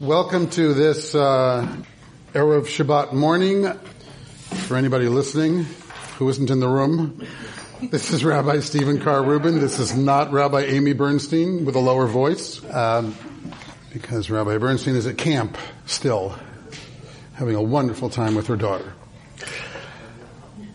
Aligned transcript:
Welcome 0.00 0.48
to 0.50 0.74
this 0.74 1.12
uh, 1.12 1.66
Erev 2.32 2.66
Shabbat 2.66 3.12
morning. 3.12 3.66
For 4.68 4.76
anybody 4.76 5.08
listening 5.08 5.66
who 6.18 6.28
isn't 6.28 6.50
in 6.50 6.60
the 6.60 6.68
room, 6.68 7.26
this 7.82 8.12
is 8.12 8.24
Rabbi 8.24 8.60
Stephen 8.60 9.00
Carr 9.00 9.24
Reuben. 9.24 9.58
This 9.58 9.80
is 9.80 9.96
not 9.96 10.30
Rabbi 10.30 10.66
Amy 10.66 10.92
Bernstein 10.92 11.64
with 11.64 11.74
a 11.74 11.80
lower 11.80 12.06
voice, 12.06 12.64
um, 12.72 13.16
because 13.92 14.30
Rabbi 14.30 14.58
Bernstein 14.58 14.94
is 14.94 15.08
at 15.08 15.18
camp 15.18 15.58
still, 15.86 16.38
having 17.34 17.56
a 17.56 17.62
wonderful 17.62 18.08
time 18.08 18.36
with 18.36 18.46
her 18.46 18.56
daughter. 18.56 18.92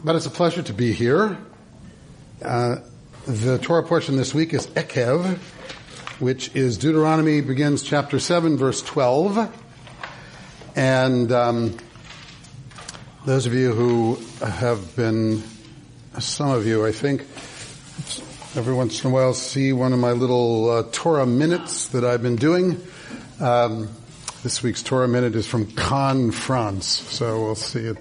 But 0.04 0.18
it's 0.18 0.26
a 0.26 0.32
pleasure 0.32 0.64
to 0.64 0.74
be 0.74 0.92
here. 0.92 1.38
Uh, 2.44 2.76
the 3.26 3.58
Torah 3.58 3.84
portion 3.84 4.18
this 4.18 4.34
week 4.34 4.54
is 4.54 4.68
Ekev, 4.68 5.40
which 6.20 6.56
is 6.56 6.78
Deuteronomy 6.78 7.42
begins 7.42 7.82
chapter 7.82 8.20
7 8.20 8.58
verse 8.58 8.82
12. 8.82 9.52
And 10.76 11.32
um, 11.32 11.78
those 13.26 13.46
of 13.46 13.54
you 13.54 13.74
who 13.74 14.16
have 14.46 14.96
been, 14.96 15.44
some 16.20 16.50
of 16.50 16.68
you 16.68 16.86
I 16.86 16.92
think, 16.92 17.22
every 18.56 18.74
once 18.74 19.04
in 19.04 19.10
a 19.10 19.14
while 19.14 19.34
see 19.34 19.74
one 19.74 19.94
of 19.94 20.00
my 20.00 20.12
little 20.12 20.70
uh, 20.70 20.84
Torah 20.92 21.26
minutes 21.26 21.88
that 21.90 22.04
I've 22.04 22.22
been 22.22 22.36
doing. 22.36 22.82
Um, 23.40 23.90
this 24.44 24.62
week's 24.62 24.84
Torah 24.84 25.08
minute 25.08 25.36
is 25.36 25.48
from 25.48 25.66
Cannes, 25.68 26.32
France. 26.32 26.86
So 26.88 27.44
we'll 27.44 27.56
see 27.56 27.86
it 27.86 27.98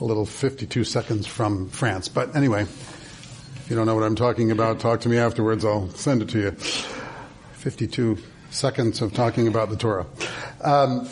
a 0.00 0.04
little 0.04 0.26
52 0.26 0.84
seconds 0.84 1.26
from 1.26 1.68
France. 1.68 2.08
But 2.08 2.34
anyway, 2.34 2.62
if 2.62 3.66
you 3.68 3.76
don't 3.76 3.86
know 3.86 3.94
what 3.94 4.04
I'm 4.04 4.16
talking 4.16 4.50
about, 4.50 4.80
talk 4.80 5.00
to 5.02 5.08
me 5.08 5.18
afterwards. 5.18 5.64
I'll 5.64 5.90
send 5.90 6.22
it 6.22 6.30
to 6.30 6.38
you. 6.38 6.56
52 7.68 8.16
seconds 8.48 9.02
of 9.02 9.12
talking 9.12 9.46
about 9.46 9.68
the 9.68 9.76
Torah. 9.76 10.06
Um, 10.64 11.06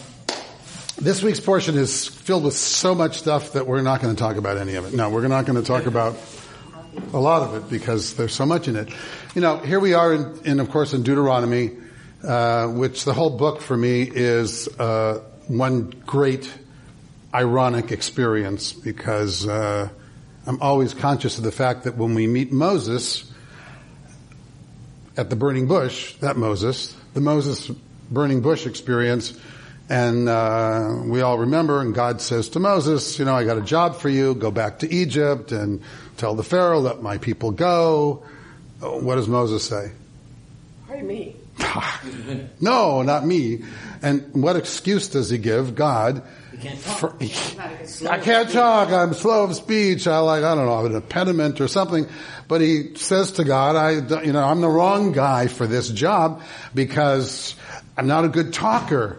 this 0.96 1.22
week's 1.22 1.38
portion 1.38 1.76
is 1.76 2.08
filled 2.08 2.44
with 2.44 2.54
so 2.54 2.94
much 2.94 3.18
stuff 3.18 3.52
that 3.52 3.66
we're 3.66 3.82
not 3.82 4.00
going 4.00 4.16
to 4.16 4.18
talk 4.18 4.36
about 4.36 4.56
any 4.56 4.76
of 4.76 4.86
it. 4.86 4.94
No, 4.94 5.10
we're 5.10 5.28
not 5.28 5.44
going 5.44 5.62
to 5.62 5.66
talk 5.66 5.84
about 5.84 6.16
a 7.12 7.18
lot 7.18 7.42
of 7.42 7.56
it 7.56 7.68
because 7.68 8.14
there's 8.14 8.32
so 8.32 8.46
much 8.46 8.68
in 8.68 8.76
it. 8.76 8.88
You 9.34 9.42
know, 9.42 9.58
here 9.58 9.78
we 9.78 9.92
are 9.92 10.14
in, 10.14 10.40
in 10.46 10.60
of 10.60 10.70
course, 10.70 10.94
in 10.94 11.02
Deuteronomy, 11.02 11.72
uh, 12.24 12.68
which 12.68 13.04
the 13.04 13.12
whole 13.12 13.36
book 13.36 13.60
for 13.60 13.76
me 13.76 14.10
is 14.10 14.66
uh, 14.78 15.20
one 15.48 15.90
great 16.06 16.50
ironic 17.34 17.92
experience 17.92 18.72
because 18.72 19.46
uh, 19.46 19.90
I'm 20.46 20.62
always 20.62 20.94
conscious 20.94 21.36
of 21.36 21.44
the 21.44 21.52
fact 21.52 21.84
that 21.84 21.98
when 21.98 22.14
we 22.14 22.26
meet 22.26 22.50
Moses, 22.50 23.30
at 25.16 25.30
the 25.30 25.36
burning 25.36 25.66
bush, 25.66 26.14
that 26.16 26.36
Moses, 26.36 26.94
the 27.14 27.20
Moses 27.20 27.70
burning 28.10 28.40
bush 28.40 28.66
experience, 28.66 29.38
and 29.88 30.28
uh, 30.28 31.02
we 31.04 31.20
all 31.20 31.38
remember, 31.38 31.80
and 31.80 31.94
God 31.94 32.20
says 32.20 32.48
to 32.50 32.60
Moses, 32.60 33.18
you 33.18 33.24
know, 33.24 33.34
I 33.34 33.44
got 33.44 33.56
a 33.56 33.62
job 33.62 33.96
for 33.96 34.08
you, 34.08 34.34
go 34.34 34.50
back 34.50 34.80
to 34.80 34.92
Egypt 34.92 35.52
and 35.52 35.80
tell 36.16 36.34
the 36.34 36.42
Pharaoh, 36.42 36.80
let 36.80 37.02
my 37.02 37.18
people 37.18 37.52
go. 37.52 38.24
What 38.80 39.14
does 39.14 39.28
Moses 39.28 39.64
say? 39.64 39.92
Why 40.86 41.02
me? 41.02 41.36
no, 42.60 43.02
not 43.02 43.24
me. 43.24 43.62
And 44.02 44.42
what 44.42 44.56
excuse 44.56 45.08
does 45.08 45.30
he 45.30 45.38
give? 45.38 45.74
God. 45.74 46.22
Can't 46.56 46.80
talk. 46.82 47.22
I 48.10 48.18
can't 48.18 48.50
talk. 48.50 48.90
I'm 48.90 49.14
slow 49.14 49.44
of 49.44 49.54
speech. 49.54 50.06
I 50.06 50.18
like, 50.18 50.42
I 50.44 50.54
don't 50.54 50.66
know, 50.66 50.74
I 50.74 50.82
have 50.82 50.86
an 50.86 50.96
impediment 50.96 51.60
or 51.60 51.68
something. 51.68 52.06
But 52.48 52.60
he 52.60 52.94
says 52.96 53.32
to 53.32 53.44
God, 53.44 53.76
I, 53.76 54.22
you 54.22 54.32
know, 54.32 54.44
I'm 54.44 54.60
the 54.60 54.68
wrong 54.68 55.12
guy 55.12 55.46
for 55.48 55.66
this 55.66 55.88
job 55.88 56.42
because 56.74 57.54
I'm 57.96 58.06
not 58.06 58.24
a 58.24 58.28
good 58.28 58.52
talker. 58.52 59.18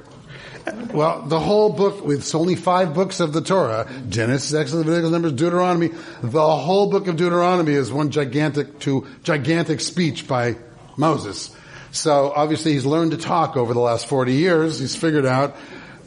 Well, 0.93 1.21
the 1.21 1.39
whole 1.39 1.71
book, 1.71 2.03
with 2.03 2.35
only 2.35 2.55
five 2.55 2.93
books 2.93 3.19
of 3.19 3.31
the 3.31 3.41
Torah, 3.41 3.89
Genesis, 4.09 4.53
Exodus, 4.53 4.85
Leviticus, 4.85 5.11
Numbers, 5.11 5.33
Deuteronomy, 5.33 5.89
the 6.21 6.55
whole 6.57 6.89
book 6.89 7.07
of 7.07 7.15
Deuteronomy 7.15 7.73
is 7.73 7.91
one 7.91 8.11
gigantic 8.11 8.79
to 8.79 9.07
gigantic 9.23 9.79
speech 9.79 10.27
by 10.27 10.57
Moses. 10.97 11.55
So 11.91 12.31
obviously 12.35 12.73
he's 12.73 12.85
learned 12.85 13.11
to 13.11 13.17
talk 13.17 13.55
over 13.55 13.73
the 13.73 13.79
last 13.79 14.07
40 14.07 14.33
years. 14.33 14.79
He's 14.79 14.95
figured 14.95 15.25
out, 15.25 15.55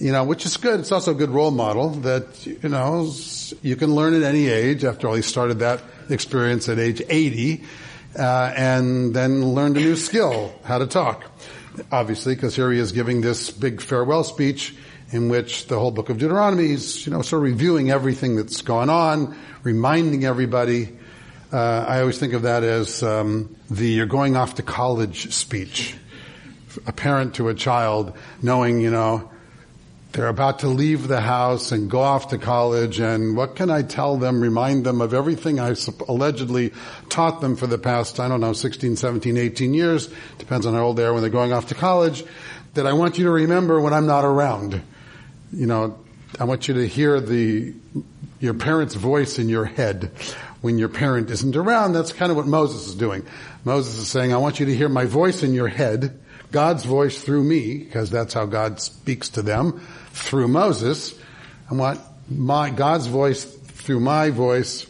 you 0.00 0.12
know, 0.12 0.24
which 0.24 0.46
is 0.46 0.56
good. 0.56 0.80
It's 0.80 0.92
also 0.92 1.10
a 1.10 1.14
good 1.14 1.30
role 1.30 1.50
model 1.50 1.90
that, 1.90 2.46
you 2.46 2.68
know, 2.70 3.12
you 3.62 3.76
can 3.76 3.94
learn 3.94 4.14
at 4.14 4.22
any 4.22 4.48
age. 4.48 4.82
After 4.82 5.06
all, 5.06 5.14
he 5.14 5.22
started 5.22 5.58
that 5.58 5.82
experience 6.08 6.68
at 6.70 6.78
age 6.78 7.02
80, 7.06 7.62
uh, 8.18 8.52
and 8.56 9.14
then 9.14 9.44
learned 9.44 9.76
a 9.76 9.80
new 9.80 9.96
skill, 9.96 10.54
how 10.64 10.78
to 10.78 10.86
talk. 10.86 11.30
Obviously, 11.92 12.34
because 12.34 12.56
here 12.56 12.72
he 12.72 12.78
is 12.78 12.92
giving 12.92 13.20
this 13.20 13.50
big 13.50 13.82
farewell 13.82 14.24
speech 14.24 14.74
in 15.10 15.28
which 15.28 15.66
the 15.66 15.78
whole 15.78 15.90
book 15.90 16.08
of 16.08 16.16
Deuteronomy 16.16 16.70
is, 16.70 17.04
you 17.04 17.12
know, 17.12 17.20
sort 17.20 17.40
of 17.40 17.44
reviewing 17.44 17.90
everything 17.90 18.36
that's 18.36 18.62
gone 18.62 18.88
on, 18.88 19.36
reminding 19.64 20.24
everybody. 20.24 20.96
Uh, 21.52 21.84
I 21.86 22.00
always 22.00 22.18
think 22.18 22.32
of 22.32 22.42
that 22.42 22.62
as 22.62 23.02
um, 23.02 23.54
the 23.68 23.86
"you're 23.86 24.06
going 24.06 24.36
off 24.36 24.54
to 24.54 24.62
college" 24.62 25.32
speech. 25.32 25.96
A 26.86 26.92
parent 26.92 27.34
to 27.34 27.48
a 27.48 27.54
child, 27.54 28.16
knowing, 28.40 28.80
you 28.80 28.90
know, 28.90 29.30
they're 30.12 30.28
about 30.28 30.60
to 30.60 30.68
leave 30.68 31.06
the 31.06 31.20
house 31.20 31.70
and 31.70 31.88
go 31.88 32.00
off 32.00 32.28
to 32.28 32.38
college 32.38 32.98
and 32.98 33.36
what 33.36 33.54
can 33.54 33.70
I 33.70 33.82
tell 33.82 34.16
them, 34.16 34.40
remind 34.40 34.84
them 34.84 35.00
of 35.00 35.14
everything 35.14 35.60
I 35.60 35.74
allegedly 36.08 36.72
taught 37.08 37.40
them 37.40 37.54
for 37.54 37.68
the 37.68 37.78
past, 37.78 38.18
I 38.18 38.26
don't 38.26 38.40
know, 38.40 38.52
16, 38.52 38.96
17, 38.96 39.36
18 39.36 39.72
years, 39.72 40.10
depends 40.38 40.66
on 40.66 40.74
how 40.74 40.86
old 40.86 40.96
they 40.96 41.04
are 41.04 41.12
when 41.12 41.22
they're 41.22 41.30
going 41.30 41.52
off 41.52 41.68
to 41.68 41.76
college, 41.76 42.24
that 42.74 42.86
I 42.86 42.92
want 42.92 43.18
you 43.18 43.24
to 43.24 43.30
remember 43.30 43.80
when 43.80 43.92
I'm 43.92 44.06
not 44.06 44.24
around. 44.24 44.82
You 45.52 45.66
know, 45.66 45.98
I 46.40 46.44
want 46.44 46.66
you 46.66 46.74
to 46.74 46.88
hear 46.88 47.20
the, 47.20 47.72
your 48.40 48.54
parent's 48.54 48.94
voice 48.96 49.38
in 49.38 49.48
your 49.48 49.64
head 49.64 50.10
when 50.60 50.76
your 50.78 50.88
parent 50.88 51.30
isn't 51.30 51.54
around. 51.54 51.92
That's 51.92 52.12
kind 52.12 52.32
of 52.32 52.36
what 52.36 52.46
Moses 52.46 52.88
is 52.88 52.94
doing. 52.96 53.24
Moses 53.64 53.96
is 53.96 54.08
saying, 54.08 54.32
I 54.32 54.38
want 54.38 54.58
you 54.58 54.66
to 54.66 54.74
hear 54.74 54.88
my 54.88 55.04
voice 55.04 55.44
in 55.44 55.54
your 55.54 55.68
head, 55.68 56.18
God's 56.50 56.84
voice 56.84 57.22
through 57.22 57.44
me, 57.44 57.78
because 57.78 58.10
that's 58.10 58.34
how 58.34 58.46
God 58.46 58.80
speaks 58.80 59.28
to 59.30 59.42
them 59.42 59.80
through 60.12 60.48
Moses. 60.48 61.18
I 61.70 61.74
want 61.74 62.00
my, 62.28 62.70
God's 62.70 63.06
voice 63.06 63.44
through 63.44 64.00
my 64.00 64.30
voice 64.30 64.86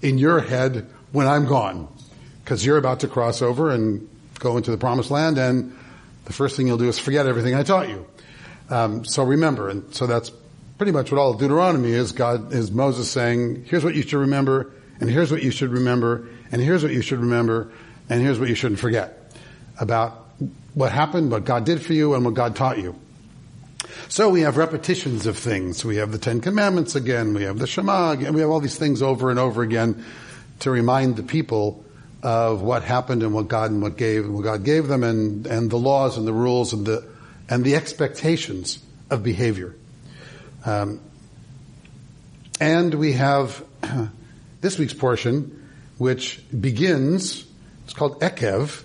in 0.00 0.18
your 0.18 0.40
head 0.40 0.86
when 1.12 1.26
I'm 1.26 1.46
gone. 1.46 1.88
Cause 2.44 2.64
you're 2.64 2.78
about 2.78 3.00
to 3.00 3.08
cross 3.08 3.40
over 3.40 3.70
and 3.70 4.08
go 4.38 4.56
into 4.56 4.70
the 4.70 4.78
promised 4.78 5.10
land 5.10 5.38
and 5.38 5.76
the 6.24 6.32
first 6.32 6.56
thing 6.56 6.66
you'll 6.66 6.78
do 6.78 6.88
is 6.88 6.98
forget 6.98 7.26
everything 7.26 7.54
I 7.54 7.62
taught 7.62 7.88
you. 7.88 8.06
Um, 8.70 9.04
so 9.04 9.24
remember, 9.24 9.68
and 9.68 9.94
so 9.94 10.06
that's 10.06 10.30
pretty 10.78 10.92
much 10.92 11.12
what 11.12 11.20
all 11.20 11.34
Deuteronomy 11.34 11.92
is. 11.92 12.12
God 12.12 12.52
is 12.52 12.70
Moses 12.70 13.10
saying, 13.10 13.64
here's 13.66 13.84
what 13.84 13.94
you 13.94 14.02
should 14.02 14.20
remember, 14.20 14.72
and 15.00 15.10
here's 15.10 15.30
what 15.30 15.42
you 15.42 15.50
should 15.50 15.70
remember, 15.70 16.28
and 16.50 16.60
here's 16.60 16.82
what 16.82 16.92
you 16.92 17.02
should 17.02 17.20
remember, 17.20 17.70
and 18.08 18.20
here's 18.20 18.38
what 18.38 18.48
you 18.48 18.54
shouldn't 18.54 18.80
forget 18.80 19.32
about 19.78 20.28
what 20.74 20.92
happened, 20.92 21.30
what 21.30 21.44
God 21.44 21.64
did 21.64 21.82
for 21.82 21.92
you, 21.92 22.14
and 22.14 22.24
what 22.24 22.34
God 22.34 22.56
taught 22.56 22.78
you. 22.78 22.98
So 24.08 24.28
we 24.28 24.42
have 24.42 24.56
repetitions 24.56 25.26
of 25.26 25.38
things. 25.38 25.84
We 25.84 25.96
have 25.96 26.12
the 26.12 26.18
Ten 26.18 26.40
Commandments 26.40 26.94
again. 26.94 27.34
We 27.34 27.44
have 27.44 27.58
the 27.58 27.66
Shema 27.66 28.12
again. 28.12 28.34
We 28.34 28.40
have 28.40 28.50
all 28.50 28.60
these 28.60 28.78
things 28.78 29.02
over 29.02 29.30
and 29.30 29.38
over 29.38 29.62
again 29.62 30.04
to 30.60 30.70
remind 30.70 31.16
the 31.16 31.22
people 31.22 31.84
of 32.22 32.62
what 32.62 32.84
happened 32.84 33.22
and 33.22 33.34
what 33.34 33.48
God 33.48 33.70
and 33.70 33.82
what 33.82 33.96
gave 33.96 34.24
and 34.24 34.34
what 34.34 34.44
God 34.44 34.64
gave 34.64 34.86
them 34.86 35.02
and, 35.02 35.46
and 35.46 35.70
the 35.70 35.78
laws 35.78 36.16
and 36.16 36.26
the 36.26 36.32
rules 36.32 36.72
and 36.72 36.86
the, 36.86 37.08
and 37.48 37.64
the 37.64 37.74
expectations 37.74 38.78
of 39.10 39.22
behavior. 39.22 39.74
Um, 40.64 41.00
and 42.60 42.94
we 42.94 43.12
have 43.14 43.64
this 44.60 44.78
week's 44.78 44.94
portion, 44.94 45.68
which 45.98 46.40
begins, 46.58 47.44
it's 47.84 47.94
called 47.94 48.20
Ekev, 48.20 48.84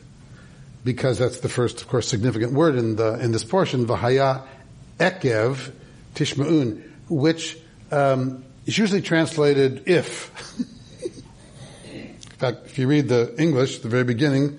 because 0.83 1.19
that's 1.19 1.41
the 1.41 1.49
first, 1.49 1.81
of 1.81 1.87
course, 1.87 2.07
significant 2.07 2.53
word 2.53 2.75
in 2.75 2.95
the, 2.95 3.19
in 3.19 3.31
this 3.31 3.43
portion, 3.43 3.85
Vahaya 3.85 4.47
Ekev 4.97 5.71
Tishma'un, 6.15 6.83
which 7.09 7.57
um, 7.91 8.43
is 8.65 8.77
usually 8.77 9.01
translated 9.01 9.83
if. 9.87 10.31
in 11.93 12.15
fact, 12.37 12.65
if 12.65 12.77
you 12.77 12.87
read 12.87 13.07
the 13.07 13.35
English, 13.39 13.79
the 13.79 13.89
very 13.89 14.03
beginning, 14.03 14.57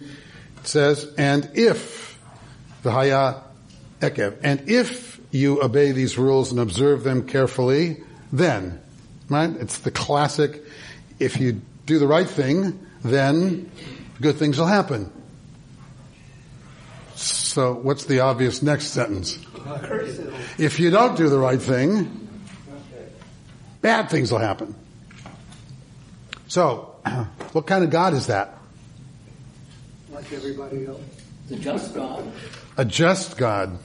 it 0.58 0.66
says, 0.66 1.12
and 1.18 1.50
if 1.54 2.18
the 2.82 2.90
Haya 2.90 3.42
Ekev, 4.00 4.38
and 4.42 4.68
if 4.68 5.20
you 5.30 5.62
obey 5.62 5.92
these 5.92 6.16
rules 6.16 6.50
and 6.50 6.60
observe 6.60 7.04
them 7.04 7.26
carefully, 7.26 7.98
then, 8.32 8.80
right? 9.28 9.50
It's 9.50 9.78
the 9.78 9.90
classic, 9.90 10.64
if 11.18 11.38
you 11.38 11.60
do 11.86 11.98
the 11.98 12.06
right 12.06 12.28
thing, 12.28 12.86
then 13.02 13.70
good 14.20 14.36
things 14.36 14.58
will 14.58 14.66
happen. 14.66 15.12
So 17.48 17.72
what's 17.72 18.04
the 18.04 18.20
obvious 18.20 18.60
next 18.62 18.88
sentence? 18.88 19.38
If 20.58 20.78
you 20.78 20.90
don't 20.90 21.16
do 21.16 21.30
the 21.30 21.38
right 21.38 21.60
thing, 21.60 22.28
bad 23.80 24.10
things 24.10 24.30
will 24.30 24.38
happen. 24.38 24.74
So, 26.46 26.94
what 27.52 27.66
kind 27.66 27.84
of 27.84 27.90
God 27.90 28.12
is 28.12 28.26
that? 28.26 28.58
Like 30.12 30.30
everybody 30.30 30.86
else. 30.86 31.00
A 31.50 31.56
just 31.56 31.94
God. 31.94 32.30
A 32.76 32.84
just 32.84 33.38
God. 33.38 33.78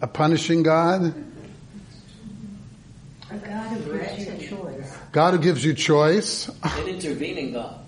A 0.00 0.06
punishing 0.08 0.64
God? 0.64 1.14
A 3.30 3.36
God 3.36 3.68
who 3.68 3.98
gives 3.98 4.26
you 4.26 4.48
choice. 4.48 4.96
God 5.12 5.34
who 5.34 5.38
gives 5.38 5.64
you 5.64 5.74
choice? 5.74 6.50
An 6.64 6.88
intervening 6.88 7.52
God. 7.52 7.84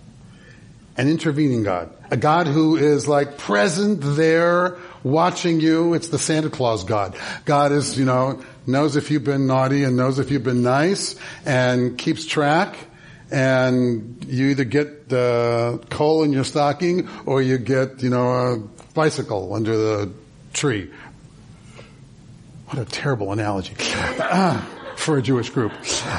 An 1.00 1.08
intervening 1.08 1.62
God. 1.62 1.90
A 2.10 2.16
God 2.18 2.46
who 2.46 2.76
is 2.76 3.08
like 3.08 3.38
present 3.38 4.00
there 4.02 4.76
watching 5.02 5.58
you. 5.58 5.94
It's 5.94 6.08
the 6.08 6.18
Santa 6.18 6.50
Claus 6.50 6.84
God. 6.84 7.16
God 7.46 7.72
is, 7.72 7.98
you 7.98 8.04
know, 8.04 8.42
knows 8.66 8.96
if 8.96 9.10
you've 9.10 9.24
been 9.24 9.46
naughty 9.46 9.84
and 9.84 9.96
knows 9.96 10.18
if 10.18 10.30
you've 10.30 10.44
been 10.44 10.62
nice 10.62 11.16
and 11.46 11.96
keeps 11.96 12.26
track 12.26 12.76
and 13.30 14.22
you 14.28 14.48
either 14.48 14.64
get 14.64 15.08
the 15.08 15.82
coal 15.88 16.22
in 16.22 16.34
your 16.34 16.44
stocking 16.44 17.08
or 17.24 17.40
you 17.40 17.56
get, 17.56 18.02
you 18.02 18.10
know, 18.10 18.32
a 18.32 18.58
bicycle 18.92 19.54
under 19.54 19.74
the 19.74 20.12
tree. 20.52 20.90
What 22.66 22.78
a 22.78 22.84
terrible 22.84 23.32
analogy 23.32 23.72
for 24.96 25.16
a 25.16 25.22
Jewish 25.22 25.48
group. 25.48 25.72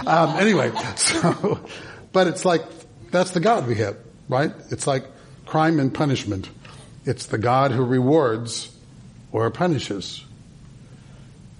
Um, 0.07 0.38
anyway, 0.38 0.72
so, 0.95 1.60
but 2.12 2.25
it's 2.25 2.45
like, 2.45 2.63
that's 3.12 3.30
the 3.30 3.42
God 3.42 3.68
we 3.68 3.75
have, 3.75 3.98
right? 4.31 4.51
It's 4.72 4.88
like 4.88 5.06
crime 5.45 5.80
and 5.80 5.94
punishment. 5.94 6.50
It's 7.06 7.25
the 7.28 7.38
God 7.38 7.72
who 7.72 7.83
rewards 7.83 8.74
or 9.31 9.51
punishes. 9.51 10.24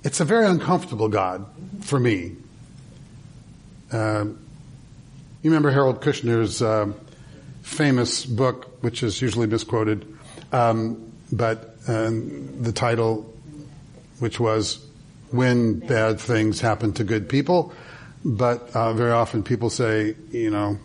It's 0.04 0.22
a 0.22 0.26
very 0.26 0.48
uncomfortable 0.48 1.10
God 1.10 1.46
for 1.82 2.00
me. 2.00 2.38
Um, 3.92 4.40
you 5.44 5.52
remember 5.52 5.70
Harold 5.70 6.02
Kushner's 6.02 6.62
uh, 6.62 6.94
famous 7.62 8.26
book, 8.26 8.82
which 8.82 9.04
is 9.04 9.22
usually 9.22 9.48
misquoted, 9.48 10.08
um, 10.54 11.12
but 11.32 11.76
uh, 11.88 12.10
the 12.10 12.72
title, 12.74 13.34
which 14.20 14.40
was 14.40 14.86
"When 15.32 15.80
Bad 15.80 16.20
Things 16.20 16.62
Happen 16.62 16.94
to 16.94 17.04
Good 17.04 17.28
People," 17.28 17.74
but 18.24 18.70
uh, 18.74 18.94
very 18.94 19.12
often 19.12 19.44
people 19.44 19.70
say, 19.70 20.16
you 20.32 20.52
know, 20.52 20.78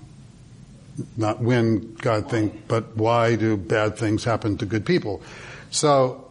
not 1.17 1.41
when 1.41 1.95
God 1.95 2.31
think, 2.31 2.69
but 2.69 2.97
why 2.97 3.37
do 3.37 3.57
bad 3.57 3.99
things 3.99 4.25
happen 4.25 4.59
to 4.59 4.67
good 4.67 4.87
people? 4.87 5.23
So, 5.71 6.29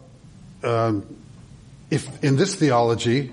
um, 0.62 1.06
if 1.90 2.24
in 2.24 2.36
this 2.36 2.54
theology, 2.54 3.32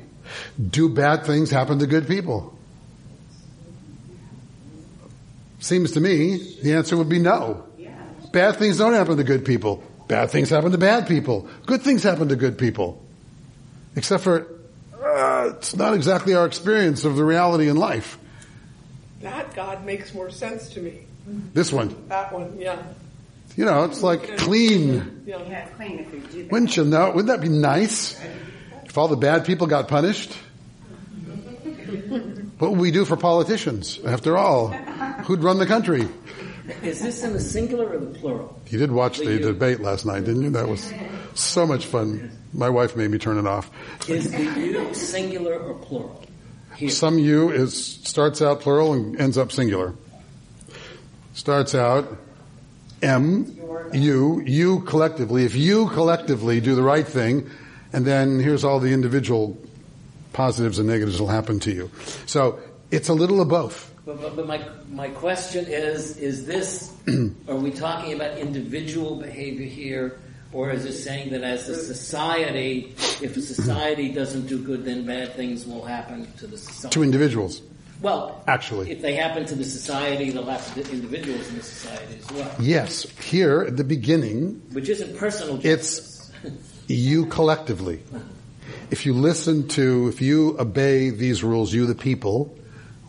do 0.69 0.89
bad 0.89 1.25
things 1.25 1.49
happen 1.49 1.79
to 1.79 1.87
good 1.87 2.07
people? 2.07 2.57
Seems 5.59 5.91
to 5.91 6.01
me 6.01 6.55
the 6.61 6.73
answer 6.73 6.97
would 6.97 7.09
be 7.09 7.19
no. 7.19 7.65
Bad 8.33 8.55
things 8.55 8.79
don't 8.79 8.93
happen 8.93 9.15
to 9.17 9.23
good 9.23 9.45
people. 9.45 9.83
Bad 10.07 10.31
things 10.31 10.49
happen 10.49 10.71
to 10.71 10.77
bad 10.77 11.07
people. 11.07 11.47
Good 11.67 11.83
things 11.83 12.01
happen 12.01 12.29
to 12.29 12.35
good 12.35 12.57
people. 12.57 12.99
Except 13.95 14.23
for, 14.23 14.47
uh, 15.01 15.51
it's 15.55 15.75
not 15.75 15.93
exactly 15.93 16.33
our 16.33 16.47
experience 16.47 17.05
of 17.05 17.15
the 17.15 17.23
reality 17.23 17.69
in 17.69 17.77
life. 17.77 18.17
That 19.21 19.53
God 19.55 19.85
makes 19.85 20.15
more 20.15 20.31
sense 20.31 20.69
to 20.69 20.81
me. 20.81 21.05
This 21.25 21.71
one. 21.71 21.95
That 22.09 22.31
one, 22.33 22.59
yeah. 22.59 22.81
You 23.55 23.65
know, 23.65 23.83
it's 23.83 24.01
like 24.01 24.37
clean. 24.39 25.23
Yeah. 25.25 25.41
Yeah, 25.47 25.65
clean 25.69 25.99
if 25.99 26.13
you 26.13 26.19
do 26.19 26.43
that. 26.43 26.51
Wouldn't 26.51 26.75
you 26.75 26.85
know? 26.85 27.11
Wouldn't 27.11 27.27
that 27.27 27.41
be 27.41 27.49
nice? 27.49 28.19
If 28.85 28.97
all 28.97 29.07
the 29.07 29.15
bad 29.15 29.45
people 29.45 29.67
got 29.67 29.87
punished? 29.87 30.35
What 32.59 32.71
would 32.71 32.79
we 32.79 32.91
do 32.91 33.03
for 33.03 33.17
politicians? 33.17 33.99
After 34.05 34.37
all, 34.37 34.69
who'd 34.69 35.43
run 35.43 35.57
the 35.57 35.65
country? 35.65 36.07
Is 36.81 37.01
this 37.01 37.23
in 37.23 37.33
the 37.33 37.39
singular 37.39 37.89
or 37.89 37.97
the 37.97 38.17
plural? 38.17 38.61
You 38.69 38.77
did 38.79 38.91
watch 38.91 39.17
the 39.17 39.25
The 39.25 39.39
debate 39.39 39.81
last 39.81 40.05
night, 40.05 40.23
didn't 40.23 40.43
you? 40.43 40.49
That 40.51 40.69
was 40.69 40.93
so 41.33 41.67
much 41.67 41.85
fun. 41.85 42.31
My 42.53 42.69
wife 42.69 42.95
made 42.95 43.09
me 43.09 43.17
turn 43.17 43.37
it 43.37 43.47
off. 43.47 43.69
Is 44.07 44.31
the 44.31 44.43
you 44.43 44.93
singular 44.93 45.55
or 45.59 45.73
plural? 45.73 46.23
Here. 46.77 46.89
Some 46.89 47.19
you 47.19 47.49
is 47.49 47.75
starts 47.75 48.41
out 48.41 48.61
plural 48.61 48.93
and 48.93 49.19
ends 49.19 49.37
up 49.37 49.51
singular. 49.51 49.93
Starts 51.33 51.75
out 51.75 52.17
M, 53.01 53.59
you, 53.91 54.41
you 54.45 54.79
collectively. 54.81 55.45
If 55.45 55.55
you 55.55 55.89
collectively 55.89 56.61
do 56.61 56.75
the 56.75 56.83
right 56.83 57.07
thing, 57.07 57.49
and 57.91 58.05
then 58.05 58.39
here's 58.39 58.63
all 58.63 58.79
the 58.79 58.93
individual 58.93 59.57
positives 60.31 60.79
and 60.79 60.87
negatives 60.87 61.19
will 61.19 61.27
happen 61.27 61.59
to 61.61 61.71
you. 61.71 61.91
So 62.25 62.59
it's 62.91 63.09
a 63.09 63.13
little 63.13 63.41
of 63.41 63.49
both. 63.49 63.93
But, 64.05 64.21
but, 64.21 64.35
but 64.35 64.47
my, 64.47 64.65
my 64.89 65.09
question 65.09 65.65
is, 65.67 66.17
is 66.17 66.45
this, 66.45 66.93
are 67.47 67.55
we 67.55 67.71
talking 67.71 68.13
about 68.13 68.37
individual 68.37 69.17
behavior 69.17 69.67
here? 69.67 70.19
Or 70.51 70.69
is 70.69 70.85
it 70.85 70.93
saying 70.93 71.31
that 71.31 71.43
as 71.43 71.67
a 71.67 71.75
society, 71.75 72.93
if 73.21 73.35
a 73.35 73.41
society 73.41 74.11
doesn't 74.11 74.45
do 74.45 74.59
good, 74.59 74.85
then 74.85 75.05
bad 75.05 75.33
things 75.33 75.65
will 75.65 75.83
happen 75.83 76.31
to 76.37 76.47
the 76.47 76.57
society? 76.57 76.93
To 76.93 77.03
individuals. 77.03 77.61
Well, 78.03 78.43
Actually. 78.47 78.91
if 78.91 79.01
they 79.01 79.15
happen 79.15 79.45
to 79.45 79.55
the 79.55 79.63
society, 79.63 80.29
they'll 80.29 80.45
happen 80.45 80.83
to 80.83 80.91
individuals 80.91 81.47
in 81.49 81.55
the 81.57 81.63
society 81.63 82.19
as 82.19 82.31
well. 82.31 82.51
Yes, 82.59 83.09
here 83.19 83.61
at 83.61 83.77
the 83.77 83.83
beginning, 83.83 84.61
Which 84.73 84.89
isn't 84.89 85.17
personal 85.17 85.59
It's- 85.65 86.31
you 86.87 87.25
collectively. 87.25 88.03
If 88.91 89.05
you 89.07 89.13
listen 89.13 89.67
to, 89.69 90.07
if 90.09 90.21
you 90.21 90.59
obey 90.59 91.09
these 91.09 91.43
rules, 91.43 91.73
you 91.73 91.87
the 91.87 91.95
people, 91.95 92.55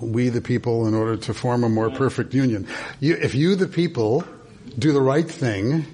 we 0.00 0.29
the 0.31 0.41
people 0.41 0.87
in 0.87 0.94
order 0.94 1.17
to 1.17 1.35
form 1.35 1.64
a 1.64 1.69
more 1.69 1.91
perfect 1.91 2.32
union. 2.32 2.67
You, 3.00 3.14
if 3.20 3.35
you 3.35 3.55
the 3.56 3.67
people 3.67 4.25
do 4.79 4.93
the 4.93 5.00
right 5.02 5.29
thing, 5.29 5.85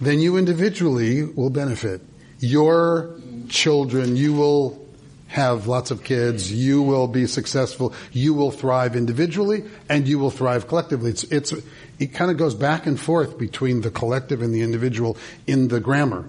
then 0.00 0.20
you 0.20 0.36
individually 0.36 1.24
will 1.24 1.50
benefit. 1.50 2.00
Your 2.38 3.18
children, 3.48 4.16
you 4.16 4.32
will 4.34 4.85
have 5.28 5.66
lots 5.66 5.90
of 5.90 6.04
kids, 6.04 6.52
you 6.52 6.82
will 6.82 7.08
be 7.08 7.26
successful, 7.26 7.92
you 8.12 8.32
will 8.32 8.50
thrive 8.50 8.94
individually, 8.94 9.64
and 9.88 10.06
you 10.06 10.18
will 10.18 10.30
thrive 10.30 10.68
collectively. 10.68 11.10
It's, 11.10 11.24
it's, 11.24 11.52
it 11.98 12.14
kind 12.14 12.30
of 12.30 12.36
goes 12.36 12.54
back 12.54 12.86
and 12.86 12.98
forth 12.98 13.38
between 13.38 13.80
the 13.80 13.90
collective 13.90 14.40
and 14.40 14.54
the 14.54 14.62
individual 14.62 15.16
in 15.46 15.68
the 15.68 15.80
grammar, 15.80 16.28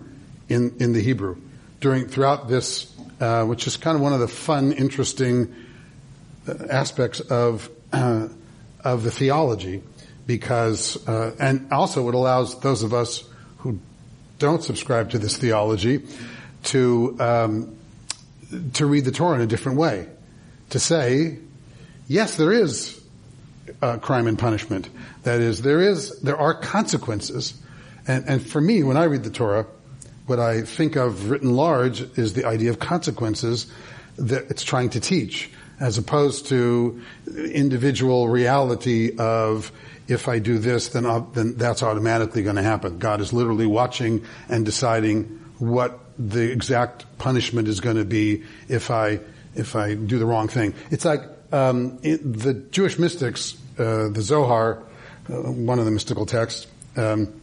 in, 0.50 0.76
in 0.80 0.94
the 0.94 1.02
Hebrew, 1.02 1.38
during, 1.80 2.08
throughout 2.08 2.48
this, 2.48 2.92
uh, 3.20 3.46
which 3.46 3.68
is 3.68 3.78
kind 3.78 3.96
of 3.96 4.02
one 4.02 4.14
of 4.14 4.20
the 4.20 4.28
fun, 4.28 4.72
interesting 4.72 5.54
uh, 6.48 6.54
aspects 6.70 7.20
of, 7.20 7.70
uh, 7.94 8.28
of 8.84 9.04
the 9.04 9.12
theology, 9.12 9.84
because, 10.26 11.08
uh, 11.08 11.36
and 11.40 11.72
also 11.72 12.10
it 12.10 12.16
allows 12.16 12.60
those 12.62 12.82
of 12.84 12.94
us 12.94 13.24
who 13.60 13.80
don't 14.40 14.64
subscribe 14.64 15.12
to 15.12 15.20
this 15.20 15.38
theology 15.38 16.04
to, 16.64 17.16
um, 17.20 17.77
to 18.74 18.86
read 18.86 19.06
the 19.06 19.12
Torah 19.12 19.36
in 19.36 19.42
a 19.42 19.48
different 19.48 19.78
way. 19.78 20.08
To 20.72 20.80
say, 20.80 21.40
yes, 22.08 22.36
there 22.36 22.52
is 22.52 23.00
uh, 23.82 23.98
crime 23.98 24.28
and 24.28 24.38
punishment. 24.38 24.90
That 25.24 25.42
is, 25.42 25.62
there 25.62 25.82
is, 25.82 26.20
there 26.22 26.38
are 26.38 26.54
consequences. 26.54 27.54
And, 28.08 28.26
and 28.28 28.46
for 28.46 28.62
me, 28.62 28.84
when 28.84 28.98
I 28.98 29.06
read 29.06 29.24
the 29.24 29.30
Torah, 29.30 29.66
what 30.26 30.40
I 30.40 30.62
think 30.62 30.96
of 30.96 31.30
written 31.30 31.56
large 31.56 32.02
is 32.18 32.34
the 32.34 32.46
idea 32.46 32.70
of 32.70 32.80
consequences 32.80 33.72
that 34.18 34.50
it's 34.50 34.64
trying 34.64 34.90
to 34.92 35.00
teach, 35.00 35.50
as 35.80 35.98
opposed 35.98 36.48
to 36.48 37.02
individual 37.28 38.28
reality 38.28 39.16
of 39.18 39.72
if 40.08 40.28
I 40.28 40.40
do 40.40 40.58
this, 40.58 40.90
then, 40.90 41.06
I'll, 41.06 41.22
then 41.22 41.56
that's 41.56 41.84
automatically 41.84 42.44
going 42.44 42.56
to 42.56 42.64
happen. 42.64 42.98
God 42.98 43.22
is 43.22 43.34
literally 43.34 43.66
watching 43.66 44.26
and 44.50 44.66
deciding 44.66 45.24
what 45.60 46.00
the 46.18 46.52
exact 46.52 47.06
punishment 47.18 47.68
is 47.68 47.80
going 47.80 47.98
to 47.98 48.06
be 48.06 48.44
if 48.68 48.92
I 48.92 49.20
if 49.56 49.76
I 49.76 49.96
do 49.96 50.20
the 50.20 50.26
wrong 50.26 50.48
thing. 50.48 50.74
It's 50.92 51.06
like 51.06 51.22
um, 51.52 52.00
it, 52.04 52.22
the 52.22 52.54
Jewish 52.54 53.00
mystics, 53.00 53.58
uh, 53.78 54.10
the 54.10 54.22
Zohar, 54.22 54.84
uh, 55.30 55.34
one 55.34 55.80
of 55.80 55.86
the 55.86 55.92
mystical 55.92 56.26
texts, 56.26 56.68
um, 56.96 57.34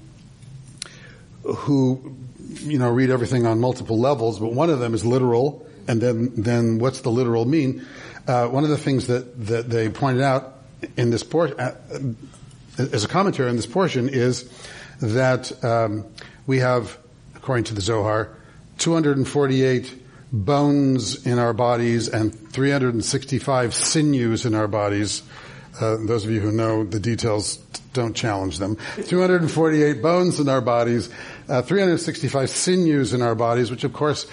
who 1.43 2.17
you 2.61 2.79
know 2.79 2.91
read 2.91 3.11
everything 3.11 3.47
on 3.47 3.61
multiple 3.61 3.99
levels, 3.99 4.39
but 4.39 4.53
one 4.53 4.71
of 4.71 4.79
them 4.79 4.95
is 4.95 5.05
literal, 5.05 5.67
and 5.89 6.01
then 6.01 6.33
then 6.37 6.79
what's 6.79 7.01
the 7.01 7.11
literal 7.11 7.45
mean? 7.45 7.87
Uh, 8.27 8.49
one 8.49 8.65
of 8.65 8.71
the 8.71 8.79
things 8.79 9.07
that 9.09 9.47
that 9.47 9.69
they 9.69 9.89
pointed 9.89 10.23
out 10.23 10.59
in 10.97 11.11
this 11.11 11.23
portion, 11.23 11.59
uh, 11.59 11.75
as 12.79 13.05
a 13.05 13.09
commentary 13.09 13.49
on 13.49 13.57
this 13.57 13.67
portion, 13.67 14.09
is 14.09 14.49
that 15.01 15.65
um, 15.65 16.05
we 16.47 16.59
have, 16.59 16.99
according 17.35 17.65
to 17.65 17.75
the 17.75 17.81
Zohar, 17.81 18.31
248 18.85 20.03
bones 20.31 21.25
in 21.25 21.39
our 21.39 21.55
bodies 21.55 22.07
and 22.07 22.35
365 22.51 23.73
sinews 23.73 24.45
in 24.45 24.55
our 24.55 24.69
bodies. 24.69 25.23
Uh, 25.81 25.97
those 26.01 26.27
of 26.27 26.31
you 26.31 26.39
who 26.39 26.53
know 26.53 26.85
the 26.85 27.01
details 27.01 27.57
don't 27.95 28.15
challenge 28.15 28.59
them. 28.59 28.77
248 29.07 30.03
bones 30.03 30.39
in 30.39 30.51
our 30.51 30.61
bodies, 30.61 31.09
uh, 31.49 31.63
365 31.63 32.51
sinews 32.51 33.15
in 33.15 33.23
our 33.23 33.35
bodies, 33.35 33.71
which 33.71 33.85
of 33.85 33.95
course 33.95 34.27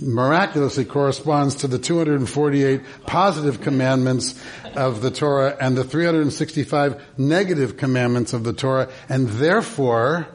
miraculously 0.00 0.86
corresponds 0.86 1.56
to 1.56 1.68
the 1.68 1.78
248 1.78 2.80
positive 3.04 3.60
commandments 3.60 4.42
of 4.76 5.02
the 5.02 5.10
Torah 5.10 5.54
and 5.60 5.76
the 5.76 5.84
365 5.84 7.18
negative 7.18 7.76
commandments 7.76 8.32
of 8.32 8.44
the 8.44 8.54
Torah, 8.54 8.88
and 9.10 9.28
therefore, 9.28 10.26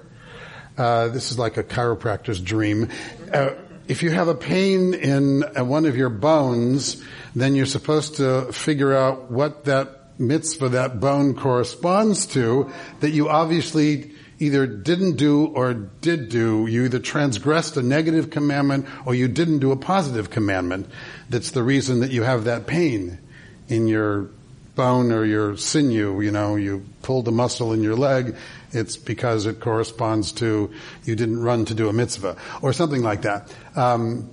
uh, 0.78 1.08
this 1.10 1.32
is 1.32 1.40
like 1.40 1.58
a 1.58 1.64
chiropractor's 1.64 2.40
dream. 2.40 2.90
Uh, 3.32 3.52
if 3.88 4.02
you 4.02 4.12
have 4.12 4.28
a 4.28 4.36
pain 4.36 4.94
in 4.94 5.44
uh, 5.44 5.64
one 5.64 5.86
of 5.86 5.98
your 5.98 6.10
bones, 6.10 7.04
then 7.36 7.56
you're 7.56 7.66
supposed 7.66 8.16
to 8.16 8.52
figure 8.52 8.94
out 8.94 9.30
what 9.30 9.66
that 9.66 10.20
mitzvah, 10.20 10.70
that 10.70 11.00
bone 11.00 11.36
corresponds 11.36 12.26
to, 12.28 12.72
that 13.02 13.12
you 13.12 13.30
obviously 13.30 14.12
either 14.40 14.66
didn't 14.66 15.16
do 15.16 15.48
or 15.48 15.74
did 15.74 16.30
do. 16.30 16.68
You 16.68 16.86
either 16.86 17.00
transgressed 17.00 17.78
a 17.78 17.82
negative 17.82 18.30
commandment 18.30 18.88
or 19.06 19.16
you 19.16 19.28
didn't 19.28 19.60
do 19.60 19.72
a 19.72 19.78
positive 19.78 20.30
commandment. 20.30 20.90
That's 21.30 21.52
the 21.52 21.64
reason 21.64 22.02
that 22.02 22.12
you 22.12 22.24
have 22.24 22.46
that 22.46 22.68
pain 22.68 23.20
in 23.68 23.88
your 23.88 24.30
bone 24.76 25.12
or 25.12 25.24
your 25.24 25.56
sinew, 25.56 26.22
you 26.22 26.32
know, 26.32 26.56
you 26.56 26.84
pulled 27.04 27.28
a 27.28 27.32
muscle 27.32 27.74
in 27.74 27.84
your 27.84 27.96
leg, 27.96 28.36
it's 28.74 28.98
because 28.98 29.46
it 29.46 29.60
corresponds 29.60 30.32
to 30.34 30.72
you 31.06 31.16
didn't 31.16 31.42
run 31.42 31.66
to 31.66 31.74
do 31.74 31.90
a 31.90 31.94
mitzvah 31.94 32.36
or 32.62 32.74
something 32.74 33.02
like 33.02 33.22
that, 33.24 33.54
um, 33.76 34.30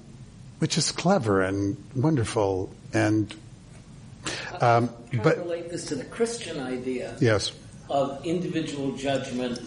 which 0.58 0.78
is 0.78 0.92
clever 0.92 1.42
and 1.42 1.76
wonderful 1.94 2.74
and. 2.92 3.34
Um, 4.60 4.90
but 5.22 5.38
relate 5.38 5.70
this 5.70 5.86
to 5.86 5.94
the 5.94 6.04
Christian 6.04 6.60
idea 6.60 7.16
yes, 7.20 7.52
of 7.88 8.24
individual 8.26 8.92
judgment, 8.96 9.58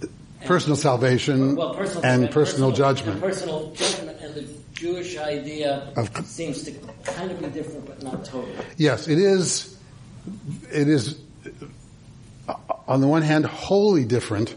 and- 0.00 0.10
personal 0.46 0.76
salvation 0.76 1.56
well, 1.56 1.74
personal 1.74 2.04
and 2.04 2.24
and 2.24 2.32
personal, 2.32 2.68
and 2.68 2.76
judgment. 2.76 3.20
personal 3.20 3.72
judgment, 3.72 4.20
and 4.20 4.34
the 4.34 4.48
Jewish 4.74 5.16
idea 5.18 5.92
Of- 5.96 6.26
seems 6.26 6.62
to 6.64 6.72
kind 7.04 7.30
of 7.32 7.40
be 7.40 7.46
different, 7.48 7.86
but 7.86 8.02
not 8.02 8.24
totally. 8.24 8.54
Yes, 8.76 9.08
it 9.08 9.18
is. 9.18 9.76
It 10.72 10.88
is, 10.88 11.18
on 12.86 13.00
the 13.00 13.06
one 13.06 13.22
hand, 13.22 13.46
wholly 13.46 14.04
different 14.04 14.54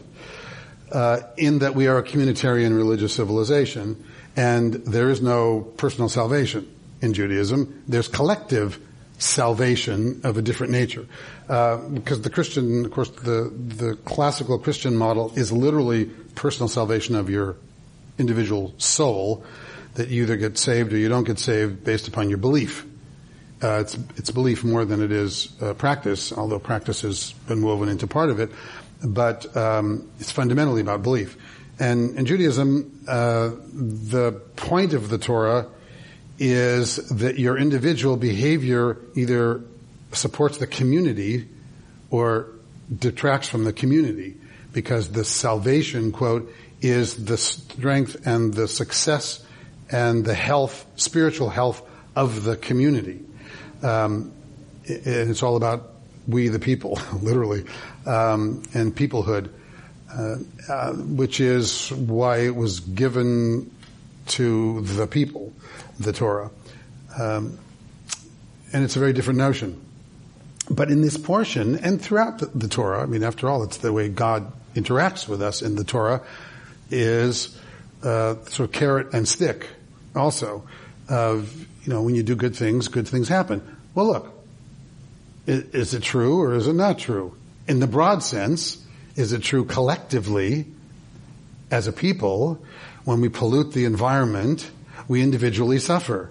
uh, 0.92 1.20
in 1.36 1.60
that 1.60 1.74
we 1.74 1.86
are 1.86 1.98
a 1.98 2.02
communitarian 2.02 2.76
religious 2.76 3.14
civilization, 3.14 4.02
and 4.36 4.74
there 4.74 5.10
is 5.10 5.20
no 5.20 5.60
personal 5.76 6.08
salvation 6.08 6.66
in 7.00 7.14
Judaism. 7.14 7.82
There's 7.86 8.08
collective 8.08 8.78
salvation 9.18 10.20
of 10.24 10.36
a 10.36 10.42
different 10.42 10.72
nature, 10.72 11.06
uh, 11.48 11.76
because 11.76 12.22
the 12.22 12.30
Christian, 12.30 12.84
of 12.84 12.90
course, 12.90 13.10
the 13.10 13.52
the 13.52 13.96
classical 14.04 14.58
Christian 14.58 14.96
model 14.96 15.32
is 15.34 15.50
literally 15.50 16.06
personal 16.34 16.68
salvation 16.68 17.16
of 17.16 17.28
your 17.28 17.56
individual 18.18 18.74
soul, 18.78 19.44
that 19.94 20.08
you 20.08 20.22
either 20.22 20.36
get 20.36 20.56
saved 20.56 20.92
or 20.92 20.96
you 20.96 21.08
don't 21.08 21.24
get 21.24 21.38
saved 21.38 21.84
based 21.84 22.08
upon 22.08 22.28
your 22.28 22.38
belief. 22.38 22.86
Uh, 23.62 23.80
it's 23.80 23.98
it's 24.16 24.30
belief 24.30 24.62
more 24.62 24.84
than 24.84 25.02
it 25.02 25.10
is 25.10 25.52
uh, 25.60 25.74
practice, 25.74 26.32
although 26.32 26.58
practice 26.58 27.00
has 27.02 27.32
been 27.48 27.62
woven 27.62 27.88
into 27.88 28.06
part 28.06 28.30
of 28.30 28.38
it. 28.38 28.50
But 29.02 29.56
um, 29.56 30.08
it's 30.20 30.30
fundamentally 30.30 30.80
about 30.80 31.02
belief. 31.02 31.36
And 31.80 32.16
in 32.16 32.26
Judaism, 32.26 33.04
uh, 33.06 33.50
the 33.72 34.32
point 34.56 34.94
of 34.94 35.08
the 35.08 35.18
Torah 35.18 35.66
is 36.38 36.96
that 37.08 37.38
your 37.38 37.58
individual 37.58 38.16
behavior 38.16 38.96
either 39.14 39.60
supports 40.12 40.58
the 40.58 40.66
community 40.66 41.48
or 42.10 42.46
detracts 42.96 43.48
from 43.48 43.64
the 43.64 43.72
community, 43.72 44.36
because 44.72 45.10
the 45.10 45.24
salvation 45.24 46.12
quote 46.12 46.52
is 46.80 47.24
the 47.24 47.36
strength 47.36 48.26
and 48.26 48.54
the 48.54 48.68
success 48.68 49.44
and 49.90 50.24
the 50.24 50.34
health, 50.34 50.86
spiritual 50.96 51.50
health 51.50 51.82
of 52.14 52.44
the 52.44 52.56
community. 52.56 53.20
Um, 53.82 54.32
and 54.86 55.30
it's 55.30 55.42
all 55.42 55.56
about 55.56 55.90
we 56.26 56.48
the 56.48 56.58
people, 56.58 56.98
literally, 57.22 57.64
um, 58.06 58.62
and 58.74 58.94
peoplehood, 58.94 59.50
uh, 60.12 60.36
uh, 60.68 60.92
which 60.92 61.40
is 61.40 61.90
why 61.90 62.38
it 62.38 62.54
was 62.54 62.80
given 62.80 63.70
to 64.26 64.82
the 64.82 65.06
people, 65.06 65.52
the 65.98 66.12
Torah. 66.12 66.50
Um, 67.18 67.58
and 68.72 68.84
it's 68.84 68.96
a 68.96 68.98
very 68.98 69.12
different 69.12 69.38
notion. 69.38 69.80
But 70.70 70.90
in 70.90 71.00
this 71.00 71.16
portion, 71.16 71.76
and 71.76 72.00
throughout 72.00 72.38
the, 72.38 72.46
the 72.46 72.68
Torah, 72.68 73.02
I 73.02 73.06
mean, 73.06 73.22
after 73.22 73.48
all, 73.48 73.62
it's 73.62 73.78
the 73.78 73.92
way 73.92 74.08
God 74.08 74.52
interacts 74.74 75.26
with 75.26 75.40
us 75.40 75.62
in 75.62 75.76
the 75.76 75.84
Torah, 75.84 76.22
is 76.90 77.58
uh, 78.02 78.34
sort 78.44 78.68
of 78.68 78.72
carrot 78.72 79.12
and 79.12 79.26
stick 79.26 79.68
also 80.14 80.66
of, 81.08 81.66
you 81.88 81.94
know, 81.94 82.02
when 82.02 82.14
you 82.14 82.22
do 82.22 82.36
good 82.36 82.54
things, 82.54 82.86
good 82.88 83.08
things 83.08 83.28
happen. 83.28 83.62
Well, 83.94 84.08
look, 84.08 84.30
is, 85.46 85.94
it 85.94 86.02
true 86.02 86.38
or 86.38 86.52
is 86.52 86.66
it 86.66 86.74
not 86.74 86.98
true? 86.98 87.34
In 87.66 87.80
the 87.80 87.86
broad 87.86 88.22
sense, 88.22 88.84
is 89.16 89.32
it 89.32 89.42
true 89.42 89.64
collectively 89.64 90.66
as 91.70 91.86
a 91.86 91.92
people 91.92 92.62
when 93.06 93.22
we 93.22 93.30
pollute 93.30 93.72
the 93.72 93.86
environment, 93.86 94.70
we 95.08 95.22
individually 95.22 95.78
suffer? 95.78 96.28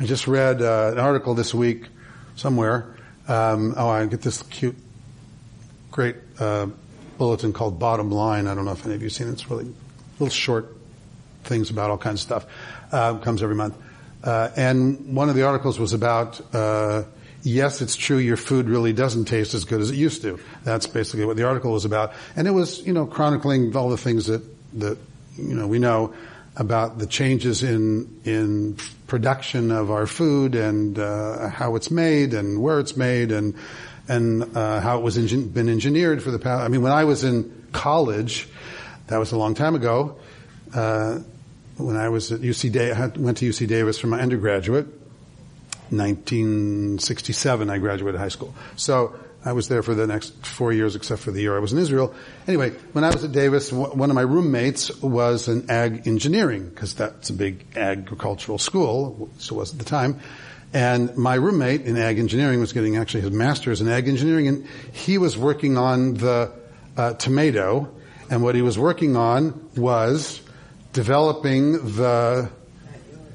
I 0.00 0.04
just 0.04 0.26
read 0.26 0.62
uh, 0.62 0.90
an 0.94 0.98
article 0.98 1.36
this 1.36 1.54
week 1.54 1.84
somewhere. 2.34 2.92
Um, 3.28 3.74
oh, 3.76 3.88
I 3.88 4.04
get 4.06 4.22
this 4.22 4.42
cute, 4.42 4.74
great 5.92 6.16
uh, 6.40 6.66
bulletin 7.18 7.52
called 7.52 7.78
Bottom 7.78 8.10
Line. 8.10 8.48
I 8.48 8.56
don't 8.56 8.64
know 8.64 8.72
if 8.72 8.84
any 8.84 8.96
of 8.96 9.02
you 9.02 9.06
have 9.06 9.12
seen 9.12 9.28
it. 9.28 9.34
It's 9.34 9.48
really 9.48 9.72
little 10.18 10.28
short 10.28 10.76
things 11.44 11.70
about 11.70 11.88
all 11.90 11.98
kinds 11.98 12.14
of 12.14 12.22
stuff. 12.22 12.46
Uh, 12.90 13.18
comes 13.18 13.44
every 13.44 13.54
month. 13.54 13.76
Uh, 14.22 14.50
and 14.56 15.14
one 15.14 15.28
of 15.28 15.34
the 15.34 15.44
articles 15.44 15.78
was 15.78 15.92
about, 15.92 16.40
uh, 16.54 17.04
yes, 17.42 17.80
it's 17.80 17.96
true 17.96 18.18
your 18.18 18.36
food 18.36 18.68
really 18.68 18.92
doesn't 18.92 19.26
taste 19.26 19.54
as 19.54 19.64
good 19.64 19.80
as 19.80 19.90
it 19.90 19.96
used 19.96 20.22
to. 20.22 20.40
That's 20.64 20.86
basically 20.86 21.24
what 21.24 21.36
the 21.36 21.44
article 21.44 21.72
was 21.72 21.84
about. 21.84 22.12
And 22.36 22.48
it 22.48 22.50
was, 22.50 22.84
you 22.86 22.92
know, 22.92 23.06
chronicling 23.06 23.74
all 23.76 23.90
the 23.90 23.96
things 23.96 24.26
that, 24.26 24.42
that, 24.80 24.98
you 25.36 25.54
know, 25.54 25.66
we 25.66 25.78
know 25.78 26.14
about 26.56 26.98
the 26.98 27.06
changes 27.06 27.62
in, 27.62 28.20
in 28.24 28.76
production 29.06 29.70
of 29.70 29.90
our 29.92 30.06
food 30.06 30.56
and, 30.56 30.98
uh, 30.98 31.48
how 31.48 31.76
it's 31.76 31.90
made 31.90 32.34
and 32.34 32.60
where 32.60 32.80
it's 32.80 32.96
made 32.96 33.30
and, 33.30 33.54
and, 34.08 34.56
uh, 34.56 34.80
how 34.80 34.98
it 34.98 35.02
was 35.02 35.16
been 35.16 35.68
engineered 35.68 36.22
for 36.22 36.32
the 36.32 36.38
past. 36.38 36.62
I 36.62 36.68
mean, 36.68 36.82
when 36.82 36.92
I 36.92 37.04
was 37.04 37.22
in 37.22 37.68
college, 37.72 38.48
that 39.06 39.18
was 39.18 39.30
a 39.30 39.38
long 39.38 39.54
time 39.54 39.76
ago, 39.76 40.16
uh, 40.74 41.20
when 41.78 41.96
I 41.96 42.08
was 42.08 42.32
at 42.32 42.40
UC 42.40 42.72
Davis, 42.72 42.98
I 42.98 43.06
went 43.18 43.38
to 43.38 43.48
UC 43.48 43.66
Davis 43.68 43.98
for 43.98 44.08
my 44.08 44.20
undergraduate. 44.20 44.86
1967, 45.90 47.70
I 47.70 47.78
graduated 47.78 48.20
high 48.20 48.28
school. 48.28 48.54
So 48.76 49.14
I 49.44 49.52
was 49.52 49.68
there 49.68 49.82
for 49.82 49.94
the 49.94 50.06
next 50.06 50.44
four 50.44 50.72
years, 50.72 50.96
except 50.96 51.22
for 51.22 51.30
the 51.30 51.40
year 51.40 51.56
I 51.56 51.60
was 51.60 51.72
in 51.72 51.78
Israel. 51.78 52.14
Anyway, 52.46 52.70
when 52.92 53.04
I 53.04 53.10
was 53.10 53.24
at 53.24 53.32
Davis, 53.32 53.72
one 53.72 54.10
of 54.10 54.14
my 54.14 54.22
roommates 54.22 55.00
was 55.00 55.48
an 55.48 55.70
ag 55.70 56.06
engineering, 56.06 56.68
because 56.68 56.94
that's 56.94 57.30
a 57.30 57.32
big 57.32 57.64
agricultural 57.76 58.58
school, 58.58 59.30
so 59.38 59.54
was 59.54 59.72
at 59.72 59.78
the 59.78 59.84
time. 59.84 60.20
And 60.74 61.16
my 61.16 61.34
roommate 61.34 61.82
in 61.82 61.96
ag 61.96 62.18
engineering 62.18 62.60
was 62.60 62.74
getting 62.74 62.96
actually 62.96 63.22
his 63.22 63.30
master's 63.30 63.80
in 63.80 63.88
ag 63.88 64.08
engineering, 64.08 64.48
and 64.48 64.66
he 64.92 65.16
was 65.16 65.38
working 65.38 65.78
on 65.78 66.14
the 66.14 66.52
uh, 66.96 67.14
tomato, 67.14 67.88
and 68.28 68.42
what 68.42 68.54
he 68.54 68.62
was 68.62 68.78
working 68.78 69.16
on 69.16 69.70
was 69.76 70.42
developing 70.98 71.94
the 71.94 72.50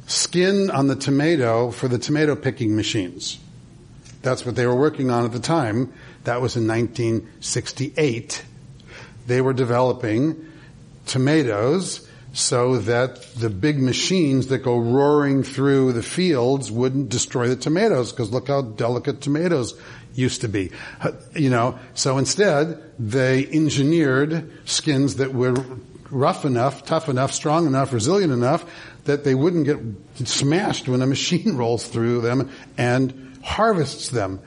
skin 0.06 0.70
on 0.70 0.88
the 0.88 0.98
tomato 0.98 1.72
for 1.72 1.88
the 1.88 1.98
tomato 1.98 2.36
picking 2.36 2.76
machines. 2.76 3.40
That's 4.22 4.46
what 4.46 4.58
they 4.58 4.68
were 4.68 4.76
working 4.76 5.10
on 5.10 5.24
at 5.24 5.32
the 5.32 5.40
time. 5.40 5.94
That 6.26 6.42
was 6.42 6.58
in 6.58 6.68
1968. 6.68 8.44
They 9.28 9.40
were 9.40 9.54
developing 9.54 10.46
tomatoes 11.06 12.06
so 12.34 12.80
that 12.80 13.24
the 13.36 13.50
big 13.50 13.80
machines 13.80 14.48
that 14.48 14.58
go 14.58 14.78
roaring 14.78 15.42
through 15.42 15.94
the 15.94 16.04
fields 16.04 16.70
wouldn't 16.70 17.08
destroy 17.08 17.48
the 17.48 17.56
tomatoes 17.56 18.12
because 18.12 18.30
look 18.30 18.50
how 18.50 18.62
delicate 18.62 19.22
tomatoes 19.22 19.74
used 20.14 20.42
to 20.42 20.50
be. 20.50 20.70
You 21.34 21.50
know, 21.50 21.80
so 21.94 22.18
instead 22.18 22.92
they 23.00 23.48
engineered 23.48 24.52
skins 24.68 25.16
that 25.16 25.34
were 25.34 25.56
rough 26.14 26.46
enough, 26.46 26.86
tough 26.86 27.10
enough, 27.10 27.32
strong 27.32 27.68
enough, 27.68 27.92
resilient 27.92 28.32
enough 28.32 28.66
that 29.06 29.24
they 29.24 29.36
wouldn't 29.36 29.66
get 29.66 30.28
smashed 30.28 30.88
when 30.88 31.02
a 31.02 31.08
machine 31.16 31.58
rolls 31.58 31.86
through 31.86 32.22
them 32.22 32.50
and 32.78 33.38
harvests 33.44 34.10
them. 34.10 34.40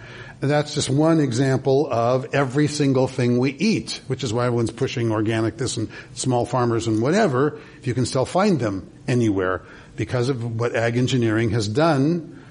And 0.43 0.51
that's 0.51 0.75
just 0.75 0.91
one 0.91 1.19
example 1.21 1.89
of 1.91 2.35
every 2.35 2.67
single 2.67 3.09
thing 3.09 3.39
we 3.39 3.53
eat, 3.53 4.01
which 4.07 4.23
is 4.23 4.35
why 4.35 4.47
everyone's 4.47 4.71
pushing 4.71 5.11
organic 5.11 5.57
this 5.57 5.79
and 5.79 5.89
small 6.15 6.45
farmers 6.45 6.87
and 6.87 7.01
whatever, 7.01 7.59
if 7.79 7.87
you 7.87 7.95
can 7.95 8.05
still 8.05 8.27
find 8.27 8.61
them 8.61 8.91
anywhere 9.09 9.63
because 9.97 10.29
of 10.29 10.61
what 10.61 10.77
ag 10.77 10.99
engineering 10.99 11.51
has 11.51 11.67
done 11.69 12.45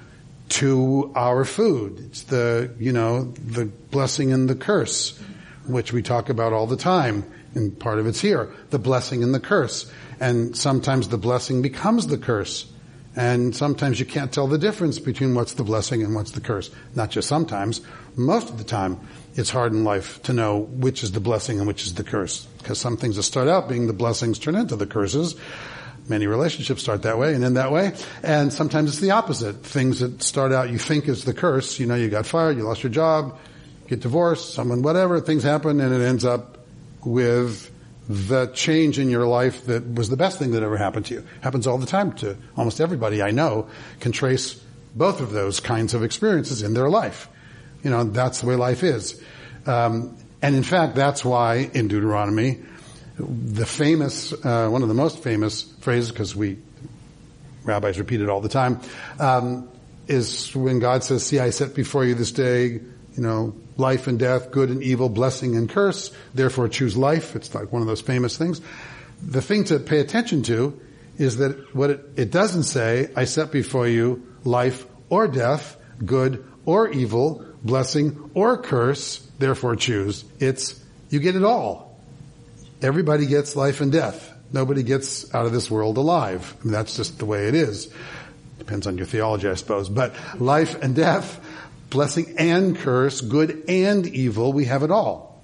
to 0.49 1.11
our 1.15 1.45
food. 1.45 1.99
It's 2.07 2.23
the, 2.23 2.73
you 2.79 2.91
know, 2.91 3.23
the 3.23 3.65
blessing 3.65 4.33
and 4.33 4.49
the 4.49 4.55
curse, 4.55 5.19
which 5.67 5.93
we 5.93 6.01
talk 6.01 6.29
about 6.29 6.53
all 6.53 6.67
the 6.67 6.77
time 6.77 7.23
and 7.55 7.77
part 7.79 7.99
of 7.99 8.05
it's 8.05 8.21
here, 8.21 8.51
the 8.69 8.79
blessing 8.79 9.23
and 9.23 9.33
the 9.33 9.39
curse. 9.39 9.91
And 10.19 10.55
sometimes 10.55 11.07
the 11.07 11.17
blessing 11.17 11.61
becomes 11.61 12.07
the 12.07 12.17
curse. 12.17 12.65
And 13.15 13.55
sometimes 13.55 13.97
you 13.99 14.05
can't 14.05 14.31
tell 14.31 14.47
the 14.47 14.57
difference 14.57 14.99
between 14.99 15.35
what's 15.35 15.53
the 15.53 15.63
blessing 15.63 16.03
and 16.03 16.13
what's 16.13 16.31
the 16.31 16.41
curse. 16.41 16.69
Not 16.95 17.11
just 17.11 17.29
sometimes. 17.29 17.79
Most 18.17 18.49
of 18.49 18.57
the 18.57 18.65
time, 18.65 18.99
it's 19.35 19.49
hard 19.49 19.71
in 19.71 19.85
life 19.85 20.21
to 20.23 20.33
know 20.33 20.59
which 20.59 21.01
is 21.01 21.13
the 21.13 21.21
blessing 21.21 21.59
and 21.59 21.67
which 21.67 21.83
is 21.83 21.93
the 21.93 22.03
curse. 22.03 22.45
Because 22.57 22.77
some 22.77 22.97
things 22.97 23.15
that 23.15 23.23
start 23.23 23.47
out 23.47 23.69
being 23.69 23.87
the 23.87 23.93
blessings 23.93 24.37
turn 24.37 24.55
into 24.55 24.75
the 24.75 24.85
curses. 24.85 25.35
Many 26.09 26.27
relationships 26.27 26.81
start 26.81 27.03
that 27.03 27.17
way 27.17 27.33
and 27.33 27.43
end 27.43 27.55
that 27.55 27.71
way. 27.71 27.93
And 28.21 28.51
sometimes 28.51 28.89
it's 28.89 28.99
the 28.99 29.11
opposite. 29.11 29.63
Things 29.63 29.99
that 29.99 30.21
start 30.21 30.51
out 30.51 30.69
you 30.69 30.77
think 30.77 31.07
is 31.07 31.23
the 31.23 31.33
curse. 31.33 31.79
You 31.79 31.85
know, 31.85 31.95
you 31.95 32.09
got 32.09 32.25
fired, 32.25 32.57
you 32.57 32.63
lost 32.63 32.83
your 32.83 32.91
job, 32.91 33.39
get 33.87 34.01
divorced, 34.01 34.53
someone, 34.53 34.81
whatever, 34.81 35.21
things 35.21 35.41
happen 35.43 35.79
and 35.79 35.93
it 35.93 36.01
ends 36.01 36.25
up 36.25 36.54
with 37.05 37.71
the 38.07 38.47
change 38.47 38.99
in 38.99 39.09
your 39.09 39.25
life 39.25 39.65
that 39.65 39.93
was 39.93 40.09
the 40.09 40.17
best 40.17 40.37
thing 40.37 40.51
that 40.51 40.63
ever 40.63 40.77
happened 40.77 41.05
to 41.07 41.15
you. 41.15 41.27
Happens 41.41 41.65
all 41.65 41.77
the 41.77 41.85
time 41.85 42.13
to 42.13 42.37
almost 42.55 42.79
everybody 42.79 43.21
I 43.21 43.31
know 43.31 43.67
can 43.99 44.11
trace 44.11 44.61
both 44.95 45.21
of 45.21 45.31
those 45.31 45.59
kinds 45.59 45.93
of 45.93 46.03
experiences 46.03 46.61
in 46.61 46.73
their 46.73 46.89
life. 46.89 47.27
You 47.83 47.89
know, 47.89 48.03
that's 48.03 48.41
the 48.41 48.47
way 48.47 48.55
life 48.55 48.83
is. 48.83 49.21
Um, 49.65 50.17
and 50.41 50.55
in 50.55 50.63
fact, 50.63 50.95
that's 50.95 51.25
why 51.25 51.69
in 51.73 51.87
Deuteronomy, 51.87 52.59
the 53.17 53.65
famous, 53.65 54.33
uh, 54.33 54.69
one 54.69 54.83
of 54.83 54.87
the 54.87 54.93
most 54.93 55.23
famous 55.23 55.63
phrases, 55.81 56.11
because 56.11 56.35
we 56.35 56.57
rabbis 57.63 57.97
repeat 57.97 58.21
it 58.21 58.29
all 58.29 58.41
the 58.41 58.49
time, 58.49 58.79
um, 59.19 59.67
is 60.07 60.55
when 60.55 60.79
God 60.79 61.03
says, 61.03 61.25
"See, 61.25 61.39
I 61.39 61.49
set 61.49 61.73
before 61.73 62.05
you 62.05 62.13
this 62.13 62.31
day, 62.31 62.67
you 62.67 62.83
know, 63.17 63.55
life 63.77 64.07
and 64.07 64.17
death, 64.17 64.51
good 64.51 64.69
and 64.69 64.81
evil, 64.81 65.09
blessing 65.09 65.55
and 65.55 65.69
curse. 65.69 66.11
Therefore, 66.33 66.67
choose 66.67 66.95
life." 66.95 67.35
It's 67.35 67.53
like 67.53 67.71
one 67.71 67.81
of 67.81 67.87
those 67.87 68.01
famous 68.01 68.37
things. 68.37 68.61
The 69.25 69.41
thing 69.41 69.63
to 69.65 69.79
pay 69.79 69.99
attention 69.99 70.43
to 70.43 70.79
is 71.17 71.37
that 71.37 71.75
what 71.75 71.89
it, 71.89 72.09
it 72.15 72.31
doesn't 72.31 72.63
say, 72.63 73.09
"I 73.15 73.25
set 73.25 73.51
before 73.51 73.87
you 73.87 74.21
life 74.43 74.85
or 75.09 75.27
death, 75.27 75.77
good 76.05 76.43
or 76.65 76.89
evil, 76.89 77.43
blessing 77.63 78.31
or 78.33 78.57
curse." 78.57 79.21
Therefore, 79.39 79.75
choose. 79.75 80.23
It's 80.39 80.75
you 81.09 81.19
get 81.19 81.35
it 81.35 81.43
all. 81.43 81.97
Everybody 82.81 83.25
gets 83.25 83.55
life 83.55 83.81
and 83.81 83.91
death. 83.91 84.31
Nobody 84.51 84.83
gets 84.83 85.33
out 85.33 85.45
of 85.45 85.51
this 85.51 85.71
world 85.71 85.97
alive. 85.97 86.55
I 86.61 86.65
mean, 86.65 86.73
that's 86.73 86.95
just 86.95 87.19
the 87.19 87.25
way 87.25 87.47
it 87.47 87.55
is. 87.55 87.89
Depends 88.59 88.87
on 88.87 88.97
your 88.97 89.05
theology, 89.05 89.47
I 89.49 89.55
suppose. 89.55 89.89
But 89.89 90.13
life 90.39 90.81
and 90.81 90.95
death, 90.95 91.39
blessing 91.89 92.35
and 92.37 92.77
curse, 92.77 93.21
good 93.21 93.65
and 93.67 94.05
evil, 94.07 94.53
we 94.53 94.65
have 94.65 94.83
it 94.83 94.91
all. 94.91 95.41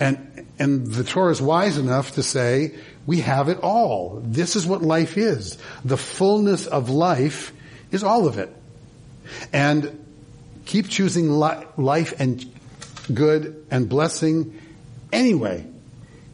And, 0.00 0.46
and 0.58 0.86
the 0.86 1.04
Torah 1.04 1.32
is 1.32 1.40
wise 1.40 1.78
enough 1.78 2.12
to 2.12 2.22
say, 2.22 2.74
we 3.06 3.20
have 3.20 3.48
it 3.48 3.58
all. 3.60 4.20
This 4.24 4.56
is 4.56 4.66
what 4.66 4.82
life 4.82 5.16
is. 5.16 5.58
The 5.84 5.96
fullness 5.96 6.66
of 6.66 6.90
life 6.90 7.52
is 7.90 8.02
all 8.02 8.26
of 8.26 8.38
it. 8.38 8.54
And 9.52 10.04
keep 10.64 10.88
choosing 10.88 11.30
li- 11.30 11.64
life 11.76 12.14
and 12.18 12.44
good 13.12 13.66
and 13.70 13.88
blessing 13.88 14.58
anyway 15.12 15.66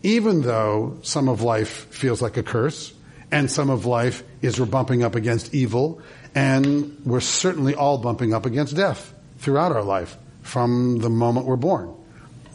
even 0.03 0.43
though 0.43 0.99
some 1.03 1.29
of 1.29 1.43
life 1.43 1.87
feels 1.93 2.23
like 2.23 2.37
a 2.37 2.43
curse 2.43 2.93
and 3.31 3.51
some 3.51 3.71
of 3.71 3.85
life 3.85 4.23
is 4.43 4.59
we're 4.61 4.67
bumping 4.67 5.03
up 5.03 5.15
against 5.15 5.55
evil 5.55 6.01
and 6.35 7.01
we're 7.05 7.21
certainly 7.21 7.75
all 7.75 7.99
bumping 7.99 8.33
up 8.33 8.47
against 8.47 8.77
death 8.77 9.13
throughout 9.39 9.73
our 9.73 9.83
life 9.83 10.17
from 10.43 10.99
the 10.99 11.11
moment 11.11 11.47
we're 11.47 11.57
born. 11.57 11.95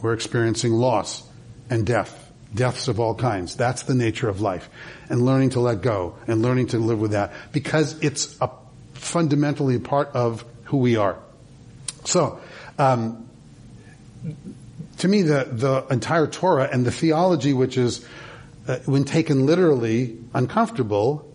We're 0.02 0.14
experiencing 0.14 0.72
loss 0.72 1.22
and 1.70 1.86
death, 1.86 2.32
deaths 2.54 2.88
of 2.88 3.00
all 3.00 3.14
kinds. 3.14 3.56
That's 3.56 3.82
the 3.82 3.94
nature 3.94 4.28
of 4.28 4.40
life 4.40 4.68
and 5.08 5.24
learning 5.24 5.50
to 5.50 5.60
let 5.60 5.80
go 5.80 6.16
and 6.26 6.42
learning 6.42 6.68
to 6.68 6.78
live 6.78 7.00
with 7.00 7.12
that 7.12 7.32
because 7.52 7.98
it's 8.00 8.36
a 8.40 8.50
fundamentally 8.94 9.78
part 9.78 10.08
of 10.14 10.44
who 10.64 10.78
we 10.78 10.96
are. 10.96 11.18
So, 12.04 12.40
um, 12.78 13.28
to 14.98 15.08
me, 15.08 15.22
the, 15.22 15.48
the 15.50 15.86
entire 15.90 16.26
Torah 16.26 16.68
and 16.70 16.86
the 16.86 16.90
theology, 16.90 17.52
which 17.52 17.76
is, 17.76 18.06
uh, 18.66 18.78
when 18.86 19.04
taken 19.04 19.46
literally, 19.46 20.18
uncomfortable, 20.32 21.30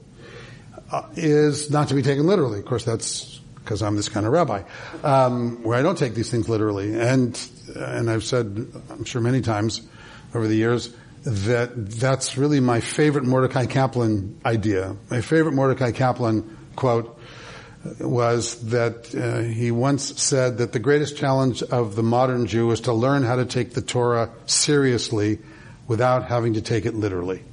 uh, 0.92 1.04
is 1.16 1.70
not 1.70 1.90
to 1.90 1.94
be 1.94 2.02
taken 2.02 2.26
literally. 2.26 2.60
Of 2.60 2.66
course, 2.66 2.84
that's 2.84 3.40
because 3.70 3.84
I'm 3.84 3.96
this 3.96 4.10
kind 4.10 4.26
of 4.26 4.32
rabbi, 4.32 4.64
um, 5.04 5.62
where 5.62 5.78
I 5.78 5.84
don't 5.84 5.96
take 5.96 6.16
these 6.16 6.32
things 6.32 6.50
literally. 6.50 7.00
And 7.00 7.40
and 7.76 8.10
I've 8.10 8.24
said, 8.24 8.68
I'm 8.90 9.04
sure 9.04 9.22
many 9.22 9.42
times 9.42 9.88
over 10.34 10.48
the 10.48 10.56
years, 10.56 10.92
that 11.24 11.92
that's 11.92 12.36
really 12.36 12.62
my 12.62 12.80
favorite 12.80 13.26
Mordecai 13.26 13.68
Kaplan 13.68 14.42
idea. 14.44 14.96
My 15.12 15.22
favorite 15.22 15.54
Mordecai 15.54 15.92
Kaplan 15.92 16.58
quote 16.76 17.20
was 18.00 18.60
that 18.70 19.14
uh, 19.14 19.42
he 19.42 19.70
once 19.70 20.20
said 20.20 20.58
that 20.58 20.74
the 20.74 20.80
greatest 20.80 21.16
challenge 21.16 21.62
of 21.62 21.96
the 21.96 22.02
modern 22.02 22.48
Jew 22.48 22.72
is 22.72 22.82
to 22.82 22.94
learn 22.94 23.22
how 23.22 23.36
to 23.36 23.46
take 23.46 23.76
the 23.76 23.84
Torah 23.84 24.32
seriously 24.48 25.38
without 25.88 26.26
having 26.26 26.56
to 26.56 26.62
take 26.62 26.88
it 26.88 26.96
literally. 26.96 27.44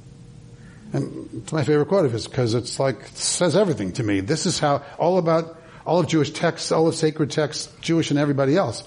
And 0.93 1.29
it's 1.43 1.51
my 1.51 1.63
favorite 1.63 1.87
quote 1.87 2.05
of 2.05 2.13
his 2.13 2.27
because 2.27 2.53
it's 2.53 2.79
like, 2.79 3.01
it 3.01 3.17
says 3.17 3.55
everything 3.55 3.91
to 3.93 4.03
me. 4.03 4.21
This 4.21 4.45
is 4.45 4.57
how, 4.57 4.83
all 4.97 5.17
about, 5.17 5.56
all 5.87 6.01
of 6.01 6.07
Jewish 6.07 6.31
texts, 6.31 6.71
all 6.71 6.87
of 6.87 6.95
sacred 6.95 7.31
texts, 7.31 7.73
Jewish 7.79 8.11
and 8.11 8.19
everybody 8.19 8.57
else, 8.57 8.83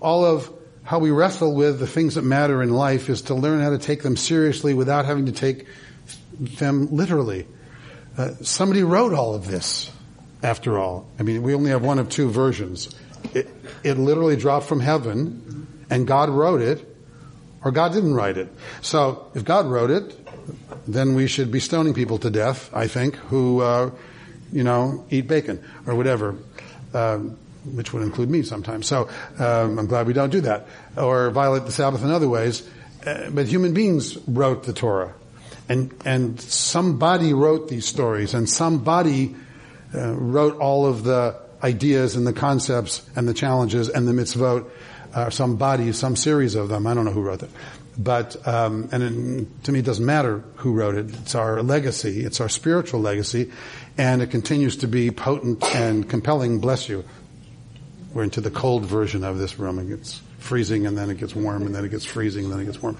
all 0.00 0.24
of 0.24 0.52
how 0.84 0.98
we 0.98 1.10
wrestle 1.10 1.54
with 1.54 1.80
the 1.80 1.86
things 1.86 2.16
that 2.16 2.22
matter 2.22 2.62
in 2.62 2.70
life 2.70 3.08
is 3.08 3.22
to 3.22 3.34
learn 3.34 3.60
how 3.60 3.70
to 3.70 3.78
take 3.78 4.02
them 4.02 4.16
seriously 4.16 4.74
without 4.74 5.06
having 5.06 5.26
to 5.26 5.32
take 5.32 5.66
them 6.38 6.88
literally. 6.94 7.46
Uh, 8.18 8.32
somebody 8.42 8.82
wrote 8.82 9.14
all 9.14 9.34
of 9.34 9.46
this 9.46 9.90
after 10.42 10.78
all. 10.78 11.08
I 11.18 11.22
mean, 11.22 11.42
we 11.42 11.54
only 11.54 11.70
have 11.70 11.82
one 11.82 11.98
of 11.98 12.10
two 12.10 12.28
versions. 12.28 12.94
It, 13.32 13.48
it 13.82 13.94
literally 13.96 14.36
dropped 14.36 14.66
from 14.66 14.80
heaven, 14.80 15.86
and 15.88 16.06
God 16.06 16.28
wrote 16.28 16.60
it, 16.60 16.86
or 17.64 17.70
God 17.70 17.92
didn't 17.92 18.14
write 18.14 18.36
it. 18.36 18.52
So, 18.82 19.30
if 19.34 19.44
God 19.44 19.66
wrote 19.66 19.90
it, 19.90 20.18
then 20.86 21.14
we 21.14 21.28
should 21.28 21.50
be 21.50 21.60
stoning 21.60 21.94
people 21.94 22.18
to 22.18 22.28
death, 22.28 22.68
I 22.74 22.88
think, 22.88 23.14
who, 23.14 23.60
uh, 23.62 23.92
you 24.52 24.64
know, 24.64 25.04
eat 25.10 25.26
bacon, 25.26 25.62
or 25.86 25.94
whatever. 25.94 26.36
Um, 26.94 27.38
which 27.64 27.92
would 27.92 28.02
include 28.02 28.28
me 28.28 28.42
sometimes. 28.42 28.88
So 28.88 29.08
um, 29.38 29.78
I'm 29.78 29.86
glad 29.86 30.08
we 30.08 30.12
don't 30.12 30.30
do 30.30 30.40
that, 30.42 30.66
or 30.96 31.30
violate 31.30 31.64
the 31.64 31.70
Sabbath 31.70 32.02
in 32.02 32.10
other 32.10 32.28
ways. 32.28 32.68
Uh, 33.06 33.30
but 33.30 33.46
human 33.46 33.72
beings 33.72 34.18
wrote 34.26 34.64
the 34.64 34.72
Torah, 34.72 35.14
and 35.68 35.94
and 36.04 36.40
somebody 36.40 37.32
wrote 37.32 37.68
these 37.68 37.86
stories, 37.86 38.34
and 38.34 38.48
somebody 38.48 39.36
uh, 39.94 40.12
wrote 40.14 40.58
all 40.58 40.86
of 40.86 41.04
the 41.04 41.40
ideas 41.62 42.16
and 42.16 42.26
the 42.26 42.32
concepts 42.32 43.08
and 43.14 43.28
the 43.28 43.34
challenges 43.34 43.88
and 43.88 44.06
the 44.08 44.12
mitzvot, 44.12 44.68
uh, 45.14 45.30
some 45.30 45.56
body, 45.56 45.92
some 45.92 46.16
series 46.16 46.54
of 46.54 46.68
them. 46.68 46.86
I 46.86 46.94
don't 46.94 47.04
know 47.04 47.12
who 47.12 47.22
wrote 47.22 47.40
them. 47.40 47.50
But, 47.96 48.46
um, 48.48 48.88
and 48.90 49.02
it, 49.02 49.64
to 49.64 49.72
me 49.72 49.80
it 49.80 49.84
doesn't 49.84 50.04
matter 50.04 50.42
who 50.56 50.72
wrote 50.72 50.94
it. 50.94 51.14
It's 51.14 51.34
our 51.34 51.62
legacy. 51.62 52.24
It's 52.24 52.40
our 52.40 52.48
spiritual 52.48 53.00
legacy. 53.00 53.52
And 53.98 54.22
it 54.22 54.30
continues 54.30 54.78
to 54.78 54.86
be 54.86 55.10
potent 55.10 55.62
and 55.74 56.08
compelling. 56.08 56.60
Bless 56.60 56.88
you. 56.88 57.04
We're 58.14 58.24
into 58.24 58.40
the 58.40 58.50
cold 58.50 58.84
version 58.84 59.24
of 59.24 59.38
this 59.38 59.58
room. 59.58 59.78
It 59.78 59.88
gets 59.88 60.20
freezing 60.38 60.86
and 60.86 60.96
then 60.96 61.10
it 61.10 61.18
gets 61.18 61.34
warm 61.34 61.66
and 61.66 61.74
then 61.74 61.84
it 61.84 61.90
gets 61.90 62.04
freezing 62.04 62.44
and 62.44 62.52
then 62.52 62.60
it 62.60 62.64
gets 62.66 62.82
warm. 62.82 62.96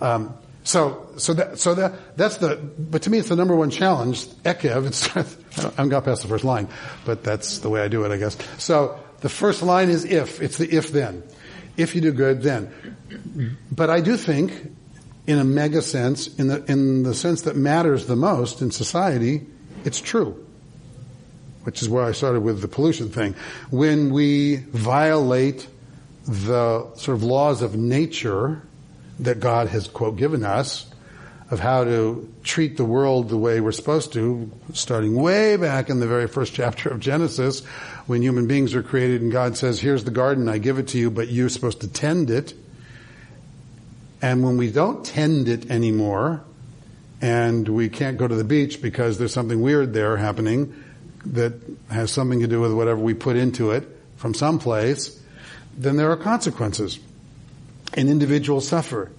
Um, 0.00 0.34
so, 0.62 1.06
so 1.18 1.34
that, 1.34 1.58
so 1.58 1.74
that, 1.74 2.16
that's 2.16 2.38
the, 2.38 2.56
but 2.56 3.02
to 3.02 3.10
me 3.10 3.18
it's 3.18 3.28
the 3.28 3.36
number 3.36 3.54
one 3.54 3.70
challenge. 3.70 4.26
Ekev, 4.44 4.86
it's, 4.86 5.14
I 5.16 5.62
haven't 5.62 5.90
got 5.90 6.04
past 6.04 6.22
the 6.22 6.28
first 6.28 6.44
line, 6.44 6.68
but 7.04 7.22
that's 7.22 7.58
the 7.58 7.68
way 7.68 7.82
I 7.82 7.88
do 7.88 8.04
it, 8.04 8.12
I 8.12 8.16
guess. 8.16 8.36
So, 8.58 8.98
the 9.24 9.30
first 9.30 9.62
line 9.62 9.88
is 9.88 10.04
if. 10.04 10.42
It's 10.42 10.58
the 10.58 10.70
if 10.70 10.92
then. 10.92 11.22
If 11.78 11.94
you 11.94 12.02
do 12.02 12.12
good, 12.12 12.42
then. 12.42 13.56
But 13.72 13.88
I 13.88 14.02
do 14.02 14.18
think, 14.18 14.52
in 15.26 15.38
a 15.38 15.44
mega 15.44 15.80
sense, 15.80 16.26
in 16.38 16.48
the, 16.48 16.62
in 16.70 17.04
the 17.04 17.14
sense 17.14 17.40
that 17.42 17.56
matters 17.56 18.04
the 18.04 18.16
most 18.16 18.60
in 18.60 18.70
society, 18.70 19.46
it's 19.84 20.00
true. 20.00 20.44
Which 21.64 21.82
is 21.82 21.88
where 21.88 22.04
I 22.04 22.12
started 22.12 22.40
with 22.40 22.60
the 22.60 22.68
pollution 22.68 23.08
thing. 23.08 23.34
When 23.70 24.12
we 24.12 24.56
violate 24.56 25.66
the 26.26 26.94
sort 26.96 27.16
of 27.16 27.22
laws 27.22 27.62
of 27.62 27.76
nature, 27.76 28.62
that 29.20 29.40
God 29.40 29.68
has, 29.68 29.88
quote, 29.88 30.16
given 30.16 30.44
us 30.44 30.86
of 31.50 31.60
how 31.60 31.84
to 31.84 32.32
treat 32.42 32.76
the 32.76 32.84
world 32.84 33.28
the 33.28 33.36
way 33.36 33.60
we're 33.60 33.72
supposed 33.72 34.12
to, 34.14 34.50
starting 34.72 35.14
way 35.14 35.56
back 35.56 35.90
in 35.90 36.00
the 36.00 36.06
very 36.06 36.26
first 36.26 36.52
chapter 36.54 36.88
of 36.88 37.00
Genesis, 37.00 37.64
when 38.06 38.22
human 38.22 38.46
beings 38.46 38.74
are 38.74 38.82
created 38.82 39.22
and 39.22 39.30
God 39.30 39.56
says, 39.56 39.80
here's 39.80 40.04
the 40.04 40.10
garden, 40.10 40.48
I 40.48 40.58
give 40.58 40.78
it 40.78 40.88
to 40.88 40.98
you, 40.98 41.10
but 41.10 41.28
you're 41.28 41.48
supposed 41.48 41.80
to 41.82 41.88
tend 41.88 42.30
it. 42.30 42.54
And 44.20 44.42
when 44.42 44.56
we 44.56 44.70
don't 44.70 45.04
tend 45.04 45.48
it 45.48 45.70
anymore, 45.70 46.42
and 47.24 47.66
we 47.66 47.88
can't 47.88 48.18
go 48.18 48.28
to 48.28 48.34
the 48.34 48.44
beach 48.44 48.82
because 48.82 49.16
there's 49.16 49.32
something 49.32 49.62
weird 49.62 49.94
there 49.94 50.14
happening 50.18 50.84
that 51.24 51.54
has 51.88 52.10
something 52.10 52.40
to 52.40 52.46
do 52.46 52.60
with 52.60 52.74
whatever 52.74 53.00
we 53.00 53.14
put 53.14 53.34
into 53.34 53.70
it 53.70 53.88
from 54.16 54.34
some 54.34 54.58
place, 54.58 55.18
then 55.74 55.96
there 55.96 56.10
are 56.10 56.18
consequences 56.18 56.98
and 57.94 58.10
individuals 58.10 58.68
suffer. 58.68 59.10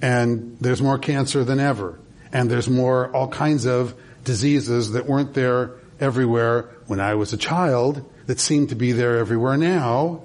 And 0.00 0.56
there's 0.60 0.80
more 0.80 0.98
cancer 0.98 1.42
than 1.42 1.58
ever. 1.58 1.98
And 2.32 2.48
there's 2.48 2.68
more 2.68 3.12
all 3.12 3.26
kinds 3.26 3.66
of 3.66 3.92
diseases 4.22 4.92
that 4.92 5.06
weren't 5.06 5.34
there 5.34 5.72
everywhere 5.98 6.70
when 6.86 7.00
I 7.00 7.16
was 7.16 7.32
a 7.32 7.36
child 7.36 8.08
that 8.26 8.38
seem 8.38 8.68
to 8.68 8.76
be 8.76 8.92
there 8.92 9.18
everywhere 9.18 9.56
now. 9.56 10.22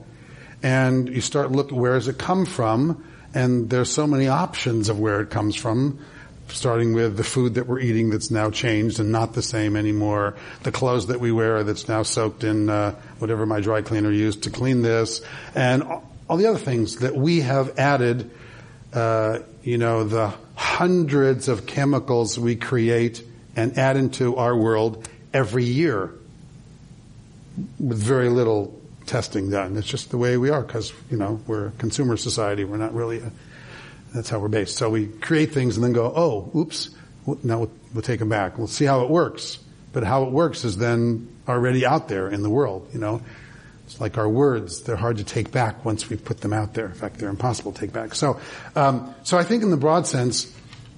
And 0.62 1.10
you 1.10 1.22
start 1.22 1.52
looking, 1.52 1.80
where 1.80 1.96
does 1.96 2.08
it 2.08 2.20
come 2.20 2.46
from? 2.46 3.04
And 3.34 3.72
there's 3.72 3.90
so 3.90 4.06
many 4.06 4.28
options 4.28 4.90
of 4.90 5.00
where 5.00 5.20
it 5.22 5.32
comes 5.32 5.56
from. 5.56 5.98
Starting 6.48 6.94
with 6.94 7.18
the 7.18 7.24
food 7.24 7.56
that 7.56 7.68
we're 7.68 7.80
eating 7.80 8.10
that's 8.10 8.30
now 8.30 8.50
changed 8.50 9.00
and 9.00 9.12
not 9.12 9.34
the 9.34 9.42
same 9.42 9.76
anymore, 9.76 10.36
the 10.64 10.72
clothes 10.72 11.08
that 11.08 11.20
we 11.20 11.32
wear 11.32 11.64
that's 11.64 11.88
now 11.88 12.04
soaked 12.04 12.44
in 12.44 12.70
uh, 12.70 12.92
whatever 13.20 13.46
my 13.46 13.60
dry 13.60 13.82
cleaner 13.82 14.12
used 14.12 14.44
to 14.44 14.50
clean 14.50 14.82
this, 14.82 15.22
and 15.56 15.84
all 16.30 16.38
the 16.38 16.48
other 16.48 16.60
things 16.60 16.98
that 16.98 17.16
we 17.16 17.42
have 17.42 17.78
added. 17.80 18.30
Uh, 18.94 19.40
you 19.64 19.78
know, 19.78 20.04
the 20.04 20.32
hundreds 20.56 21.48
of 21.48 21.66
chemicals 21.66 22.38
we 22.38 22.56
create 22.56 23.24
and 23.56 23.78
add 23.78 23.98
into 23.98 24.36
our 24.36 24.56
world 24.56 25.08
every 25.34 25.64
year 25.64 26.12
with 27.80 27.98
very 27.98 28.30
little 28.30 28.80
testing 29.06 29.50
done. 29.50 29.78
It's 29.78 29.88
just 29.88 30.12
the 30.12 30.18
way 30.18 30.38
we 30.38 30.50
are 30.50 30.62
because, 30.62 30.94
you 31.10 31.18
know, 31.18 31.40
we're 31.48 31.68
a 31.68 31.72
consumer 31.72 32.18
society. 32.18 32.64
We're 32.64 32.78
not 32.78 32.94
really 32.94 33.20
a, 33.20 33.32
that's 34.14 34.30
how 34.30 34.40
we're 34.40 34.48
based. 34.48 34.78
So 34.78 34.90
we 34.90 35.08
create 35.08 35.54
things 35.54 35.76
and 35.76 35.84
then 35.84 35.94
go, 35.94 36.12
oh, 36.16 36.52
oops, 36.56 36.90
now 37.44 37.60
we'll, 37.60 37.72
we'll 37.94 38.02
take 38.02 38.20
them 38.20 38.30
back. 38.30 38.58
We'll 38.58 38.68
see 38.68 38.86
how 38.86 39.02
it 39.02 39.10
works. 39.10 39.60
But 39.92 40.04
how 40.04 40.24
it 40.24 40.32
works 40.32 40.66
is 40.66 40.78
then 40.78 41.30
already 41.48 41.86
out 41.86 42.08
there 42.08 42.28
in 42.28 42.44
the 42.44 42.50
world, 42.50 42.90
you 42.94 43.00
know. 43.00 43.22
It's 43.86 44.00
like 44.00 44.18
our 44.18 44.30
words; 44.30 44.84
they're 44.84 44.96
hard 44.96 45.18
to 45.18 45.24
take 45.24 45.52
back 45.52 45.84
once 45.86 46.10
we 46.10 46.16
put 46.16 46.42
them 46.42 46.54
out 46.54 46.74
there. 46.74 46.86
In 46.86 46.94
fact, 46.94 47.20
they're 47.20 47.30
impossible 47.30 47.74
to 47.74 47.80
take 47.80 47.94
back. 47.94 48.16
So, 48.16 48.40
um, 48.76 49.14
so 49.24 49.38
I 49.38 49.44
think, 49.44 49.62
in 49.62 49.72
the 49.72 49.78
broad 49.78 50.08
sense, 50.08 50.52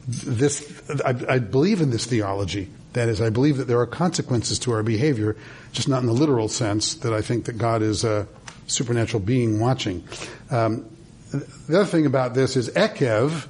this 0.07 0.89
I, 1.03 1.15
I 1.27 1.39
believe 1.39 1.81
in 1.81 1.89
this 1.89 2.05
theology. 2.05 2.69
That 2.93 3.09
is, 3.09 3.19
I 3.19 3.29
believe 3.29 3.57
that 3.57 3.65
there 3.65 3.79
are 3.79 3.87
consequences 3.87 4.59
to 4.59 4.71
our 4.71 4.83
behavior, 4.83 5.35
just 5.73 5.89
not 5.89 5.99
in 5.99 6.05
the 6.05 6.13
literal 6.13 6.47
sense 6.47 6.95
that 6.95 7.11
I 7.11 7.21
think 7.21 7.45
that 7.45 7.57
God 7.57 7.81
is 7.81 8.05
a 8.05 8.27
supernatural 8.67 9.19
being 9.19 9.59
watching. 9.59 10.07
Um, 10.49 10.85
the 11.31 11.79
other 11.79 11.85
thing 11.85 12.05
about 12.05 12.33
this 12.33 12.55
is 12.55 12.69
ekev, 12.69 13.47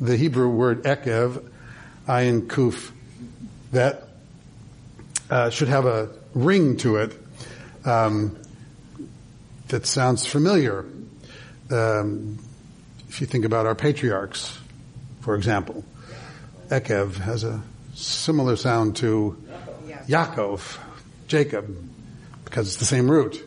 the 0.00 0.16
Hebrew 0.16 0.48
word 0.48 0.84
ekev, 0.84 1.44
ayin 2.06 2.46
kuf, 2.46 2.90
that 3.72 4.08
uh, 5.30 5.50
should 5.50 5.68
have 5.68 5.86
a 5.86 6.10
ring 6.34 6.76
to 6.78 6.96
it 6.96 7.18
um, 7.84 8.36
that 9.68 9.86
sounds 9.86 10.26
familiar. 10.26 10.84
Um, 11.70 12.38
if 13.08 13.20
you 13.20 13.26
think 13.26 13.44
about 13.44 13.66
our 13.66 13.74
patriarchs, 13.74 14.58
for 15.20 15.36
example, 15.36 15.84
Ekev 16.68 17.16
has 17.16 17.44
a 17.44 17.62
similar 17.94 18.56
sound 18.56 18.96
to 18.96 19.36
Yaakov, 20.06 20.78
Jacob, 21.28 21.76
because 22.44 22.68
it's 22.68 22.76
the 22.76 22.84
same 22.84 23.10
root. 23.10 23.42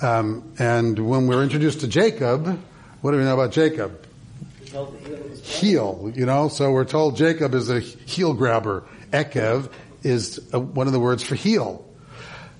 Um, 0.00 0.52
and 0.58 0.98
when 0.98 1.26
we're 1.26 1.42
introduced 1.42 1.80
to 1.80 1.88
Jacob, 1.88 2.60
what 3.00 3.10
do 3.10 3.18
we 3.18 3.24
know 3.24 3.34
about 3.34 3.52
Jacob? 3.52 4.04
Heel, 5.42 6.12
you 6.14 6.26
know, 6.26 6.48
so 6.48 6.70
we're 6.70 6.84
told 6.84 7.16
Jacob 7.16 7.54
is 7.54 7.70
a 7.70 7.80
heel 7.80 8.34
grabber. 8.34 8.84
Ekev 9.12 9.70
is 10.02 10.46
a, 10.52 10.60
one 10.60 10.86
of 10.86 10.92
the 10.92 11.00
words 11.00 11.22
for 11.22 11.34
heel 11.34 11.84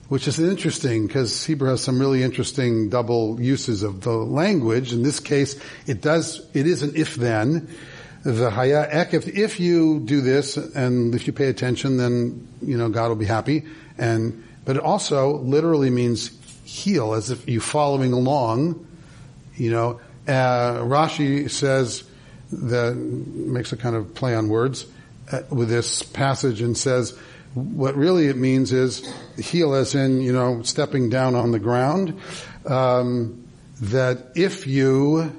which 0.08 0.26
is 0.26 0.38
interesting 0.40 1.06
because 1.06 1.44
Hebrew 1.44 1.68
has 1.68 1.82
some 1.82 1.98
really 1.98 2.22
interesting 2.22 2.88
double 2.88 3.40
uses 3.40 3.82
of 3.82 4.00
the 4.00 4.12
language. 4.12 4.92
In 4.92 5.02
this 5.02 5.20
case, 5.20 5.60
it 5.86 6.00
does, 6.00 6.46
it 6.54 6.66
is 6.66 6.82
an 6.82 6.92
if 6.96 7.14
then. 7.14 7.68
The 8.24 8.50
haya 8.50 8.86
ek, 8.90 9.14
if, 9.14 9.28
if 9.28 9.60
you 9.60 10.00
do 10.00 10.20
this 10.20 10.56
and 10.56 11.14
if 11.14 11.26
you 11.26 11.32
pay 11.32 11.48
attention, 11.48 11.98
then, 11.98 12.48
you 12.62 12.76
know, 12.76 12.88
God 12.88 13.08
will 13.08 13.16
be 13.16 13.26
happy. 13.26 13.66
And, 13.98 14.44
but 14.64 14.76
it 14.76 14.82
also 14.82 15.38
literally 15.38 15.90
means 15.90 16.30
heel, 16.68 17.14
as 17.14 17.30
if 17.30 17.48
you 17.48 17.60
following 17.60 18.12
along, 18.12 18.86
you 19.56 19.70
know. 19.70 20.00
Uh, 20.26 20.82
Rashi 20.84 21.50
says 21.50 22.04
that 22.52 22.94
makes 22.94 23.72
a 23.72 23.76
kind 23.78 23.96
of 23.96 24.14
play 24.14 24.34
on 24.34 24.50
words 24.50 24.84
uh, 25.32 25.40
with 25.48 25.70
this 25.70 26.02
passage 26.02 26.60
and 26.60 26.76
says, 26.76 27.18
what 27.54 27.96
really 27.96 28.26
it 28.26 28.36
means 28.36 28.72
is 28.72 29.10
heel 29.38 29.74
as 29.74 29.94
in, 29.94 30.20
you 30.20 30.32
know, 30.32 30.62
stepping 30.62 31.08
down 31.08 31.34
on 31.34 31.52
the 31.52 31.58
ground. 31.58 32.20
Um, 32.66 33.48
that 33.80 34.32
if 34.34 34.66
you 34.66 35.32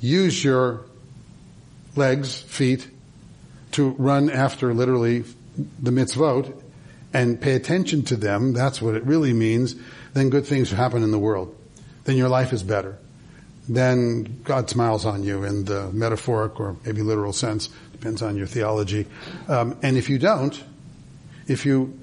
use 0.00 0.44
your 0.44 0.84
legs, 1.96 2.38
feet, 2.38 2.86
to 3.72 3.90
run 3.90 4.28
after 4.28 4.74
literally 4.74 5.24
the 5.80 5.90
mitzvot 5.90 6.52
and 7.14 7.40
pay 7.40 7.54
attention 7.54 8.02
to 8.02 8.16
them, 8.16 8.52
that's 8.52 8.82
what 8.82 8.94
it 8.94 9.04
really 9.04 9.32
means, 9.32 9.74
then 10.18 10.30
good 10.30 10.46
things 10.46 10.70
happen 10.70 11.02
in 11.02 11.10
the 11.10 11.18
world. 11.18 11.54
Then 12.04 12.16
your 12.16 12.28
life 12.28 12.52
is 12.52 12.62
better. 12.62 12.98
Then 13.68 14.40
God 14.44 14.70
smiles 14.70 15.04
on 15.04 15.22
you 15.22 15.44
in 15.44 15.64
the 15.64 15.90
metaphoric 15.92 16.58
or 16.58 16.76
maybe 16.84 17.02
literal 17.02 17.32
sense, 17.32 17.68
depends 17.92 18.22
on 18.22 18.36
your 18.36 18.46
theology. 18.46 19.06
Um, 19.46 19.78
and 19.82 19.96
if 19.96 20.08
you 20.08 20.18
don't, 20.18 20.58
if 21.46 21.66
you 21.66 21.98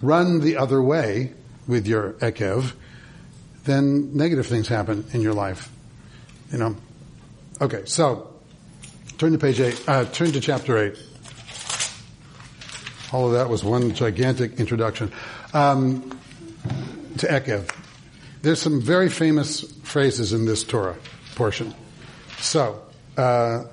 run 0.00 0.40
the 0.40 0.56
other 0.56 0.80
way 0.80 1.32
with 1.66 1.86
your 1.86 2.12
ekev, 2.14 2.72
then 3.64 4.16
negative 4.16 4.46
things 4.46 4.68
happen 4.68 5.04
in 5.12 5.20
your 5.20 5.34
life. 5.34 5.70
You 6.52 6.58
know? 6.58 6.76
Okay, 7.60 7.82
so 7.86 8.32
turn 9.18 9.32
to 9.32 9.38
page 9.38 9.60
eight, 9.60 9.82
uh, 9.88 10.04
turn 10.04 10.30
to 10.32 10.40
chapter 10.40 10.78
eight. 10.78 10.98
All 13.12 13.26
of 13.26 13.32
that 13.32 13.48
was 13.48 13.64
one 13.64 13.94
gigantic 13.94 14.60
introduction. 14.60 15.10
Um, 15.52 16.16
to 17.18 17.26
Ekev. 17.26 17.70
There's 18.42 18.60
some 18.60 18.80
very 18.80 19.08
famous 19.08 19.60
phrases 19.82 20.32
in 20.32 20.44
this 20.46 20.62
Torah 20.64 20.96
portion. 21.34 21.74
So, 22.38 22.80
uh, 23.16 23.64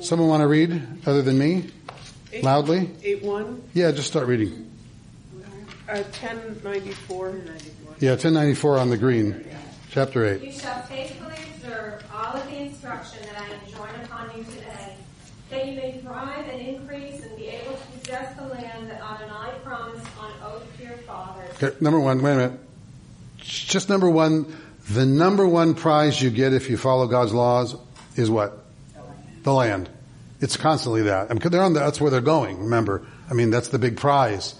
someone 0.00 0.28
want 0.28 0.40
to 0.42 0.46
read 0.48 0.82
other 1.06 1.22
than 1.22 1.38
me? 1.38 1.70
Eight- 2.32 2.44
Loudly? 2.44 2.90
Eight 3.02 3.22
one, 3.22 3.62
Yeah, 3.74 3.92
just 3.92 4.08
start 4.08 4.26
reading. 4.26 4.70
uh, 5.88 6.02
ten 6.12 6.60
ninety-four. 6.64 7.34
Yeah, 7.98 8.10
1094 8.10 8.78
on 8.78 8.90
the 8.90 8.98
green, 8.98 9.42
chapter 9.90 10.26
8. 10.26 10.42
You 10.42 10.52
shall 10.52 10.82
faithfully 10.82 11.34
observe 11.54 12.04
all 12.12 12.36
of 12.36 12.44
the 12.50 12.56
instruction 12.58 13.20
that 13.22 13.40
I 13.40 13.64
enjoin 13.64 13.88
upon 14.04 14.36
you 14.36 14.44
today, 14.44 14.95
that 15.56 15.66
you 15.66 15.76
may 15.76 15.92
thrive 15.98 16.46
and 16.48 16.60
increase 16.60 17.22
and 17.22 17.36
be 17.36 17.48
able 17.48 17.72
to 17.72 17.98
possess 17.98 18.36
the 18.36 18.44
land 18.44 18.90
that 18.90 19.00
Adonai 19.00 19.52
promised 19.64 20.06
on 20.20 20.30
oath 20.44 20.76
to 20.76 20.84
your 20.84 20.98
fathers. 20.98 21.50
Okay, 21.62 21.76
number 21.80 21.98
one, 21.98 22.22
wait 22.22 22.32
a 22.32 22.36
minute. 22.36 22.60
Just 23.38 23.88
number 23.88 24.10
one, 24.10 24.54
the 24.90 25.06
number 25.06 25.46
one 25.46 25.74
prize 25.74 26.20
you 26.20 26.30
get 26.30 26.52
if 26.52 26.68
you 26.68 26.76
follow 26.76 27.06
God's 27.06 27.32
laws 27.32 27.74
is 28.16 28.30
what? 28.30 28.64
The 29.44 29.52
land. 29.52 29.88
It's 30.40 30.56
constantly 30.56 31.02
that. 31.02 31.30
I 31.30 31.34
mean, 31.34 31.40
they're 31.42 31.62
on 31.62 31.72
the, 31.72 31.80
that's 31.80 32.00
where 32.00 32.10
they're 32.10 32.20
going, 32.20 32.58
remember. 32.58 33.06
I 33.30 33.34
mean, 33.34 33.50
that's 33.50 33.68
the 33.68 33.78
big 33.78 33.96
prize 33.96 34.54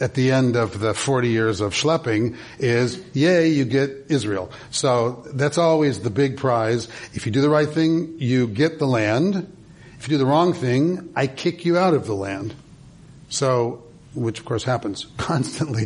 at 0.00 0.14
the 0.14 0.32
end 0.32 0.56
of 0.56 0.80
the 0.80 0.94
40 0.94 1.28
years 1.28 1.60
of 1.60 1.74
schlepping 1.74 2.36
is, 2.58 3.00
yay, 3.14 3.50
you 3.50 3.64
get 3.64 4.06
Israel. 4.08 4.50
So 4.72 5.22
that's 5.32 5.58
always 5.58 6.00
the 6.00 6.10
big 6.10 6.38
prize. 6.38 6.88
If 7.12 7.26
you 7.26 7.30
do 7.30 7.40
the 7.40 7.48
right 7.48 7.68
thing, 7.68 8.16
you 8.18 8.48
get 8.48 8.80
the 8.80 8.86
land. 8.86 9.56
If 10.02 10.08
you 10.08 10.18
do 10.18 10.18
the 10.18 10.28
wrong 10.28 10.52
thing, 10.52 11.12
I 11.14 11.28
kick 11.28 11.64
you 11.64 11.78
out 11.78 11.94
of 11.94 12.06
the 12.08 12.14
land. 12.14 12.56
So, 13.28 13.84
which 14.16 14.40
of 14.40 14.44
course 14.44 14.64
happens 14.64 15.06
constantly, 15.16 15.84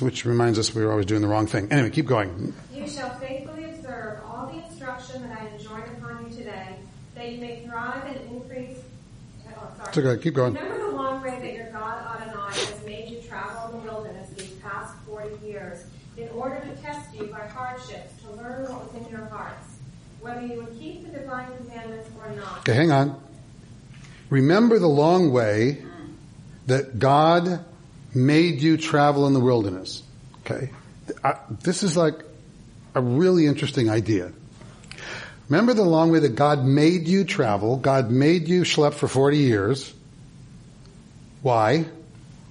which 0.00 0.24
reminds 0.24 0.58
us 0.58 0.74
we 0.74 0.84
were 0.84 0.90
always 0.90 1.06
doing 1.06 1.22
the 1.22 1.28
wrong 1.28 1.46
thing. 1.46 1.70
Anyway, 1.70 1.90
keep 1.90 2.06
going. 2.06 2.52
You 2.74 2.88
shall 2.88 3.10
faithfully 3.20 3.66
observe 3.66 4.18
all 4.26 4.48
the 4.48 4.66
instruction 4.66 5.22
that 5.22 5.40
I 5.40 5.46
enjoin 5.46 5.82
upon 5.82 6.28
you 6.28 6.38
today, 6.38 6.74
that 7.14 7.30
you 7.30 7.40
may 7.40 7.64
thrive 7.64 8.04
and 8.04 8.32
increase. 8.32 8.78
Oh, 9.46 9.52
sorry. 9.76 9.88
It's 9.90 9.98
okay, 9.98 10.22
keep 10.24 10.34
going. 10.34 10.54
Remember 10.54 10.90
the 10.90 10.96
long 10.96 11.22
way 11.22 11.38
that 11.40 11.54
your 11.54 11.70
God 11.70 12.20
Adonai 12.20 12.50
has 12.50 12.84
made 12.84 13.10
you 13.10 13.20
travel 13.28 13.78
in 13.78 13.86
the 13.86 13.92
wilderness 13.92 14.28
these 14.30 14.50
past 14.54 14.92
40 15.06 15.46
years 15.46 15.84
in 16.16 16.28
order 16.30 16.58
to 16.58 16.82
test 16.82 17.14
you 17.14 17.26
by 17.26 17.46
hardships 17.46 18.10
to 18.24 18.32
learn 18.32 18.64
what 18.64 18.92
was 18.92 19.00
in 19.00 19.08
your 19.08 19.26
hearts, 19.26 19.68
whether 20.30 20.46
you 20.46 20.62
would 20.62 20.78
keep 20.78 21.04
the 21.04 21.18
divine 21.18 21.48
commandments 21.56 22.08
or 22.18 22.30
not. 22.36 22.58
Okay, 22.60 22.74
hang 22.74 22.92
on. 22.92 23.20
Remember 24.28 24.78
the 24.78 24.86
long 24.86 25.32
way 25.32 25.82
that 26.66 26.98
God 26.98 27.64
made 28.14 28.60
you 28.60 28.76
travel 28.76 29.26
in 29.26 29.34
the 29.34 29.40
wilderness. 29.40 30.02
Okay? 30.44 30.70
I, 31.24 31.36
this 31.62 31.82
is 31.82 31.96
like 31.96 32.14
a 32.94 33.00
really 33.00 33.46
interesting 33.46 33.90
idea. 33.90 34.32
Remember 35.48 35.74
the 35.74 35.82
long 35.82 36.12
way 36.12 36.20
that 36.20 36.36
God 36.36 36.64
made 36.64 37.08
you 37.08 37.24
travel. 37.24 37.76
God 37.76 38.10
made 38.10 38.46
you 38.46 38.62
schlep 38.62 38.94
for 38.94 39.08
40 39.08 39.38
years. 39.38 39.92
Why? 41.42 41.86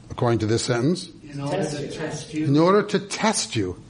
According 0.10 0.40
to 0.40 0.48
this 0.48 0.64
sentence. 0.64 1.10
In 1.24 1.40
order 1.40 1.64
to 1.64 1.92
test 1.92 2.34
you. 2.34 2.46
In 2.46 2.58
order 2.58 2.84
to 2.84 3.00
test 3.00 3.56
you. 3.56 3.82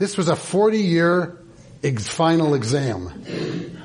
This 0.00 0.16
was 0.16 0.28
a 0.28 0.34
40 0.34 0.78
year 0.78 1.38
ex- 1.82 2.08
final 2.08 2.54
exam. 2.54 3.76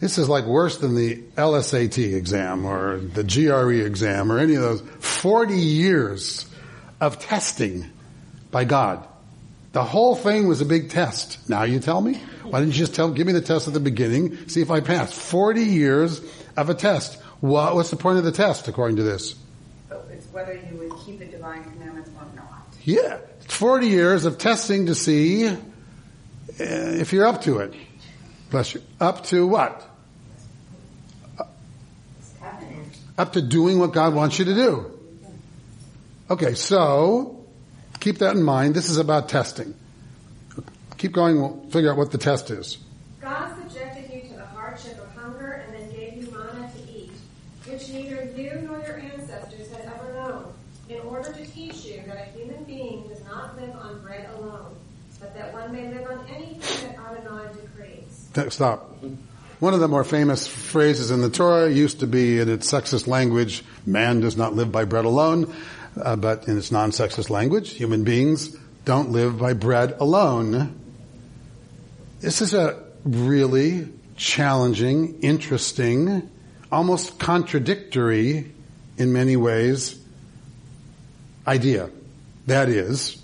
This 0.00 0.18
is 0.18 0.28
like 0.28 0.44
worse 0.44 0.78
than 0.78 0.94
the 0.94 1.16
LSAT 1.36 2.14
exam 2.14 2.64
or 2.64 2.98
the 2.98 3.24
GRE 3.24 3.84
exam 3.84 4.30
or 4.30 4.38
any 4.38 4.54
of 4.54 4.62
those. 4.62 4.80
40 5.00 5.54
years 5.54 6.46
of 7.00 7.18
testing 7.18 7.90
by 8.50 8.64
God. 8.64 9.06
The 9.72 9.82
whole 9.84 10.14
thing 10.14 10.46
was 10.46 10.60
a 10.60 10.64
big 10.64 10.90
test. 10.90 11.48
Now 11.48 11.64
you 11.64 11.80
tell 11.80 12.00
me? 12.00 12.14
Why 12.44 12.60
didn't 12.60 12.72
you 12.74 12.78
just 12.78 12.94
tell, 12.94 13.10
give 13.10 13.26
me 13.26 13.32
the 13.32 13.40
test 13.40 13.68
at 13.68 13.74
the 13.74 13.80
beginning, 13.80 14.48
see 14.48 14.62
if 14.62 14.70
I 14.70 14.80
pass. 14.80 15.12
40 15.12 15.62
years 15.62 16.20
of 16.56 16.70
a 16.70 16.74
test. 16.74 17.20
What, 17.40 17.74
what's 17.74 17.90
the 17.90 17.96
point 17.96 18.18
of 18.18 18.24
the 18.24 18.32
test 18.32 18.68
according 18.68 18.96
to 18.96 19.02
this? 19.02 19.34
So 19.88 20.02
it's 20.10 20.26
whether 20.32 20.54
you 20.54 20.78
would 20.78 20.92
keep 21.04 21.18
the 21.18 21.26
divine 21.26 21.62
commandments 21.64 22.10
or 22.16 22.24
not. 22.34 22.64
Yeah. 22.84 23.18
It's 23.42 23.54
40 23.54 23.88
years 23.88 24.24
of 24.24 24.38
testing 24.38 24.86
to 24.86 24.94
see 24.94 25.54
Uh, 26.60 26.64
if 26.64 27.12
you're 27.12 27.26
up 27.26 27.42
to 27.42 27.58
it. 27.58 27.74
Bless 28.50 28.74
you. 28.74 28.82
Up 29.00 29.24
to 29.26 29.46
what? 29.46 29.84
Up 33.18 33.32
to 33.32 33.42
doing 33.42 33.78
what 33.78 33.92
God 33.92 34.14
wants 34.14 34.38
you 34.38 34.46
to 34.46 34.54
do. 34.54 34.98
Okay, 36.30 36.54
so 36.54 37.44
keep 38.00 38.18
that 38.18 38.36
in 38.36 38.42
mind. 38.42 38.74
This 38.74 38.88
is 38.88 38.98
about 38.98 39.28
testing. 39.28 39.74
Keep 40.96 41.12
going. 41.12 41.40
We'll 41.40 41.60
figure 41.70 41.90
out 41.90 41.98
what 41.98 42.10
the 42.10 42.18
test 42.18 42.50
is. 42.50 42.78
God 43.20 43.54
subjected 43.56 44.12
you 44.12 44.30
to 44.30 44.36
the 44.36 44.46
hardship 44.46 44.98
of 44.98 45.14
hunger 45.20 45.64
and 45.66 45.74
then 45.74 45.90
gave 45.90 46.14
you 46.14 46.30
manna 46.30 46.70
to 46.70 46.92
eat, 46.92 47.10
which 47.66 47.88
neither 47.88 48.24
you 48.36 48.62
nor 48.62 48.78
your 48.80 48.98
ancestors 48.98 49.70
had 49.72 49.86
ever 49.86 50.12
known, 50.14 50.52
in 50.88 51.00
order 51.00 51.32
to 51.32 51.46
teach 51.46 51.84
you 51.84 52.02
that 52.06 52.28
a 52.28 52.38
human 52.38 52.64
being 52.64 53.06
does 53.08 53.22
not 53.24 53.60
live 53.60 53.74
on 53.76 54.00
bread 54.02 54.28
alone, 54.36 54.74
but 55.20 55.34
that 55.34 55.52
one 55.52 55.72
may 55.72 55.92
live 55.92 56.08
on 56.08 56.24
anything 56.28 56.88
that 56.88 56.98
Adonai 56.98 57.52
Stop. 58.50 58.94
One 59.58 59.74
of 59.74 59.80
the 59.80 59.88
more 59.88 60.04
famous 60.04 60.46
phrases 60.46 61.10
in 61.10 61.20
the 61.20 61.30
Torah 61.30 61.68
used 61.68 62.00
to 62.00 62.06
be 62.06 62.38
in 62.38 62.48
its 62.48 62.70
sexist 62.70 63.08
language, 63.08 63.64
man 63.84 64.20
does 64.20 64.36
not 64.36 64.54
live 64.54 64.70
by 64.70 64.84
bread 64.84 65.04
alone, 65.04 65.52
uh, 66.00 66.14
but 66.14 66.46
in 66.46 66.56
its 66.56 66.70
non-sexist 66.70 67.28
language, 67.28 67.70
human 67.72 68.04
beings 68.04 68.56
don't 68.84 69.10
live 69.10 69.38
by 69.38 69.54
bread 69.54 69.96
alone. 69.98 70.78
This 72.20 72.40
is 72.40 72.54
a 72.54 72.80
really 73.04 73.88
challenging, 74.16 75.20
interesting, 75.22 76.30
almost 76.70 77.18
contradictory 77.18 78.52
in 78.96 79.12
many 79.12 79.36
ways 79.36 79.98
idea. 81.46 81.90
That 82.46 82.68
is, 82.68 83.20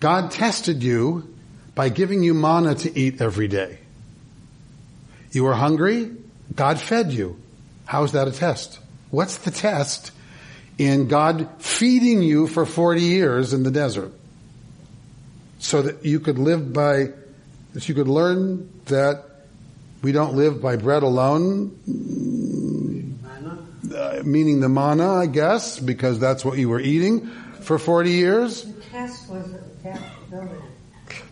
God 0.00 0.32
tested 0.32 0.82
you 0.82 1.34
by 1.74 1.90
giving 1.90 2.24
you 2.24 2.34
manna 2.34 2.74
to 2.74 2.98
eat 2.98 3.20
every 3.20 3.46
day. 3.46 3.77
You 5.32 5.44
were 5.44 5.54
hungry, 5.54 6.10
God 6.54 6.80
fed 6.80 7.12
you. 7.12 7.38
How 7.84 8.04
is 8.04 8.12
that 8.12 8.28
a 8.28 8.32
test? 8.32 8.78
What's 9.10 9.38
the 9.38 9.50
test 9.50 10.12
in 10.76 11.08
God 11.08 11.48
feeding 11.58 12.22
you 12.22 12.46
for 12.46 12.66
40 12.66 13.00
years 13.00 13.52
in 13.52 13.62
the 13.62 13.70
desert? 13.70 14.12
So 15.58 15.82
that 15.82 16.04
you 16.04 16.20
could 16.20 16.38
live 16.38 16.72
by, 16.72 17.08
that 17.72 17.88
you 17.88 17.94
could 17.94 18.08
learn 18.08 18.70
that 18.86 19.24
we 20.02 20.12
don't 20.12 20.34
live 20.36 20.62
by 20.62 20.76
bread 20.76 21.02
alone, 21.02 21.76
uh, 23.94 24.22
meaning 24.24 24.60
the 24.60 24.68
manna, 24.68 25.14
I 25.14 25.26
guess, 25.26 25.78
because 25.78 26.20
that's 26.20 26.44
what 26.44 26.58
you 26.58 26.68
were 26.68 26.80
eating 26.80 27.26
for 27.60 27.78
40 27.78 28.10
years. 28.10 28.62
The 28.62 28.80
test 28.82 29.28
was 29.28 29.46
adaptability. 29.80 30.62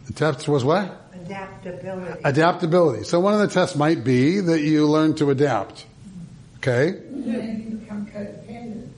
The 0.06 0.12
test 0.12 0.48
was 0.48 0.64
what? 0.64 1.05
Adaptability. 1.26 2.20
Adaptability. 2.24 3.04
So 3.04 3.20
one 3.20 3.34
of 3.34 3.40
the 3.40 3.48
tests 3.48 3.76
might 3.76 4.04
be 4.04 4.40
that 4.40 4.60
you 4.60 4.86
learn 4.86 5.14
to 5.16 5.30
adapt. 5.30 5.84
Okay? 6.58 6.92
Then 7.10 7.66
you 7.68 7.76
become 7.78 8.06
codependent 8.06 8.88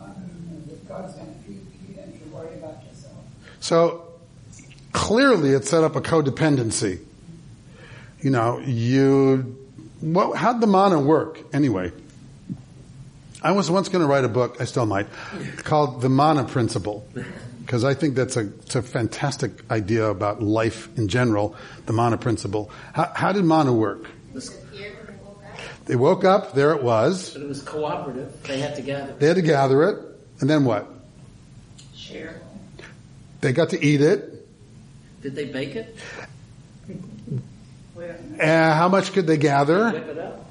on 0.00 0.70
God's 0.88 1.14
going 1.14 1.34
to 1.34 1.40
feed 1.40 1.60
you, 1.88 1.94
don't 1.94 2.14
you 2.14 2.34
worry 2.34 2.54
about 2.54 2.82
yourself. 2.84 3.14
So 3.60 4.06
clearly 4.92 5.50
it 5.50 5.66
set 5.66 5.84
up 5.84 5.96
a 5.96 6.00
codependency. 6.00 7.00
You 8.20 8.30
know, 8.30 8.58
you, 8.58 9.56
what, 10.00 10.36
how'd 10.36 10.60
the 10.60 10.66
manna 10.66 10.98
work 10.98 11.38
anyway? 11.54 11.92
I 13.42 13.52
was 13.52 13.70
once 13.70 13.88
going 13.88 14.02
to 14.02 14.08
write 14.08 14.24
a 14.24 14.28
book, 14.28 14.56
I 14.58 14.64
still 14.64 14.86
might, 14.86 15.06
called 15.58 16.00
The 16.00 16.08
Manna 16.08 16.44
Principle. 16.44 17.06
Because 17.66 17.82
I 17.82 17.94
think 17.94 18.14
that's 18.14 18.36
a, 18.36 18.42
it's 18.62 18.76
a 18.76 18.82
fantastic 18.82 19.68
idea 19.72 20.06
about 20.06 20.40
life 20.40 20.88
in 20.96 21.08
general, 21.08 21.56
the 21.86 21.92
manna 21.92 22.16
principle. 22.16 22.70
How, 22.92 23.10
how 23.12 23.32
did 23.32 23.44
manna 23.44 23.72
work? 23.72 24.06
They 25.86 25.96
woke 25.96 26.24
up, 26.24 26.54
there 26.54 26.72
it 26.72 26.82
was. 26.84 27.30
But 27.30 27.42
it 27.42 27.48
was 27.48 27.62
cooperative. 27.62 28.40
They 28.44 28.60
had 28.60 28.76
to 28.76 28.82
gather. 28.82 29.14
They 29.14 29.26
had 29.26 29.36
to 29.36 29.42
gather 29.42 29.82
it, 29.82 29.98
and 30.40 30.48
then 30.48 30.64
what? 30.64 30.86
Share. 31.96 32.40
They 33.40 33.52
got 33.52 33.70
to 33.70 33.84
eat 33.84 34.00
it. 34.00 34.46
Did 35.22 35.34
they 35.34 35.46
bake 35.46 35.74
it? 35.74 35.96
Uh, 37.98 38.74
how 38.74 38.88
much 38.88 39.12
could 39.12 39.26
they 39.26 39.38
gather? 39.38 39.90
Whip 39.90 40.06
it 40.06 40.18
up? 40.18 40.46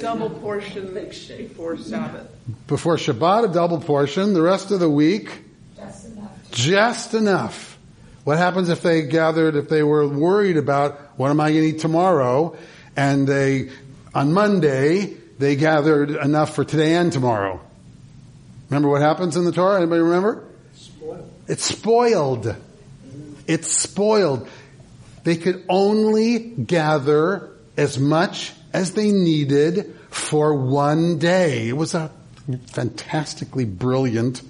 Double 0.00 0.30
portion 0.30 0.92
before 0.92 1.76
Sabbath. 1.76 2.28
Before 2.66 2.96
Shabbat, 2.96 3.50
a 3.50 3.52
double 3.52 3.80
portion. 3.80 4.34
The 4.34 4.42
rest 4.42 4.72
of 4.72 4.80
the 4.80 4.90
week, 4.90 5.43
Just 6.54 7.14
enough. 7.14 7.76
What 8.22 8.38
happens 8.38 8.68
if 8.68 8.80
they 8.80 9.02
gathered, 9.02 9.56
if 9.56 9.68
they 9.68 9.82
were 9.82 10.06
worried 10.06 10.56
about 10.56 11.18
what 11.18 11.30
am 11.30 11.40
I 11.40 11.50
going 11.50 11.62
to 11.62 11.68
eat 11.70 11.80
tomorrow, 11.80 12.56
and 12.96 13.26
they, 13.26 13.70
on 14.14 14.32
Monday, 14.32 15.16
they 15.38 15.56
gathered 15.56 16.10
enough 16.10 16.54
for 16.54 16.64
today 16.64 16.94
and 16.94 17.12
tomorrow? 17.12 17.60
Remember 18.70 18.88
what 18.88 19.02
happens 19.02 19.36
in 19.36 19.44
the 19.44 19.52
Torah? 19.52 19.78
Anybody 19.78 20.00
remember? 20.00 20.44
It's 21.48 21.64
spoiled. 21.64 22.56
It's 23.46 23.70
spoiled. 23.70 24.48
They 25.24 25.36
could 25.36 25.64
only 25.68 26.38
gather 26.38 27.50
as 27.76 27.98
much 27.98 28.52
as 28.72 28.94
they 28.94 29.10
needed 29.10 29.98
for 30.08 30.54
one 30.54 31.18
day. 31.18 31.68
It 31.68 31.76
was 31.76 31.94
a 31.94 32.10
fantastically 32.68 33.64
brilliant 33.64 34.40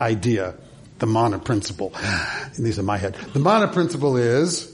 idea. 0.00 0.54
The 0.98 1.06
manna 1.06 1.38
principle. 1.38 1.92
And 1.96 2.64
these 2.64 2.78
are 2.78 2.82
my 2.82 2.98
head. 2.98 3.14
The 3.32 3.40
manna 3.40 3.68
principle 3.68 4.16
is 4.16 4.70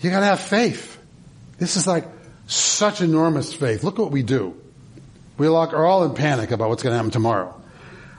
you 0.00 0.10
gotta 0.10 0.26
have 0.26 0.40
faith. 0.40 0.98
This 1.58 1.76
is 1.76 1.86
like 1.86 2.06
such 2.46 3.00
enormous 3.00 3.52
faith. 3.52 3.84
Look 3.84 3.98
what 3.98 4.10
we 4.10 4.22
do. 4.22 4.54
We 5.36 5.46
are 5.46 5.86
all 5.86 6.04
in 6.04 6.14
panic 6.14 6.50
about 6.50 6.68
what's 6.68 6.82
to 6.82 6.90
happen 6.90 7.10
tomorrow. 7.10 7.54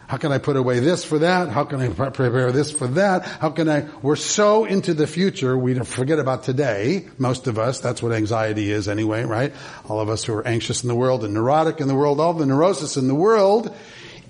How 0.08 0.18
can 0.18 0.32
I 0.32 0.40
put 0.40 0.56
away 0.56 0.80
this 0.80 1.04
for 1.04 1.20
that? 1.20 1.50
How 1.50 1.66
can 1.66 1.80
I 1.82 1.90
prepare 1.90 2.52
this 2.52 2.72
for 2.72 2.88
that? 2.88 3.26
How 3.26 3.52
can 3.52 3.70
I, 3.70 3.88
we're 4.02 4.16
so 4.16 4.66
into 4.66 4.96
the 4.96 5.06
future, 5.06 5.56
we 5.56 5.76
forget 5.76 6.18
about 6.18 6.44
today. 6.44 7.08
Most 7.20 7.46
of 7.46 7.60
us, 7.60 7.80
that's 7.80 8.02
what 8.02 8.12
anxiety 8.12 8.72
is 8.72 8.88
anyway, 8.88 9.24
right? 9.24 9.54
All 9.88 10.00
of 10.00 10.10
us 10.10 10.24
who 10.24 10.34
are 10.34 10.48
anxious 10.48 10.82
in 10.82 10.88
the 10.88 10.96
world 10.96 11.24
and 11.24 11.36
neurotic 11.36 11.80
in 11.80 11.88
the 11.88 11.94
world, 11.94 12.20
all 12.20 12.34
the 12.34 12.48
neurosis 12.48 12.98
in 12.98 13.08
the 13.08 13.14
world 13.14 13.76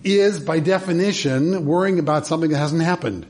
is 0.03 0.39
by 0.39 0.59
definition 0.59 1.65
worrying 1.65 1.99
about 1.99 2.27
something 2.27 2.51
that 2.51 2.57
hasn't 2.57 2.81
happened. 2.81 3.25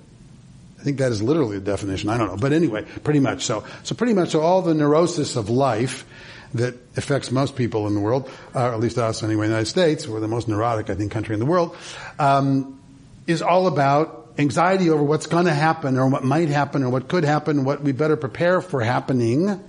I 0.79 0.83
think 0.83 0.99
that 0.99 1.11
is 1.11 1.21
literally 1.21 1.59
the 1.59 1.65
definition. 1.65 2.09
I 2.09 2.17
don't 2.17 2.27
know. 2.27 2.37
But 2.37 2.53
anyway, 2.53 2.85
pretty 3.03 3.19
much 3.19 3.43
so. 3.43 3.65
So 3.83 3.95
pretty 3.95 4.13
much 4.13 4.29
so 4.29 4.41
all 4.41 4.61
the 4.61 4.73
neurosis 4.73 5.35
of 5.35 5.49
life 5.49 6.05
that 6.53 6.75
affects 6.95 7.31
most 7.31 7.55
people 7.55 7.85
in 7.87 7.93
the 7.93 7.99
world, 7.99 8.29
uh, 8.55 8.69
or 8.69 8.73
at 8.73 8.79
least 8.79 8.97
us 8.97 9.21
anyway, 9.21 9.45
in 9.45 9.51
the 9.51 9.57
United 9.57 9.69
States, 9.69 10.07
we're 10.07 10.19
the 10.19 10.27
most 10.27 10.47
neurotic, 10.47 10.89
I 10.89 10.95
think, 10.95 11.11
country 11.11 11.33
in 11.33 11.39
the 11.39 11.45
world, 11.45 11.75
um, 12.17 12.79
is 13.27 13.41
all 13.41 13.67
about 13.67 14.31
anxiety 14.37 14.89
over 14.89 15.03
what's 15.03 15.27
going 15.27 15.45
to 15.45 15.53
happen 15.53 15.97
or 15.97 16.07
what 16.07 16.23
might 16.23 16.49
happen 16.49 16.83
or 16.83 16.89
what 16.89 17.07
could 17.07 17.25
happen, 17.25 17.65
what 17.65 17.81
we 17.81 17.91
better 17.91 18.15
prepare 18.15 18.61
for 18.61 18.81
happening, 18.81 19.61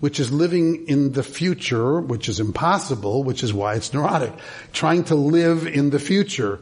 which 0.00 0.18
is 0.18 0.32
living 0.32 0.86
in 0.88 1.12
the 1.12 1.22
future, 1.22 2.00
which 2.00 2.28
is 2.28 2.40
impossible, 2.40 3.22
which 3.22 3.42
is 3.42 3.52
why 3.52 3.74
it's 3.74 3.92
neurotic. 3.92 4.32
Trying 4.72 5.04
to 5.04 5.14
live 5.14 5.66
in 5.66 5.90
the 5.90 5.98
future, 5.98 6.58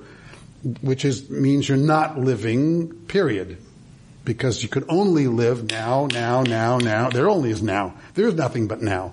which 0.81 1.05
is, 1.05 1.31
means 1.31 1.69
you're 1.69 1.79
not 1.79 2.19
living, 2.19 2.93
period. 3.07 3.59
Because 4.25 4.63
you 4.63 4.69
could 4.69 4.85
only 4.89 5.29
live 5.29 5.71
now, 5.71 6.07
now, 6.07 6.43
now, 6.43 6.79
now. 6.79 7.11
There 7.11 7.31
only 7.31 7.51
is 7.51 7.63
now. 7.63 7.95
There 8.15 8.27
is 8.27 8.35
nothing 8.35 8.67
but 8.67 8.83
now 8.83 9.13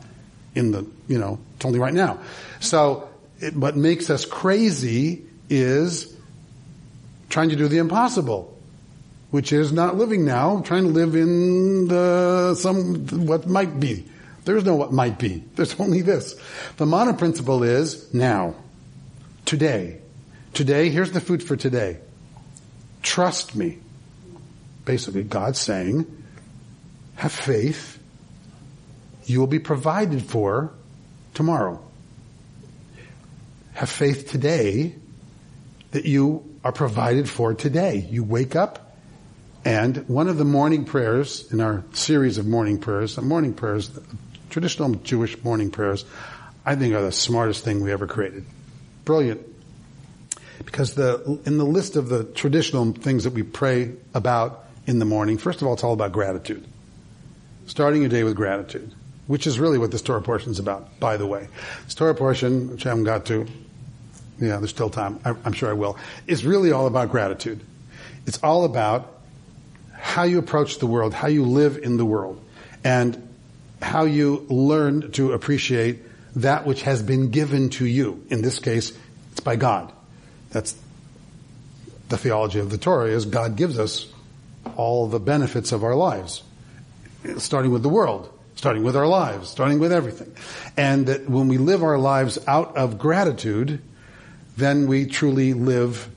in 0.55 0.71
the, 0.71 0.87
you 1.07 1.19
know, 1.19 1.39
it's 1.55 1.65
only 1.65 1.79
right 1.79 1.93
now. 1.93 2.19
So 2.59 3.07
it, 3.39 3.55
what 3.55 3.77
makes 3.77 4.09
us 4.09 4.25
crazy 4.25 5.23
is 5.49 6.13
trying 7.29 7.49
to 7.49 7.55
do 7.55 7.67
the 7.67 7.77
impossible, 7.77 8.57
which 9.29 9.53
is 9.53 9.71
not 9.71 9.95
living 9.95 10.25
now, 10.25 10.61
trying 10.61 10.83
to 10.83 10.89
live 10.89 11.15
in 11.15 11.87
the, 11.87 12.55
some, 12.55 13.27
what 13.27 13.47
might 13.47 13.79
be. 13.79 14.05
There's 14.45 14.63
no 14.63 14.75
what 14.75 14.93
might 14.93 15.19
be. 15.19 15.43
There's 15.55 15.79
only 15.79 16.01
this. 16.01 16.35
The 16.77 16.85
manna 16.85 17.13
principle 17.13 17.63
is 17.63 18.13
now. 18.13 18.55
Today. 19.43 19.99
Today, 20.53 20.89
here's 20.89 21.11
the 21.11 21.21
food 21.21 21.43
for 21.43 21.55
today. 21.55 21.99
Trust 23.03 23.55
me. 23.55 23.79
Basically, 24.85 25.23
God's 25.23 25.59
saying, 25.59 26.05
have 27.15 27.31
faith. 27.31 27.99
You 29.25 29.39
will 29.39 29.47
be 29.47 29.59
provided 29.59 30.23
for 30.23 30.71
tomorrow. 31.33 31.83
Have 33.73 33.89
faith 33.89 34.29
today 34.29 34.95
that 35.91 36.05
you 36.05 36.57
are 36.63 36.71
provided 36.71 37.29
for 37.29 37.53
today. 37.53 38.07
You 38.09 38.23
wake 38.23 38.55
up, 38.55 38.97
And 39.63 40.07
one 40.07 40.27
of 40.27 40.37
the 40.37 40.45
morning 40.45 40.85
prayers 40.85 41.51
in 41.51 41.59
our 41.59 41.83
series 41.93 42.37
of 42.37 42.45
morning 42.45 42.77
prayers, 42.77 43.15
the 43.15 43.23
morning 43.23 43.53
prayers, 43.53 43.89
traditional 44.55 44.95
Jewish 44.95 45.43
morning 45.43 45.69
prayers, 45.69 46.05
I 46.65 46.77
think 46.77 46.95
are 46.95 47.01
the 47.01 47.11
smartest 47.11 47.65
thing 47.65 47.83
we 47.83 47.91
ever 47.91 48.07
created. 48.07 48.45
Brilliant. 49.03 49.41
Because 50.63 50.93
the, 50.93 51.41
in 51.45 51.57
the 51.57 51.65
list 51.65 51.97
of 51.97 52.07
the 52.07 52.23
traditional 52.23 52.93
things 52.93 53.25
that 53.25 53.33
we 53.33 53.43
pray 53.43 53.91
about 54.13 54.63
in 54.87 54.99
the 54.99 55.03
morning, 55.03 55.37
first 55.37 55.61
of 55.61 55.67
all, 55.67 55.73
it's 55.73 55.83
all 55.83 55.91
about 55.91 56.13
gratitude. 56.13 56.65
Starting 57.65 57.99
your 57.99 58.09
day 58.09 58.23
with 58.23 58.37
gratitude, 58.37 58.93
which 59.27 59.45
is 59.45 59.59
really 59.59 59.77
what 59.77 59.91
this 59.91 60.01
Torah 60.01 60.21
portion 60.21 60.51
is 60.51 60.59
about, 60.59 61.01
by 61.01 61.17
the 61.17 61.27
way. 61.27 61.49
This 61.83 61.95
Torah 61.95 62.15
portion, 62.15 62.71
which 62.71 62.85
I 62.85 62.89
haven't 62.91 63.03
got 63.03 63.25
to, 63.25 63.45
yeah, 64.39 64.55
there's 64.55 64.69
still 64.69 64.89
time, 64.89 65.19
I, 65.25 65.35
I'm 65.43 65.51
sure 65.51 65.69
I 65.69 65.73
will, 65.73 65.97
is 66.27 66.45
really 66.45 66.71
all 66.71 66.87
about 66.87 67.11
gratitude. 67.11 67.59
It's 68.25 68.41
all 68.41 68.63
about 68.63 69.19
how 69.91 70.23
you 70.23 70.39
approach 70.39 70.79
the 70.79 70.87
world, 70.87 71.13
how 71.13 71.27
you 71.27 71.43
live 71.43 71.77
in 71.77 71.97
the 71.97 72.05
world, 72.05 72.41
and 72.85 73.24
how 73.81 74.05
you 74.05 74.45
learn 74.49 75.11
to 75.13 75.33
appreciate 75.33 75.99
that 76.37 76.65
which 76.65 76.83
has 76.83 77.01
been 77.01 77.31
given 77.31 77.69
to 77.71 77.85
you. 77.85 78.25
In 78.29 78.41
this 78.41 78.59
case, 78.59 78.91
it's 79.31 79.39
by 79.39 79.55
God. 79.55 79.91
That's 80.51 80.75
the 82.09 82.17
theology 82.17 82.59
of 82.59 82.69
the 82.69 82.77
Torah 82.77 83.09
is 83.09 83.25
God 83.25 83.55
gives 83.55 83.79
us 83.79 84.11
all 84.75 85.07
the 85.07 85.19
benefits 85.19 85.71
of 85.71 85.83
our 85.83 85.95
lives, 85.95 86.43
starting 87.37 87.71
with 87.71 87.83
the 87.83 87.89
world, 87.89 88.31
starting 88.55 88.83
with 88.83 88.95
our 88.95 89.07
lives, 89.07 89.49
starting 89.49 89.79
with 89.79 89.91
everything. 89.91 90.33
And 90.77 91.07
that 91.07 91.29
when 91.29 91.47
we 91.47 91.57
live 91.57 91.83
our 91.83 91.97
lives 91.97 92.37
out 92.47 92.77
of 92.77 92.97
gratitude, 92.97 93.81
then 94.57 94.87
we 94.87 95.05
truly 95.05 95.53
live 95.53 96.09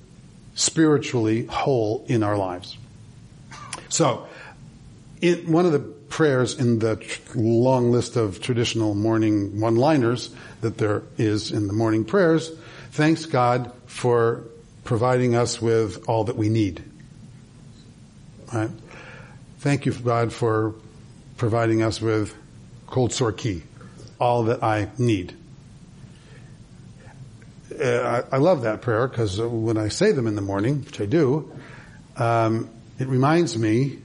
spiritually 0.55 1.47
whole 1.47 2.05
in 2.09 2.23
our 2.23 2.37
lives. 2.37 2.77
So, 3.89 4.27
in 5.21 5.51
one 5.51 5.67
of 5.67 5.73
the 5.73 5.98
prayers 6.09 6.59
in 6.59 6.79
the 6.79 7.05
long 7.35 7.91
list 7.91 8.17
of 8.17 8.41
traditional 8.41 8.95
morning 8.95 9.61
one-liners 9.61 10.35
that 10.61 10.79
there 10.79 11.03
is 11.17 11.51
in 11.51 11.67
the 11.67 11.73
morning 11.73 12.05
prayers, 12.05 12.51
thanks 12.93 13.27
God 13.27 13.73
for 13.87 14.45
providing 14.85 15.35
us 15.35 15.61
with 15.61 16.09
all 16.09 16.25
that 16.25 16.37
we 16.37 16.49
need. 16.49 16.83
Right? 18.53 18.71
Thank 19.59 19.87
you, 19.87 19.93
God, 19.93 20.33
for 20.33 20.75
providing 21.37 21.83
us 21.83 22.01
with 22.01 22.35
kol 22.87 23.09
tzorki, 23.09 23.63
all 24.19 24.45
that 24.45 24.63
I 24.63 24.89
need. 24.99 25.35
Uh, 27.79 28.23
I, 28.33 28.37
I 28.37 28.39
love 28.39 28.63
that 28.63 28.83
prayer 28.83 29.07
because 29.07 29.41
when 29.41 29.77
I 29.77 29.89
say 29.89 30.13
them 30.13 30.27
in 30.27 30.35
the 30.35 30.43
morning, 30.43 30.85
which 30.85 31.01
I 31.01 31.07
do, 31.07 31.53
um, 32.17 32.71
it 32.99 33.07
reminds 33.07 33.57
me 33.57 33.99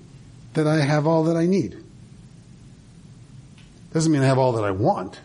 that 0.54 0.68
I 0.68 0.82
have 0.82 1.08
all 1.08 1.24
that 1.26 1.38
I 1.38 1.46
need. 1.46 1.83
Doesn't 3.93 4.12
mean 4.12 4.21
I 4.21 4.25
have 4.25 4.39
all 4.39 4.53
that 4.53 4.63
I 4.63 4.71
want. 4.71 5.19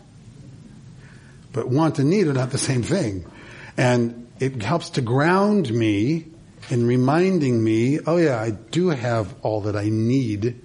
But 1.53 1.69
want 1.69 1.99
and 1.99 2.11
need 2.11 2.27
are 2.27 2.35
not 2.35 2.51
the 2.51 2.59
same 2.59 2.83
thing. 2.83 3.25
And 3.77 4.29
it 4.39 4.63
helps 4.63 4.91
to 4.91 5.01
ground 5.01 5.73
me 5.73 6.27
in 6.71 6.87
reminding 6.87 7.63
me, 7.63 7.99
oh 8.07 8.19
yeah, 8.19 8.41
I 8.41 8.51
do 8.51 8.89
have 8.89 9.35
all 9.43 9.63
that 9.63 9.75
I 9.75 9.89
need, 9.89 10.61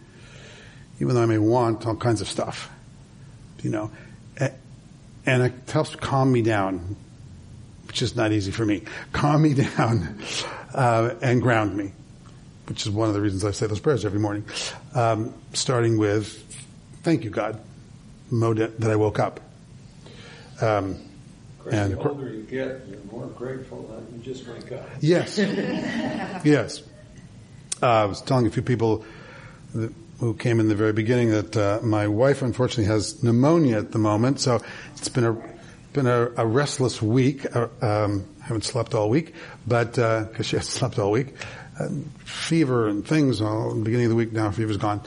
even 0.99 1.15
though 1.15 1.23
I 1.23 1.25
may 1.25 1.37
want 1.37 1.87
all 1.87 1.95
kinds 1.95 2.21
of 2.21 2.27
stuff. 2.27 2.69
You 3.61 3.69
know, 3.69 3.91
and 5.25 5.43
it 5.43 5.53
helps 5.71 5.95
calm 5.95 6.31
me 6.31 6.41
down, 6.41 6.95
which 7.87 8.01
is 8.01 8.15
not 8.15 8.31
easy 8.31 8.51
for 8.51 8.65
me. 8.65 8.83
Calm 9.11 9.41
me 9.43 9.53
down 9.77 10.19
uh, 10.73 11.15
and 11.21 11.41
ground 11.41 11.75
me, 11.75 11.93
which 12.67 12.85
is 12.85 12.89
one 12.89 13.07
of 13.07 13.13
the 13.13 13.21
reasons 13.21 13.45
I 13.45 13.51
say 13.51 13.67
those 13.67 13.79
prayers 13.79 14.05
every 14.05 14.19
morning. 14.19 14.43
Um, 14.93 15.33
starting 15.53 15.97
with, 15.97 16.43
"Thank 17.03 17.23
you, 17.23 17.29
God, 17.29 17.59
mode 18.31 18.57
that 18.57 18.91
I 18.91 18.95
woke 18.95 19.19
up." 19.19 19.39
Um, 20.61 20.97
And 21.69 21.93
the 21.93 21.99
older 22.09 22.29
you 22.29 22.43
get, 22.43 22.81
you're 22.89 22.99
more 23.09 23.27
grateful 23.27 23.83
that 23.83 24.03
you 24.13 24.21
just 24.33 24.45
wake 24.47 24.71
up. 24.73 24.85
Yes. 24.99 25.37
yes. 26.43 26.83
Uh, 27.81 27.87
I 27.87 28.05
was 28.05 28.21
telling 28.21 28.47
a 28.47 28.49
few 28.49 28.61
people 28.61 29.05
that, 29.73 29.93
who 30.19 30.33
came 30.33 30.59
in 30.59 30.67
the 30.67 30.75
very 30.75 30.91
beginning 30.93 31.29
that 31.31 31.55
uh, 31.55 31.79
my 31.81 32.07
wife 32.07 32.41
unfortunately 32.41 32.85
has 32.91 33.23
pneumonia 33.23 33.77
at 33.77 33.91
the 33.91 33.97
moment, 33.99 34.39
so 34.41 34.61
it's 34.97 35.09
been 35.09 35.23
a 35.25 35.33
been 35.93 36.07
a, 36.07 36.31
a 36.37 36.45
restless 36.45 37.01
week. 37.01 37.45
Uh, 37.55 37.67
um, 37.81 38.25
haven't 38.41 38.63
slept 38.65 38.93
all 38.93 39.09
week, 39.09 39.33
but 39.65 39.93
because 39.93 40.45
she 40.45 40.57
hasn't 40.57 40.73
slept 40.79 40.99
all 40.99 41.11
week, 41.11 41.33
um, 41.79 42.03
fever 42.25 42.87
and 42.89 43.07
things. 43.07 43.39
The 43.39 43.81
beginning 43.83 44.07
of 44.07 44.09
the 44.11 44.15
week 44.17 44.33
now, 44.33 44.51
fever's 44.51 44.77
gone. 44.77 45.01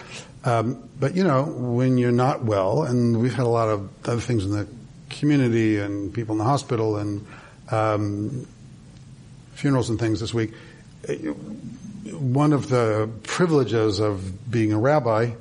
Um, 0.47 0.89
but 0.99 1.17
you 1.17 1.25
know, 1.25 1.43
when 1.45 1.99
you're 1.99 2.13
not 2.13 2.45
well, 2.45 2.85
and 2.85 3.21
we've 3.21 3.35
had 3.35 3.47
a 3.47 3.49
lot 3.49 3.69
of 3.69 3.91
other 4.09 4.21
things 4.21 4.45
in 4.45 4.53
the 4.53 4.69
community 5.11 5.79
and 5.79 6.15
people 6.15 6.35
in 6.35 6.39
the 6.39 6.45
hospital 6.45 6.97
and 6.97 7.27
um, 7.71 8.47
funerals 9.55 9.91
and 9.91 9.99
things 9.99 10.21
this 10.21 10.33
week. 10.33 10.53
One 12.13 12.53
of 12.53 12.69
the 12.69 13.11
privileges 13.25 13.99
of 13.99 14.51
being 14.51 14.73
a 14.73 14.79
rabbi, 14.79 15.33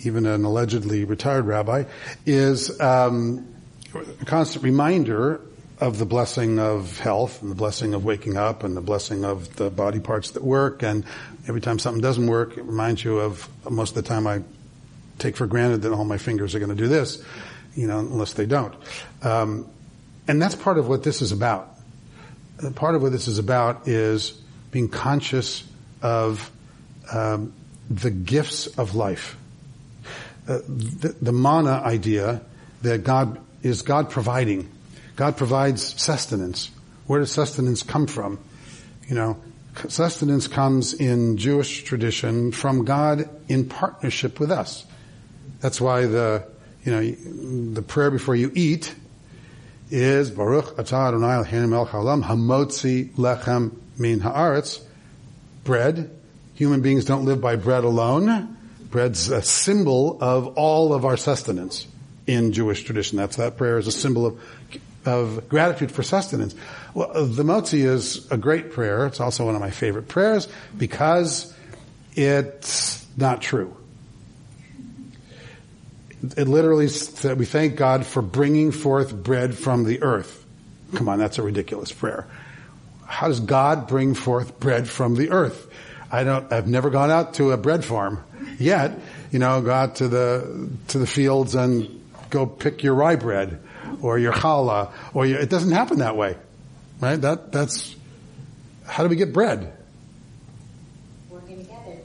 even 0.00 0.24
an 0.24 0.44
allegedly 0.44 1.04
retired 1.04 1.44
rabbi, 1.44 1.84
is 2.24 2.80
um, 2.80 3.46
a 3.94 4.24
constant 4.24 4.64
reminder 4.64 5.40
of 5.80 5.98
the 5.98 6.04
blessing 6.04 6.58
of 6.58 6.98
health 6.98 7.40
and 7.40 7.50
the 7.50 7.54
blessing 7.54 7.94
of 7.94 8.04
waking 8.04 8.36
up 8.36 8.64
and 8.64 8.76
the 8.76 8.82
blessing 8.82 9.24
of 9.24 9.56
the 9.56 9.70
body 9.70 9.98
parts 9.98 10.32
that 10.32 10.44
work. 10.44 10.82
And 10.82 11.04
every 11.48 11.60
time 11.60 11.78
something 11.78 12.00
doesn't 12.00 12.26
work, 12.26 12.56
it 12.56 12.64
reminds 12.64 13.04
you 13.04 13.18
of 13.18 13.48
most 13.68 13.96
of 13.96 14.02
the 14.02 14.08
time 14.08 14.26
I 14.26 14.42
take 15.18 15.36
for 15.36 15.46
granted 15.46 15.82
that 15.82 15.92
all 15.92 16.04
my 16.04 16.18
fingers 16.18 16.54
are 16.54 16.58
going 16.58 16.70
to 16.70 16.74
do 16.74 16.88
this, 16.88 17.22
you 17.74 17.86
know, 17.86 17.98
unless 17.98 18.32
they 18.32 18.46
don't. 18.46 18.74
Um, 19.22 19.68
and 20.26 20.40
that's 20.40 20.54
part 20.54 20.78
of 20.78 20.88
what 20.88 21.02
this 21.02 21.22
is 21.22 21.32
about. 21.32 21.68
Uh, 22.62 22.70
Part 22.70 22.94
of 22.94 23.02
what 23.02 23.12
this 23.12 23.28
is 23.28 23.38
about 23.38 23.88
is 23.88 24.32
being 24.70 24.88
conscious 24.88 25.64
of 26.02 26.50
um, 27.12 27.52
the 27.90 28.10
gifts 28.10 28.66
of 28.66 28.94
life. 28.94 29.36
Uh, 30.48 30.58
the, 30.68 31.16
the 31.20 31.32
manna 31.32 31.82
idea 31.84 32.40
that 32.82 33.04
God 33.04 33.40
is 33.62 33.82
God 33.82 34.10
providing. 34.10 34.70
God 35.16 35.36
provides 35.36 36.00
sustenance. 36.00 36.70
Where 37.06 37.20
does 37.20 37.30
sustenance 37.30 37.82
come 37.82 38.06
from? 38.06 38.38
You 39.08 39.16
know, 39.16 39.42
sustenance 39.88 40.48
comes 40.48 40.94
in 40.94 41.36
Jewish 41.36 41.84
tradition 41.84 42.52
from 42.52 42.84
God 42.84 43.28
in 43.48 43.68
partnership 43.68 44.40
with 44.40 44.50
us. 44.50 44.84
That's 45.60 45.80
why 45.80 46.06
the, 46.06 46.44
you 46.84 46.92
know, 46.92 47.74
the 47.74 47.82
prayer 47.82 48.10
before 48.10 48.36
you 48.36 48.50
eat 48.54 48.94
is 49.90 50.30
Baruch 50.30 50.76
Atah 50.76 51.08
Adonai 51.08 51.44
Eloheinu 51.44 51.68
melech 51.68 51.88
haolam 51.88 52.22
hamotzi 52.24 53.10
lechem 53.12 53.76
min 53.98 54.20
haaretz. 54.20 54.80
Bread. 55.64 56.16
Human 56.54 56.80
beings 56.80 57.04
don't 57.04 57.24
live 57.24 57.40
by 57.40 57.56
bread 57.56 57.84
alone. 57.84 58.56
Bread's 58.90 59.30
a 59.30 59.42
symbol 59.42 60.18
of 60.20 60.58
all 60.58 60.92
of 60.92 61.04
our 61.04 61.16
sustenance 61.16 61.86
in 62.26 62.52
Jewish 62.52 62.82
tradition. 62.82 63.18
That's 63.18 63.36
that 63.36 63.56
prayer 63.56 63.78
is 63.78 63.86
a 63.86 63.92
symbol 63.92 64.26
of 64.26 64.40
of 65.04 65.48
gratitude 65.48 65.90
for 65.90 66.02
sustenance. 66.02 66.54
Well, 66.94 67.26
the 67.26 67.42
Motzi 67.42 67.84
is 67.84 68.30
a 68.30 68.36
great 68.36 68.72
prayer. 68.72 69.06
It's 69.06 69.20
also 69.20 69.46
one 69.46 69.54
of 69.54 69.60
my 69.60 69.70
favorite 69.70 70.08
prayers 70.08 70.48
because 70.76 71.52
it's 72.14 73.06
not 73.16 73.40
true. 73.40 73.76
It 76.36 76.48
literally 76.48 76.88
said, 76.88 77.38
we 77.38 77.46
thank 77.46 77.76
God 77.76 78.04
for 78.04 78.20
bringing 78.20 78.72
forth 78.72 79.14
bread 79.14 79.54
from 79.54 79.84
the 79.84 80.02
earth. 80.02 80.44
Come 80.94 81.08
on, 81.08 81.18
that's 81.18 81.38
a 81.38 81.42
ridiculous 81.42 81.92
prayer. 81.92 82.26
How 83.06 83.28
does 83.28 83.40
God 83.40 83.88
bring 83.88 84.14
forth 84.14 84.60
bread 84.60 84.88
from 84.88 85.14
the 85.14 85.30
earth? 85.30 85.68
I 86.12 86.24
don't, 86.24 86.52
I've 86.52 86.66
never 86.66 86.90
gone 86.90 87.10
out 87.10 87.34
to 87.34 87.52
a 87.52 87.56
bread 87.56 87.84
farm 87.84 88.22
yet, 88.58 88.98
you 89.30 89.38
know, 89.38 89.60
go 89.62 89.70
out 89.70 89.96
to 89.96 90.08
the, 90.08 90.68
to 90.88 90.98
the 90.98 91.06
fields 91.06 91.54
and 91.54 92.02
go 92.28 92.46
pick 92.46 92.82
your 92.82 92.94
rye 92.94 93.16
bread 93.16 93.60
or 94.02 94.18
your 94.18 94.32
challah 94.32 94.92
or 95.14 95.26
your, 95.26 95.38
it 95.40 95.50
doesn't 95.50 95.72
happen 95.72 95.98
that 95.98 96.16
way, 96.16 96.36
right? 97.00 97.20
That, 97.20 97.52
that's, 97.52 97.94
how 98.86 99.02
do 99.02 99.08
we 99.08 99.16
get 99.16 99.32
bread? 99.32 99.72
working 101.30 101.58
together 101.58 101.98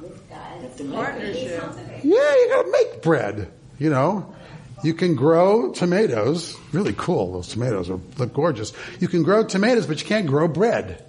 with 0.00 0.28
God. 0.28 0.62
Have 0.62 0.76
to 0.76 0.84
make. 0.84 0.94
Partnership. 0.94 1.74
Yeah, 2.02 2.34
you 2.34 2.48
gotta 2.50 2.70
make 2.70 3.02
bread, 3.02 3.52
you 3.78 3.90
know. 3.90 4.34
You 4.82 4.94
can 4.94 5.14
grow 5.14 5.72
tomatoes, 5.72 6.56
really 6.72 6.94
cool, 6.96 7.34
those 7.34 7.48
tomatoes 7.48 7.90
are, 7.90 8.00
look 8.16 8.32
gorgeous. 8.32 8.72
You 8.98 9.08
can 9.08 9.22
grow 9.22 9.44
tomatoes, 9.44 9.86
but 9.86 10.00
you 10.00 10.06
can't 10.06 10.26
grow 10.26 10.48
bread. 10.48 11.04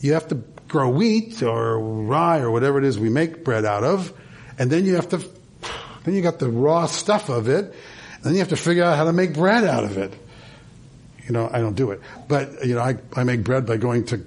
You 0.00 0.14
have 0.14 0.28
to 0.28 0.36
grow 0.68 0.88
wheat 0.88 1.42
or 1.42 1.78
rye 1.78 2.38
or 2.38 2.50
whatever 2.50 2.78
it 2.78 2.84
is 2.84 2.98
we 2.98 3.10
make 3.10 3.44
bread 3.44 3.66
out 3.66 3.84
of, 3.84 4.12
and 4.58 4.70
then 4.70 4.86
you 4.86 4.94
have 4.94 5.10
to, 5.10 5.18
then 6.04 6.14
you 6.14 6.22
got 6.22 6.38
the 6.38 6.48
raw 6.48 6.86
stuff 6.86 7.28
of 7.28 7.48
it, 7.48 7.66
and 7.66 7.74
then 8.26 8.34
you 8.34 8.40
have 8.40 8.48
to 8.48 8.56
figure 8.56 8.84
out 8.84 8.96
how 8.96 9.04
to 9.04 9.12
make 9.12 9.34
bread 9.34 9.64
out 9.64 9.84
of 9.84 9.98
it. 9.98 10.12
You 11.26 11.32
know, 11.32 11.48
I 11.52 11.60
don't 11.60 11.74
do 11.74 11.90
it, 11.90 12.00
but 12.28 12.64
you 12.64 12.74
know, 12.74 12.80
I, 12.80 12.96
I 13.14 13.24
make 13.24 13.42
bread 13.42 13.66
by 13.66 13.78
going 13.78 14.06
to 14.06 14.24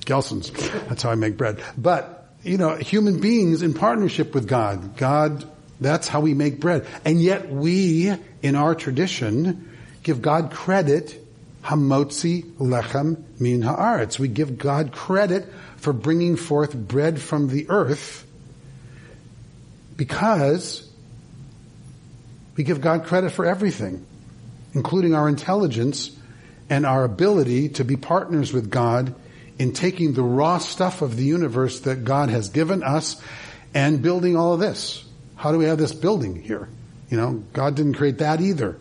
Gelson's. 0.00 0.50
That's 0.88 1.02
how 1.02 1.10
I 1.10 1.14
make 1.14 1.36
bread. 1.36 1.62
But 1.76 2.32
you 2.42 2.56
know, 2.56 2.76
human 2.76 3.20
beings 3.20 3.62
in 3.62 3.74
partnership 3.74 4.34
with 4.34 4.48
God. 4.48 4.96
God, 4.96 5.44
that's 5.80 6.08
how 6.08 6.20
we 6.20 6.34
make 6.34 6.60
bread. 6.60 6.86
And 7.04 7.20
yet 7.20 7.50
we, 7.50 8.12
in 8.42 8.54
our 8.54 8.74
tradition, 8.74 9.76
give 10.02 10.22
God 10.22 10.50
credit, 10.50 11.22
hamotzi 11.62 12.44
lechem 12.54 13.22
min 13.38 13.62
haaretz. 13.62 14.18
We 14.18 14.28
give 14.28 14.56
God 14.56 14.92
credit 14.92 15.52
for 15.76 15.92
bringing 15.92 16.36
forth 16.36 16.74
bread 16.74 17.20
from 17.20 17.48
the 17.48 17.68
earth 17.68 18.26
because 19.96 20.87
we 22.58 22.64
give 22.64 22.80
God 22.80 23.04
credit 23.04 23.30
for 23.30 23.46
everything, 23.46 24.04
including 24.74 25.14
our 25.14 25.28
intelligence 25.28 26.10
and 26.68 26.84
our 26.84 27.04
ability 27.04 27.68
to 27.70 27.84
be 27.84 27.96
partners 27.96 28.52
with 28.52 28.68
God 28.68 29.14
in 29.60 29.72
taking 29.72 30.12
the 30.12 30.24
raw 30.24 30.58
stuff 30.58 31.00
of 31.00 31.16
the 31.16 31.22
universe 31.22 31.80
that 31.80 32.04
God 32.04 32.30
has 32.30 32.48
given 32.48 32.82
us 32.82 33.22
and 33.74 34.02
building 34.02 34.36
all 34.36 34.54
of 34.54 34.60
this. 34.60 35.04
How 35.36 35.52
do 35.52 35.58
we 35.58 35.66
have 35.66 35.78
this 35.78 35.92
building 35.92 36.42
here? 36.42 36.68
You 37.10 37.16
know, 37.16 37.44
God 37.52 37.76
didn't 37.76 37.94
create 37.94 38.18
that 38.18 38.40
either. 38.40 38.76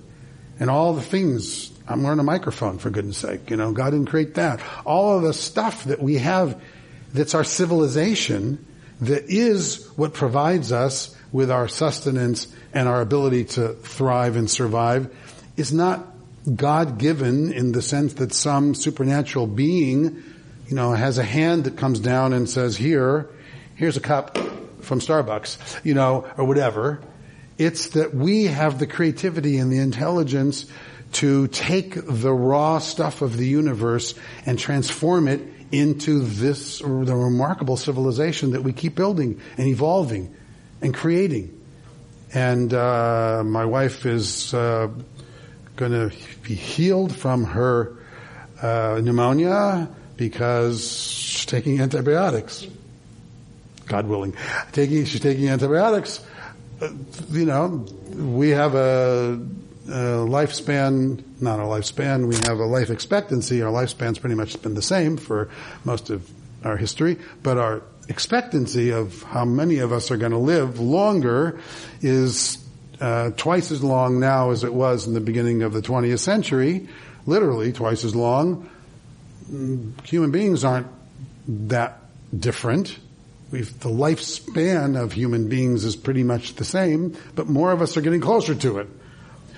And 0.60 0.72
all 0.72 0.94
the 0.94 1.02
things, 1.04 1.72
I'm 1.88 2.02
wearing 2.02 2.20
a 2.20 2.24
microphone 2.24 2.80
for 2.80 2.90
goodness 2.90 3.18
sake, 3.18 3.52
you 3.52 3.58
know, 3.58 3.74
God 3.74 3.92
didn't 3.92 4.10
create 4.10 4.34
that. 4.34 4.60
All 4.86 5.18
of 5.18 5.24
the 5.24 5.34
stuff 5.34 5.84
that 5.84 6.02
we 6.02 6.16
have 6.16 6.60
that's 7.14 7.36
our 7.36 7.44
civilization 7.44 8.66
that 9.02 9.26
is 9.26 9.88
what 9.96 10.14
provides 10.14 10.72
us 10.72 11.16
with 11.32 11.52
our 11.52 11.68
sustenance 11.68 12.48
and 12.74 12.88
our 12.88 13.02
ability 13.02 13.46
to 13.46 13.74
thrive 13.74 14.36
and 14.36 14.50
survive 14.50 15.14
is 15.56 15.74
not 15.74 16.06
God 16.56 16.98
given 16.98 17.52
in 17.52 17.74
the 17.74 17.82
sense 17.82 18.14
that 18.14 18.34
some 18.34 18.74
supernatural 18.74 19.48
being, 19.48 20.24
you 20.68 20.76
know, 20.76 20.94
has 20.94 21.18
a 21.18 21.24
hand 21.24 21.66
that 21.66 21.78
comes 21.78 22.00
down 22.00 22.34
and 22.34 22.50
says, 22.50 22.78
here, 22.78 23.30
here's 23.76 23.98
a 23.98 24.02
cup 24.02 24.38
from 24.82 25.00
Starbucks, 25.00 25.84
you 25.84 25.94
know, 25.94 26.26
or 26.38 26.46
whatever. 26.46 27.02
It's 27.58 27.90
that 27.90 28.14
we 28.14 28.46
have 28.46 28.80
the 28.80 28.88
creativity 28.88 29.58
and 29.58 29.72
the 29.72 29.80
intelligence 29.80 30.66
to 31.14 31.48
take 31.48 31.96
the 31.96 32.34
raw 32.34 32.80
stuff 32.80 33.22
of 33.22 33.38
the 33.38 33.48
universe 33.48 34.14
and 34.46 34.58
transform 34.58 35.28
it 35.28 35.42
into 35.72 36.20
this, 36.20 36.80
the 36.80 36.86
remarkable 36.88 37.78
civilization 37.78 38.52
that 38.52 38.64
we 38.64 38.74
keep 38.74 38.96
building 38.96 39.42
and 39.58 39.68
evolving 39.68 40.34
and 40.82 40.94
creating. 40.94 41.54
And 42.34 42.74
uh, 42.74 43.44
my 43.46 43.66
wife 43.66 44.06
is 44.06 44.54
uh, 44.54 44.90
going 45.76 45.92
to 45.92 46.16
be 46.44 46.56
healed 46.56 47.16
from 47.16 47.46
her 47.46 47.98
uh, 48.62 49.00
pneumonia 49.04 49.90
because 50.18 50.92
she's 50.92 51.46
taking 51.46 51.80
antibiotics. 51.80 52.68
God 53.88 54.08
willing, 54.08 54.36
taking 54.74 55.06
she's 55.06 55.22
taking 55.22 55.48
antibiotics. 55.48 56.22
Uh, 56.82 56.90
you 57.30 57.46
know, 57.46 57.86
we 58.14 58.50
have 58.50 58.76
a, 58.76 59.40
a 59.88 60.26
lifespan, 60.26 61.24
not 61.42 61.60
a 61.60 61.64
lifespan. 61.64 62.28
We 62.28 62.36
have 62.48 62.60
a 62.60 62.66
life 62.66 62.90
expectancy. 62.90 63.62
Our 63.62 63.72
lifespan's 63.72 64.20
pretty 64.20 64.36
much 64.36 64.62
been 64.62 64.74
the 64.74 64.82
same 64.82 65.18
for 65.18 65.50
most 65.86 66.10
of 66.10 66.30
our 66.64 66.78
history, 66.78 67.18
but 67.44 67.58
our 67.58 67.84
expectancy 68.10 68.92
of 68.92 69.24
how 69.24 69.46
many 69.46 69.80
of 69.80 69.92
us 69.94 70.12
are 70.12 70.18
going 70.18 70.32
to 70.32 70.38
live 70.38 70.80
longer 70.80 71.60
is 72.02 72.58
uh, 73.00 73.32
twice 73.38 73.72
as 73.72 73.84
long 73.84 74.20
now 74.20 74.52
as 74.52 74.64
it 74.64 74.74
was 74.74 75.08
in 75.08 75.14
the 75.14 75.22
beginning 75.22 75.62
of 75.62 75.74
the 75.74 75.82
20th 75.82 76.20
century, 76.20 76.88
literally 77.26 77.72
twice 77.72 78.04
as 78.04 78.16
long. 78.16 78.70
Human 80.04 80.32
beings 80.32 80.66
aren't 80.66 80.88
that 81.48 82.02
different. 82.38 82.98
We've, 83.52 83.80
the 83.80 83.90
lifespan 83.90 85.02
of 85.02 85.14
human 85.14 85.48
beings 85.48 85.86
is 85.86 85.96
pretty 85.96 86.24
much 86.24 86.56
the 86.56 86.66
same, 86.66 87.16
but 87.36 87.48
more 87.48 87.72
of 87.72 87.82
us 87.82 87.96
are 87.96 88.02
getting 88.02 88.20
closer 88.20 88.54
to 88.56 88.80
it 88.80 88.88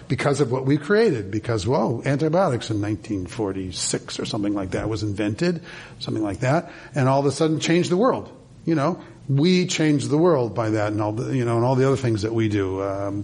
because 0.09 0.41
of 0.41 0.51
what 0.51 0.65
we 0.65 0.75
created. 0.75 1.31
Because, 1.31 1.65
whoa, 1.65 2.01
antibiotics 2.03 2.69
in 2.69 2.81
1946 2.81 4.19
or 4.19 4.25
something 4.25 4.53
like 4.53 4.71
that 4.71 4.89
was 4.89 5.03
invented, 5.03 5.61
something 5.99 6.23
like 6.23 6.41
that, 6.41 6.69
and 6.93 7.07
all 7.07 7.21
of 7.21 7.25
a 7.25 7.31
sudden 7.31 7.61
changed 7.61 7.89
the 7.89 7.97
world. 7.97 8.29
You 8.65 8.75
know, 8.75 9.01
we 9.29 9.67
changed 9.67 10.09
the 10.09 10.17
world 10.17 10.53
by 10.53 10.71
that, 10.71 10.91
and 10.91 11.01
all 11.01 11.13
the, 11.13 11.33
you 11.33 11.45
know, 11.45 11.55
and 11.55 11.63
all 11.63 11.75
the 11.75 11.87
other 11.87 11.95
things 11.95 12.23
that 12.23 12.33
we 12.33 12.49
do. 12.49 12.83
Um, 12.83 13.23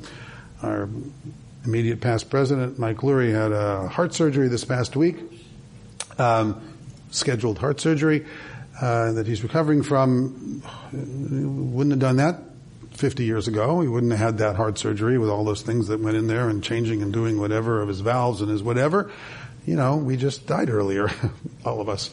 our 0.63 0.87
immediate 1.65 1.99
past 1.99 2.29
president, 2.29 2.79
Mike 2.79 2.97
Lurie, 2.97 3.33
had 3.33 3.51
a 3.51 3.87
heart 3.89 4.13
surgery 4.13 4.47
this 4.47 4.63
past 4.63 4.95
week, 4.95 5.17
um, 6.17 6.61
scheduled 7.09 7.57
heart 7.57 7.81
surgery 7.81 8.25
uh, 8.79 9.11
that 9.13 9.27
he's 9.27 9.43
recovering 9.43 9.83
from. 9.83 10.61
Wouldn't 10.93 11.91
have 11.91 11.99
done 11.99 12.17
that 12.17 12.39
50 12.95 13.23
years 13.23 13.47
ago. 13.47 13.81
He 13.81 13.87
wouldn't 13.87 14.11
have 14.13 14.21
had 14.21 14.37
that 14.39 14.55
heart 14.55 14.77
surgery 14.77 15.17
with 15.17 15.29
all 15.29 15.43
those 15.43 15.61
things 15.61 15.87
that 15.87 15.99
went 15.99 16.17
in 16.17 16.27
there 16.27 16.49
and 16.49 16.63
changing 16.63 17.01
and 17.01 17.11
doing 17.11 17.39
whatever 17.39 17.81
of 17.81 17.87
his 17.87 17.99
valves 17.99 18.41
and 18.41 18.49
his 18.49 18.63
whatever. 18.63 19.11
You 19.65 19.75
know, 19.75 19.97
we 19.97 20.17
just 20.17 20.47
died 20.47 20.69
earlier, 20.69 21.09
all 21.65 21.81
of 21.81 21.89
us. 21.89 22.11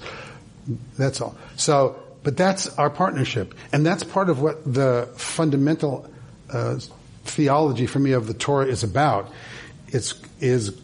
That's 0.99 1.21
all. 1.21 1.37
So, 1.57 2.03
but 2.23 2.37
that's 2.37 2.69
our 2.79 2.91
partnership, 2.91 3.55
and 3.73 3.85
that's 3.85 4.05
part 4.05 4.31
of 4.31 4.41
what 4.41 4.63
the 4.65 5.09
fundamental 5.17 6.09
uh, 6.51 6.79
theology 7.25 7.87
for 7.87 7.99
me 7.99 8.13
of 8.13 8.27
the 8.27 8.35
Torah 8.35 8.67
is 8.67 8.85
about. 8.85 9.31
It's 9.89 10.15
is 10.41 10.81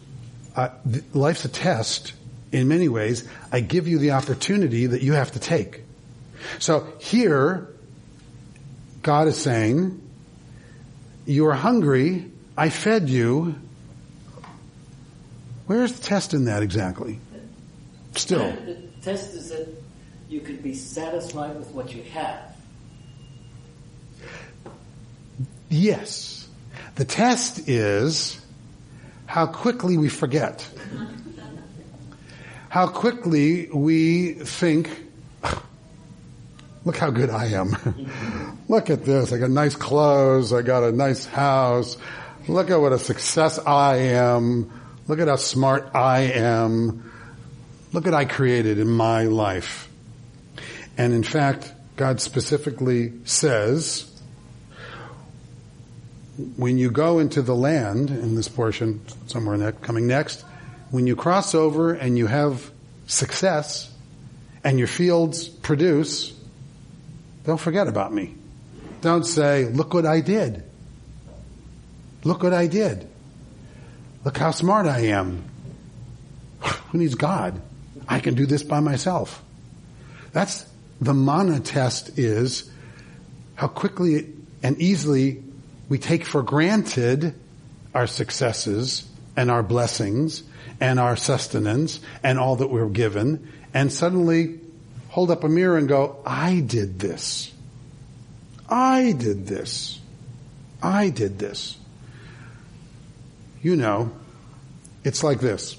uh, 0.57 0.71
life's 1.15 1.45
a 1.45 1.49
test 1.49 2.13
in 2.53 2.69
many 2.69 2.89
ways. 2.89 3.27
I 3.53 3.61
give 3.61 3.89
you 3.89 3.99
the 3.99 4.13
opportunity 4.13 4.87
that 4.87 5.03
you 5.03 5.13
have 5.13 5.33
to 5.33 5.39
take. 5.39 5.83
So 6.59 6.93
here, 6.99 7.69
God 9.03 9.29
is 9.29 9.37
saying, 9.37 10.01
"You 11.27 11.47
are 11.47 11.55
hungry. 11.55 12.31
I 12.57 12.71
fed 12.71 13.09
you." 13.09 13.55
Where's 15.67 15.93
the 15.93 16.03
test 16.03 16.35
in 16.35 16.47
that 16.47 16.63
exactly? 16.63 17.21
Still, 18.15 18.39
the 18.67 18.77
test 19.03 19.35
is 19.35 19.51
that 19.51 19.69
you 20.29 20.41
could 20.41 20.63
be 20.63 20.75
satisfied 20.75 21.57
with 21.57 21.69
what 21.73 21.95
you 21.95 22.03
have. 22.05 22.57
Yes. 25.69 26.49
The 26.95 27.05
test 27.05 27.69
is 27.69 28.41
how 29.27 29.47
quickly 29.47 29.97
we 29.97 30.09
forget. 30.09 30.69
How 32.71 32.87
quickly 32.87 33.71
we 33.73 34.35
think, 34.35 34.91
look 36.89 36.97
how 36.97 37.11
good 37.11 37.29
I 37.29 37.49
am. 37.49 37.77
look 38.69 38.89
at 38.89 39.05
this. 39.05 39.31
I 39.31 39.37
got 39.37 39.51
nice 39.51 39.77
clothes. 39.77 40.55
I 40.55 40.63
got 40.63 40.85
a 40.85 40.91
nice 40.91 41.27
house. 41.27 41.99
Look 42.49 42.71
at 42.71 42.81
what 42.81 42.95
a 42.95 42.99
success 42.99 43.59
I 43.59 43.97
am. 43.97 44.73
Look 45.07 45.21
at 45.21 45.29
how 45.29 45.37
smart 45.37 45.91
I 45.95 46.21
am. 46.33 47.13
Look 47.93 48.07
at 48.07 48.15
I 48.15 48.25
created 48.25 48.79
in 48.79 48.89
my 48.89 49.25
life. 49.25 49.87
And 50.97 51.13
in 51.13 51.25
fact, 51.25 51.71
God 51.97 52.23
specifically 52.23 53.13
says, 53.25 54.11
when 56.57 56.79
you 56.79 56.91
go 56.91 57.19
into 57.19 57.43
the 57.43 57.55
land, 57.55 58.09
in 58.09 58.35
this 58.35 58.49
portion, 58.49 59.03
somewhere 59.27 59.57
in 59.57 59.61
that 59.61 59.83
coming 59.83 60.07
next, 60.07 60.43
when 60.91 61.07
you 61.07 61.17
cross 61.17 61.55
over 61.55 61.93
and 61.93 62.17
you 62.17 62.29
have 62.29 62.71
success 63.07 63.93
and 64.65 64.79
your 64.79 64.89
fields 64.89 65.51
produce, 65.51 66.38
don't 67.49 67.57
forget 67.57 67.89
about 67.89 68.13
me. 68.13 68.35
Don't 69.01 69.25
say, 69.25 69.65
look 69.65 69.95
what 69.95 70.05
I 70.05 70.21
did. 70.21 70.65
Look 72.23 72.43
what 72.43 72.53
I 72.53 72.67
did. 72.67 73.09
Look 74.23 74.37
how 74.37 74.51
smart 74.51 74.85
I 74.85 75.07
am. 75.07 75.45
Who 76.61 76.99
needs 76.99 77.15
God? 77.15 77.59
I 78.07 78.21
can 78.21 78.35
do 78.35 78.45
this 78.45 78.63
by 78.63 78.81
myself. 78.81 79.43
That's 80.33 80.67
the 81.01 81.15
manna 81.15 81.61
test 81.61 82.19
is 82.19 82.71
how 83.55 83.69
quickly 83.69 84.31
and 84.63 84.79
easily 84.79 85.43
we 85.89 85.97
take 85.97 86.27
for 86.27 86.43
granted 86.43 87.35
our 87.95 88.07
successes 88.07 89.09
and 89.39 89.51
our 89.51 89.63
blessings 89.63 90.43
and 90.83 91.01
our 91.01 91.17
sustenance 91.17 92.01
and 92.23 92.39
all 92.39 92.57
that 92.57 92.69
we're 92.69 92.91
given 92.91 93.51
and 93.73 93.91
suddenly 93.91 94.61
hold 95.09 95.31
up 95.31 95.45
a 95.45 95.49
mirror 95.49 95.77
and 95.77 95.89
go, 95.89 96.17
I 96.25 96.61
did 96.61 96.99
this. 96.99 97.53
I 98.69 99.13
did 99.13 99.47
this. 99.47 100.01
I 100.83 101.11
did 101.11 101.39
this. 101.39 101.77
You 103.63 103.77
know, 103.77 104.13
it's 105.05 105.25
like 105.25 105.41
this. 105.41 105.77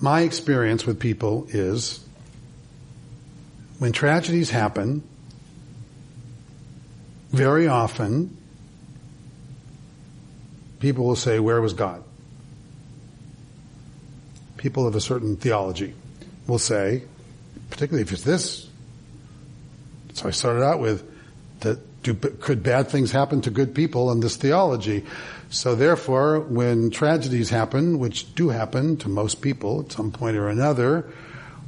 My 0.00 0.22
experience 0.22 0.86
with 0.86 0.98
people 0.98 1.46
is 1.50 2.00
when 3.78 3.92
tragedies 3.92 4.50
happen, 4.50 5.02
very 7.30 7.68
often 7.68 8.36
people 10.80 11.04
will 11.06 11.16
say, 11.16 11.38
Where 11.38 11.60
was 11.60 11.74
God? 11.74 12.02
People 14.56 14.86
of 14.86 14.94
a 14.94 15.00
certain 15.00 15.36
theology 15.36 15.94
will 16.50 16.58
say, 16.58 17.04
particularly 17.70 18.02
if 18.02 18.12
it's 18.12 18.22
this 18.22 18.68
So 20.14 20.28
I 20.28 20.32
started 20.32 20.62
out 20.62 20.80
with 20.80 21.02
that 21.60 21.78
do, 22.02 22.14
could 22.14 22.62
bad 22.62 22.88
things 22.88 23.10
happen 23.10 23.40
to 23.42 23.50
good 23.50 23.74
people 23.74 24.10
in 24.12 24.20
this 24.20 24.36
theology? 24.36 25.04
So 25.50 25.74
therefore, 25.74 26.40
when 26.40 26.90
tragedies 26.90 27.50
happen, 27.50 27.98
which 27.98 28.34
do 28.34 28.48
happen 28.48 28.96
to 28.98 29.08
most 29.08 29.40
people 29.40 29.80
at 29.80 29.92
some 29.92 30.10
point 30.10 30.36
or 30.36 30.48
another, 30.48 31.10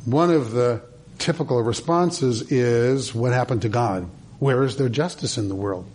one 0.05 0.31
of 0.31 0.53
the 0.53 0.83
typical 1.19 1.63
responses 1.63 2.51
is, 2.51 3.15
what 3.15 3.33
happened 3.33 3.63
to 3.63 3.69
God? 3.69 4.09
Where 4.39 4.63
is 4.65 4.77
there 4.77 4.89
justice 4.89 5.39
in 5.39 5.49
the 5.49 5.55
world? 5.55 5.87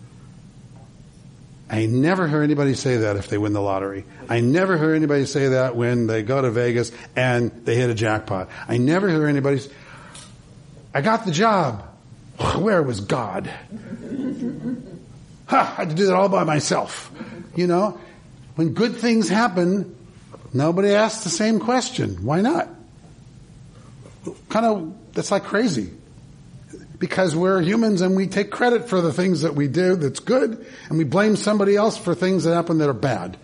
I 1.70 1.86
never 1.86 2.26
hear 2.26 2.42
anybody 2.42 2.74
say 2.74 2.98
that 2.98 3.16
if 3.16 3.28
they 3.28 3.36
win 3.36 3.52
the 3.52 3.60
lottery. 3.60 4.04
I 4.28 4.40
never 4.40 4.78
hear 4.78 4.94
anybody 4.94 5.26
say 5.26 5.48
that 5.48 5.76
when 5.76 6.06
they 6.06 6.22
go 6.22 6.40
to 6.40 6.50
Vegas 6.50 6.92
and 7.14 7.50
they 7.64 7.74
hit 7.74 7.90
a 7.90 7.94
jackpot. 7.94 8.48
I 8.66 8.78
never 8.78 9.08
hear 9.08 9.26
anybody 9.26 9.58
say, 9.58 9.70
I 10.94 11.02
got 11.02 11.26
the 11.26 11.32
job. 11.32 11.82
Where 12.56 12.82
was 12.82 13.00
God? 13.00 13.50
Ha, 15.46 15.74
I 15.76 15.80
had 15.82 15.90
to 15.90 15.94
do 15.94 16.06
that 16.06 16.14
all 16.14 16.28
by 16.28 16.44
myself. 16.44 17.10
You 17.54 17.66
know, 17.66 18.00
when 18.54 18.74
good 18.74 18.96
things 18.96 19.28
happen, 19.28 19.94
nobody 20.54 20.90
asks 20.90 21.24
the 21.24 21.30
same 21.30 21.58
question. 21.58 22.24
Why 22.24 22.40
not? 22.40 22.68
Kind 24.48 24.66
of, 24.66 24.94
that's 25.12 25.30
like 25.30 25.44
crazy. 25.44 25.92
Because 26.98 27.36
we're 27.36 27.60
humans 27.62 28.00
and 28.00 28.16
we 28.16 28.26
take 28.26 28.50
credit 28.50 28.88
for 28.88 29.00
the 29.00 29.12
things 29.12 29.42
that 29.42 29.54
we 29.54 29.68
do 29.68 29.94
that's 29.96 30.20
good, 30.20 30.66
and 30.88 30.98
we 30.98 31.04
blame 31.04 31.36
somebody 31.36 31.76
else 31.76 31.96
for 31.96 32.14
things 32.14 32.44
that 32.44 32.54
happen 32.54 32.78
that 32.78 32.88
are 32.88 32.92
bad. 32.92 33.36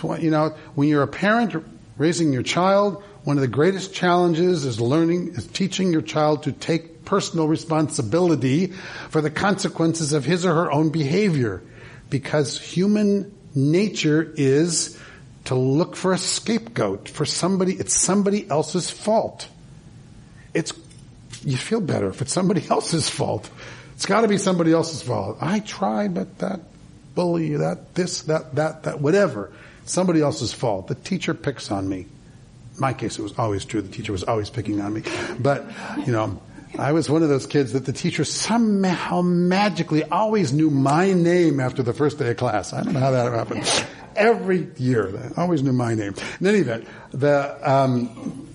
Why, 0.00 0.18
you 0.18 0.30
know, 0.30 0.54
when 0.74 0.88
you're 0.88 1.02
a 1.02 1.08
parent 1.08 1.54
raising 1.96 2.32
your 2.32 2.42
child, 2.42 3.02
one 3.24 3.36
of 3.36 3.40
the 3.42 3.48
greatest 3.48 3.92
challenges 3.92 4.64
is 4.64 4.80
learning, 4.80 5.34
is 5.34 5.46
teaching 5.46 5.92
your 5.92 6.02
child 6.02 6.44
to 6.44 6.52
take 6.52 7.04
personal 7.04 7.48
responsibility 7.48 8.68
for 9.10 9.20
the 9.20 9.30
consequences 9.30 10.12
of 10.12 10.24
his 10.24 10.46
or 10.46 10.54
her 10.54 10.70
own 10.70 10.90
behavior. 10.90 11.62
Because 12.10 12.58
human 12.58 13.34
nature 13.54 14.32
is 14.36 14.98
to 15.46 15.54
look 15.54 15.96
for 15.96 16.12
a 16.12 16.18
scapegoat, 16.18 17.08
for 17.08 17.24
somebody, 17.24 17.74
it's 17.74 17.94
somebody 17.94 18.48
else's 18.48 18.90
fault. 18.90 19.48
It's, 20.54 20.72
you 21.44 21.56
feel 21.56 21.80
better 21.80 22.08
if 22.08 22.22
it's 22.22 22.32
somebody 22.32 22.66
else's 22.70 23.08
fault. 23.08 23.48
It's 23.94 24.06
gotta 24.06 24.28
be 24.28 24.38
somebody 24.38 24.72
else's 24.72 25.02
fault. 25.02 25.38
I 25.40 25.60
tried, 25.60 26.14
but 26.14 26.38
that 26.38 26.60
bully, 27.14 27.56
that, 27.56 27.94
this, 27.94 28.22
that, 28.22 28.54
that, 28.54 28.84
that, 28.84 29.00
whatever. 29.00 29.52
Somebody 29.86 30.20
else's 30.20 30.52
fault. 30.52 30.86
The 30.86 30.94
teacher 30.94 31.34
picks 31.34 31.70
on 31.70 31.88
me. 31.88 32.00
In 32.00 32.80
my 32.80 32.92
case, 32.92 33.18
it 33.18 33.22
was 33.22 33.36
always 33.38 33.64
true. 33.64 33.82
The 33.82 33.90
teacher 33.90 34.12
was 34.12 34.22
always 34.22 34.50
picking 34.50 34.80
on 34.80 34.92
me. 34.92 35.02
But, 35.40 35.64
you 36.06 36.12
know, 36.12 36.40
I 36.78 36.92
was 36.92 37.08
one 37.08 37.22
of 37.22 37.28
those 37.28 37.46
kids 37.46 37.72
that 37.72 37.86
the 37.86 37.92
teacher 37.92 38.24
somehow 38.24 39.22
magically 39.22 40.04
always 40.04 40.52
knew 40.52 40.70
my 40.70 41.12
name 41.12 41.60
after 41.60 41.82
the 41.82 41.92
first 41.92 42.18
day 42.18 42.30
of 42.30 42.36
class. 42.36 42.72
I 42.72 42.82
don't 42.82 42.92
know 42.92 43.00
how 43.00 43.10
that 43.10 43.32
happened. 43.32 43.86
Every 44.14 44.68
year, 44.76 45.06
they 45.06 45.40
always 45.40 45.62
knew 45.62 45.72
my 45.72 45.94
name. 45.94 46.14
In 46.40 46.46
any 46.46 46.58
event, 46.58 46.86
the 47.12 47.58
um, 47.68 48.48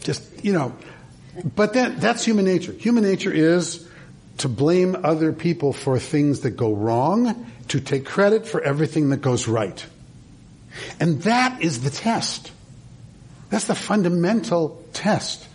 just 0.00 0.22
you 0.44 0.52
know, 0.52 0.74
but 1.54 1.74
that 1.74 2.00
that's 2.00 2.24
human 2.24 2.44
nature. 2.44 2.72
Human 2.72 3.04
nature 3.04 3.32
is 3.32 3.88
to 4.38 4.48
blame 4.48 4.96
other 5.04 5.32
people 5.32 5.72
for 5.72 5.98
things 5.98 6.40
that 6.40 6.50
go 6.50 6.72
wrong, 6.72 7.46
to 7.68 7.80
take 7.80 8.04
credit 8.04 8.46
for 8.46 8.60
everything 8.60 9.10
that 9.10 9.22
goes 9.22 9.48
right, 9.48 9.84
and 11.00 11.22
that 11.22 11.62
is 11.62 11.82
the 11.82 11.90
test. 11.90 12.50
That's 13.50 13.66
the 13.66 13.74
fundamental 13.74 14.82
test. 14.92 15.46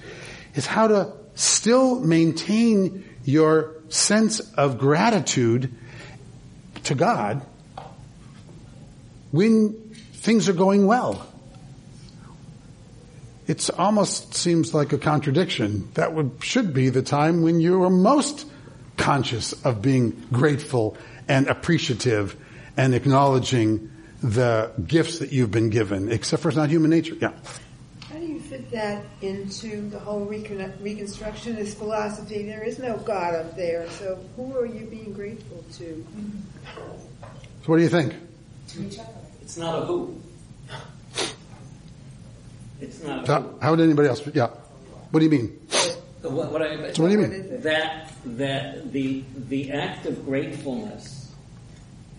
Is 0.55 0.65
how 0.65 0.87
to 0.87 1.13
still 1.35 1.99
maintain 1.99 3.03
your 3.23 3.75
sense 3.89 4.39
of 4.39 4.77
gratitude 4.77 5.73
to 6.85 6.95
God 6.95 7.45
when 9.31 9.73
things 10.13 10.49
are 10.49 10.53
going 10.53 10.87
well. 10.87 11.27
It 13.47 13.69
almost 13.79 14.33
seems 14.33 14.73
like 14.73 14.91
a 14.91 14.97
contradiction. 14.97 15.89
That 15.93 16.13
would, 16.13 16.31
should 16.41 16.73
be 16.73 16.89
the 16.89 17.01
time 17.01 17.41
when 17.41 17.61
you 17.61 17.81
are 17.83 17.89
most 17.89 18.45
conscious 18.97 19.53
of 19.65 19.81
being 19.81 20.27
grateful 20.31 20.97
and 21.29 21.47
appreciative 21.47 22.35
and 22.75 22.93
acknowledging 22.93 23.89
the 24.21 24.71
gifts 24.85 25.19
that 25.19 25.31
you've 25.31 25.51
been 25.51 25.69
given, 25.69 26.11
except 26.11 26.41
for 26.41 26.49
it's 26.49 26.57
not 26.57 26.69
human 26.69 26.89
nature. 26.91 27.15
Yeah. 27.19 27.31
How 28.09 28.15
do 28.17 28.25
you 28.25 28.39
fit 28.41 28.69
that 28.71 29.05
into 29.21 29.89
the 29.89 29.99
whole 29.99 30.25
recon- 30.25 30.73
Reconstructionist 30.81 31.75
philosophy? 31.75 32.43
There 32.43 32.63
is 32.63 32.79
no 32.79 32.97
God 32.97 33.35
up 33.35 33.55
there, 33.55 33.89
so 33.91 34.19
who 34.35 34.57
are 34.57 34.65
you 34.65 34.87
being 34.87 35.13
grateful 35.13 35.63
to? 35.77 36.05
So 36.75 37.65
what 37.65 37.77
do 37.77 37.83
you 37.83 37.89
think? 37.89 38.13
To 38.69 38.85
each 38.85 38.99
other. 38.99 39.09
It's 39.41 39.55
not 39.55 39.83
a 39.83 39.85
who. 39.85 40.21
It's 42.79 43.03
not 43.03 43.27
a 43.27 43.31
How, 43.31 43.55
how 43.61 43.71
would 43.71 43.79
anybody 43.79 44.09
else? 44.09 44.21
Yeah. 44.33 44.47
What 45.11 45.19
do 45.19 45.25
you 45.25 45.31
mean? 45.31 45.59
What, 46.21 46.51
what 46.51 46.61
I, 46.61 46.91
So 46.93 47.03
what 47.03 47.09
do 47.09 47.13
you 47.13 47.27
mean? 47.27 47.61
that 47.61 48.11
that 48.25 48.91
the 48.91 49.23
the 49.47 49.71
act 49.71 50.05
of 50.05 50.25
gratefulness 50.25 51.31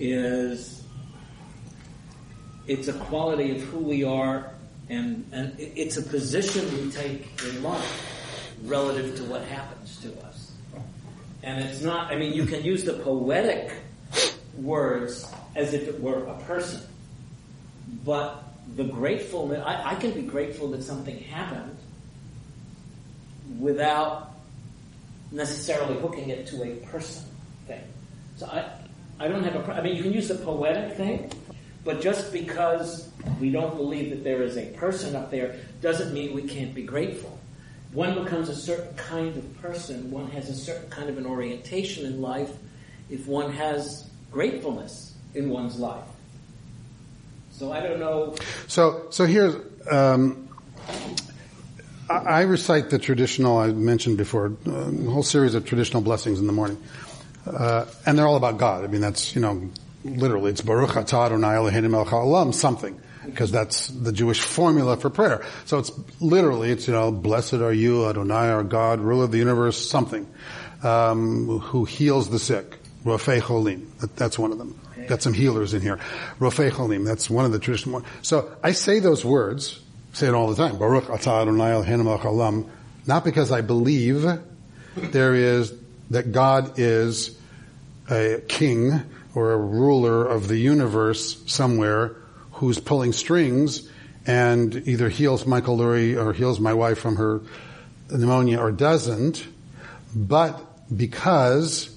is 0.01 0.83
it's 2.67 2.89
a 2.89 2.93
quality 2.93 3.57
of 3.57 3.63
who 3.65 3.79
we 3.79 4.05
are 4.05 4.51
and 4.89 5.29
and 5.33 5.55
it's 5.59 5.97
a 5.97 6.03
position 6.03 6.65
we 6.77 6.91
take 6.91 7.29
in 7.47 7.63
life 7.63 8.55
relative 8.65 9.17
to 9.17 9.25
what 9.25 9.43
happens 9.43 9.99
to 10.01 10.09
us 10.27 10.53
and 11.43 11.63
it's 11.65 11.83
not 11.83 12.13
i 12.13 12.17
mean 12.17 12.33
you 12.33 12.47
can 12.47 12.65
use 12.65 12.85
the 12.85 12.95
poetic 12.95 13.73
words 14.57 15.31
as 15.57 15.75
if 15.75 15.89
it 15.89 16.01
were 16.01 16.25
a 16.25 16.39
person 16.45 16.81
but 18.05 18.45
the 18.77 18.85
gratefulness 18.85 19.63
i, 19.65 19.93
I 19.93 19.95
can 19.97 20.13
be 20.13 20.23
grateful 20.23 20.69
that 20.73 20.83
something 20.83 21.19
happened 21.19 21.77
without 23.59 24.35
necessarily 25.31 25.99
hooking 26.01 26.31
it 26.31 26.47
to 26.49 26.63
a 26.63 26.77
person 26.87 27.25
thing. 27.67 27.83
So 28.37 28.47
I, 28.47 28.71
I 29.21 29.29
don't 29.29 29.43
have 29.45 29.57
a. 29.57 29.73
I 29.73 29.83
mean, 29.83 29.97
you 29.97 30.03
can 30.03 30.13
use 30.13 30.29
the 30.29 30.37
poetic 30.37 30.97
thing, 30.97 31.31
but 31.85 32.01
just 32.01 32.33
because 32.33 33.11
we 33.41 33.51
don't 33.51 33.77
believe 33.77 34.11
that 34.11 34.25
there 34.25 34.43
is 34.43 34.57
a 34.57 34.67
person 34.73 35.17
up 35.17 35.31
there 35.31 35.57
doesn't 35.81 36.13
mean 36.13 36.35
we 36.35 36.43
can't 36.43 36.75
be 36.75 36.83
grateful. 36.83 37.39
One 37.93 38.23
becomes 38.23 38.49
a 38.49 38.55
certain 38.55 38.95
kind 38.97 39.37
of 39.37 39.63
person. 39.63 40.11
One 40.11 40.31
has 40.31 40.49
a 40.49 40.55
certain 40.55 40.91
kind 40.91 41.09
of 41.09 41.19
an 41.19 41.27
orientation 41.27 42.07
in 42.07 42.21
life 42.21 42.51
if 43.09 43.27
one 43.27 43.53
has 43.53 44.09
gratefulness 44.31 45.15
in 45.35 45.49
one's 45.49 45.79
life. 45.79 46.05
So 47.59 47.73
I 47.73 47.81
don't 47.81 47.99
know. 47.99 48.37
So, 48.69 49.09
so 49.11 49.25
here's, 49.25 49.57
um, 49.91 50.49
I, 52.09 52.15
I 52.15 52.41
recite 52.43 52.89
the 52.89 53.01
traditional, 53.01 53.59
I 53.59 53.73
mentioned 53.73 54.17
before, 54.17 54.53
a 54.65 54.71
whole 55.11 55.25
series 55.25 55.57
of 55.57 55.65
traditional 55.65 56.01
blessings 56.01 56.39
in 56.39 56.47
the 56.47 56.53
morning. 56.53 56.81
Uh, 57.45 57.87
and 58.07 58.17
they're 58.17 58.29
all 58.29 58.37
about 58.37 58.59
God. 58.59 58.85
I 58.85 58.87
mean, 58.87 59.01
that's, 59.01 59.35
you 59.35 59.41
know, 59.41 59.71
literally, 60.05 60.53
it's 60.53 60.61
Baruch 60.61 60.91
atah 60.91 61.27
Adonai 61.27 61.49
Eloheinu 61.49 61.91
melech 61.91 62.07
haolam, 62.09 62.55
something. 62.55 63.01
Because 63.27 63.51
that's 63.51 63.89
the 63.89 64.13
Jewish 64.13 64.41
formula 64.41 64.97
for 64.97 65.11
prayer. 65.11 65.45
So 65.67 65.79
it's 65.79 65.91
literally, 66.21 66.71
it's, 66.71 66.87
you 66.87 66.95
know, 66.95 67.11
blessed 67.11 67.55
are 67.55 67.73
you, 67.73 68.09
Adonai, 68.09 68.51
our 68.51 68.63
God, 68.63 69.01
ruler 69.01 69.25
of 69.25 69.33
the 69.33 69.39
universe, 69.39 69.91
something. 69.91 70.33
Um, 70.85 71.59
who 71.59 71.85
heals 71.85 72.31
the 72.31 72.39
sick. 72.39 72.79
Rofei 73.05 73.41
Cholim. 73.41 73.99
That, 73.99 74.15
that's 74.15 74.39
one 74.39 74.53
of 74.53 74.59
them. 74.59 74.79
Got 75.09 75.23
some 75.23 75.33
healers 75.33 75.75
in 75.75 75.81
here. 75.81 75.99
Rofei 76.39 76.71
Cholim. 76.71 77.05
That's 77.05 77.31
one 77.31 77.45
of 77.45 77.53
the 77.53 77.59
traditional 77.59 77.95
ones. 77.95 78.07
So 78.23 78.55
I 78.63 78.73
say 78.73 79.01
those 79.01 79.25
words, 79.25 79.81
say 80.13 80.29
it 80.29 80.35
all 80.35 80.53
the 80.53 80.57
time. 80.57 80.79
Baruch 80.79 81.05
atah 81.05 81.43
Adonai 81.43 81.71
Eloheinu 81.71 82.19
haolam. 82.19 82.69
Not 83.07 83.25
because 83.25 83.51
I 83.51 83.63
believe 83.63 84.27
there 84.97 85.35
is, 85.35 85.73
that 86.11 86.33
God 86.33 86.79
is 86.79 87.39
a 88.11 88.43
king 88.49 89.03
or 89.35 89.53
a 89.53 89.57
ruler 89.57 90.27
of 90.27 90.49
the 90.49 90.57
universe 90.57 91.43
somewhere 91.47 92.17
who's 92.53 92.79
pulling 92.79 93.13
strings 93.13 93.89
and 94.27 94.75
either 94.87 95.09
heals 95.09 95.47
Michael 95.47 95.79
Lurie 95.79 96.17
or 96.17 96.33
heals 96.33 96.61
my 96.61 96.75
wife 96.75 96.99
from 96.99 97.17
her 97.17 97.41
pneumonia 98.11 98.59
or 98.59 98.73
doesn't, 98.73 99.47
but 100.15 100.63
because 100.95 101.95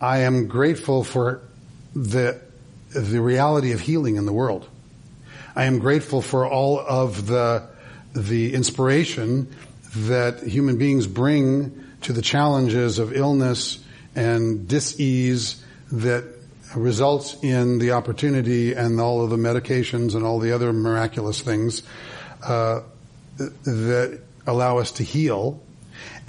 I 0.00 0.20
am 0.20 0.46
grateful 0.46 1.04
for 1.04 1.42
the, 1.98 2.40
the 2.94 3.20
reality 3.20 3.72
of 3.72 3.80
healing 3.80 4.16
in 4.16 4.26
the 4.26 4.32
world. 4.32 4.68
I 5.56 5.64
am 5.64 5.80
grateful 5.80 6.22
for 6.22 6.46
all 6.46 6.78
of 6.78 7.26
the, 7.26 7.68
the 8.14 8.54
inspiration 8.54 9.52
that 9.96 10.42
human 10.42 10.78
beings 10.78 11.06
bring 11.06 11.84
to 12.02 12.12
the 12.12 12.22
challenges 12.22 12.98
of 12.98 13.12
illness 13.12 13.84
and 14.14 14.68
dis-ease 14.68 15.62
that 15.90 16.24
results 16.76 17.36
in 17.42 17.78
the 17.78 17.92
opportunity 17.92 18.74
and 18.74 19.00
all 19.00 19.24
of 19.24 19.30
the 19.30 19.36
medications 19.36 20.14
and 20.14 20.24
all 20.24 20.38
the 20.38 20.52
other 20.52 20.72
miraculous 20.72 21.40
things 21.40 21.82
uh, 22.44 22.80
that 23.36 24.20
allow 24.46 24.78
us 24.78 24.92
to 24.92 25.02
heal. 25.02 25.60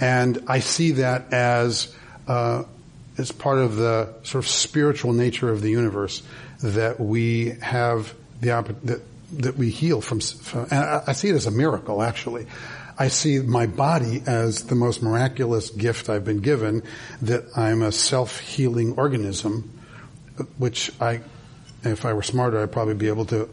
And 0.00 0.42
I 0.48 0.60
see 0.60 0.92
that 0.92 1.32
as 1.32 1.94
uh, 2.26 2.64
it's 3.20 3.32
part 3.32 3.58
of 3.58 3.76
the 3.76 4.12
sort 4.22 4.44
of 4.44 4.50
spiritual 4.50 5.12
nature 5.12 5.50
of 5.50 5.62
the 5.62 5.70
universe 5.70 6.22
that 6.62 6.98
we 6.98 7.50
have 7.60 8.14
the 8.40 8.76
that 8.84 9.02
that 9.32 9.56
we 9.56 9.70
heal 9.70 10.00
from. 10.00 10.20
from 10.20 10.62
and 10.70 10.80
I, 10.80 11.04
I 11.08 11.12
see 11.12 11.28
it 11.28 11.34
as 11.34 11.46
a 11.46 11.50
miracle, 11.50 12.02
actually. 12.02 12.46
I 12.98 13.08
see 13.08 13.38
my 13.38 13.66
body 13.66 14.22
as 14.26 14.64
the 14.64 14.74
most 14.74 15.02
miraculous 15.02 15.70
gift 15.70 16.08
I've 16.08 16.24
been 16.24 16.40
given. 16.40 16.82
That 17.22 17.44
I'm 17.56 17.82
a 17.82 17.92
self-healing 17.92 18.94
organism, 18.94 19.78
which 20.58 20.90
I, 21.00 21.20
if 21.82 22.04
I 22.04 22.12
were 22.12 22.22
smarter, 22.22 22.60
I'd 22.60 22.72
probably 22.72 22.94
be 22.94 23.08
able 23.08 23.26
to 23.26 23.48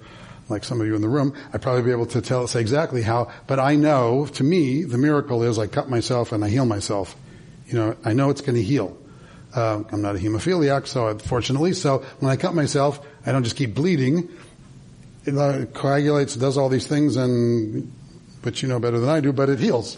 like 0.50 0.64
some 0.64 0.80
of 0.80 0.88
you 0.88 0.96
in 0.96 1.02
the 1.02 1.10
room, 1.10 1.34
I'd 1.54 1.62
probably 1.62 1.82
be 1.82 1.92
able 1.92 2.06
to 2.08 2.22
tell, 2.22 2.48
say 2.48 2.62
exactly 2.62 3.02
how, 3.02 3.32
but 3.48 3.60
I 3.60 3.76
know, 3.76 4.28
to 4.28 4.44
me, 4.46 4.84
the 4.84 4.98
miracle 4.98 5.44
is 5.44 5.60
I 5.60 5.68
cut 5.68 5.90
myself 5.90 6.32
and 6.32 6.42
I 6.42 6.48
heal 6.48 6.66
myself. 6.66 7.18
You 7.68 7.74
know, 7.74 7.98
I 8.06 8.14
know 8.14 8.30
it's 8.30 8.40
going 8.40 8.56
to 8.56 8.64
heal. 8.64 8.98
Uh, 9.56 9.84
I'm 9.92 10.02
not 10.02 10.16
a 10.16 10.20
hemophiliac, 10.20 10.88
so 10.88 11.18
fortunately, 11.18 11.74
so 11.74 12.00
when 12.20 12.32
I 12.32 12.36
cut 12.36 12.54
myself, 12.54 13.00
I 13.26 13.32
don't 13.32 13.44
just 13.44 13.56
keep 13.56 13.74
bleeding. 13.74 14.30
It 15.26 15.38
uh, 15.38 15.66
coagulates, 15.66 16.36
does 16.36 16.58
all 16.58 16.70
these 16.70 16.88
things, 16.88 17.16
and 17.16 17.92
which 18.44 18.62
you 18.62 18.70
know 18.70 18.80
better 18.80 19.00
than 19.00 19.10
I 19.10 19.20
do, 19.20 19.34
but 19.34 19.50
it 19.50 19.60
heals. 19.60 19.98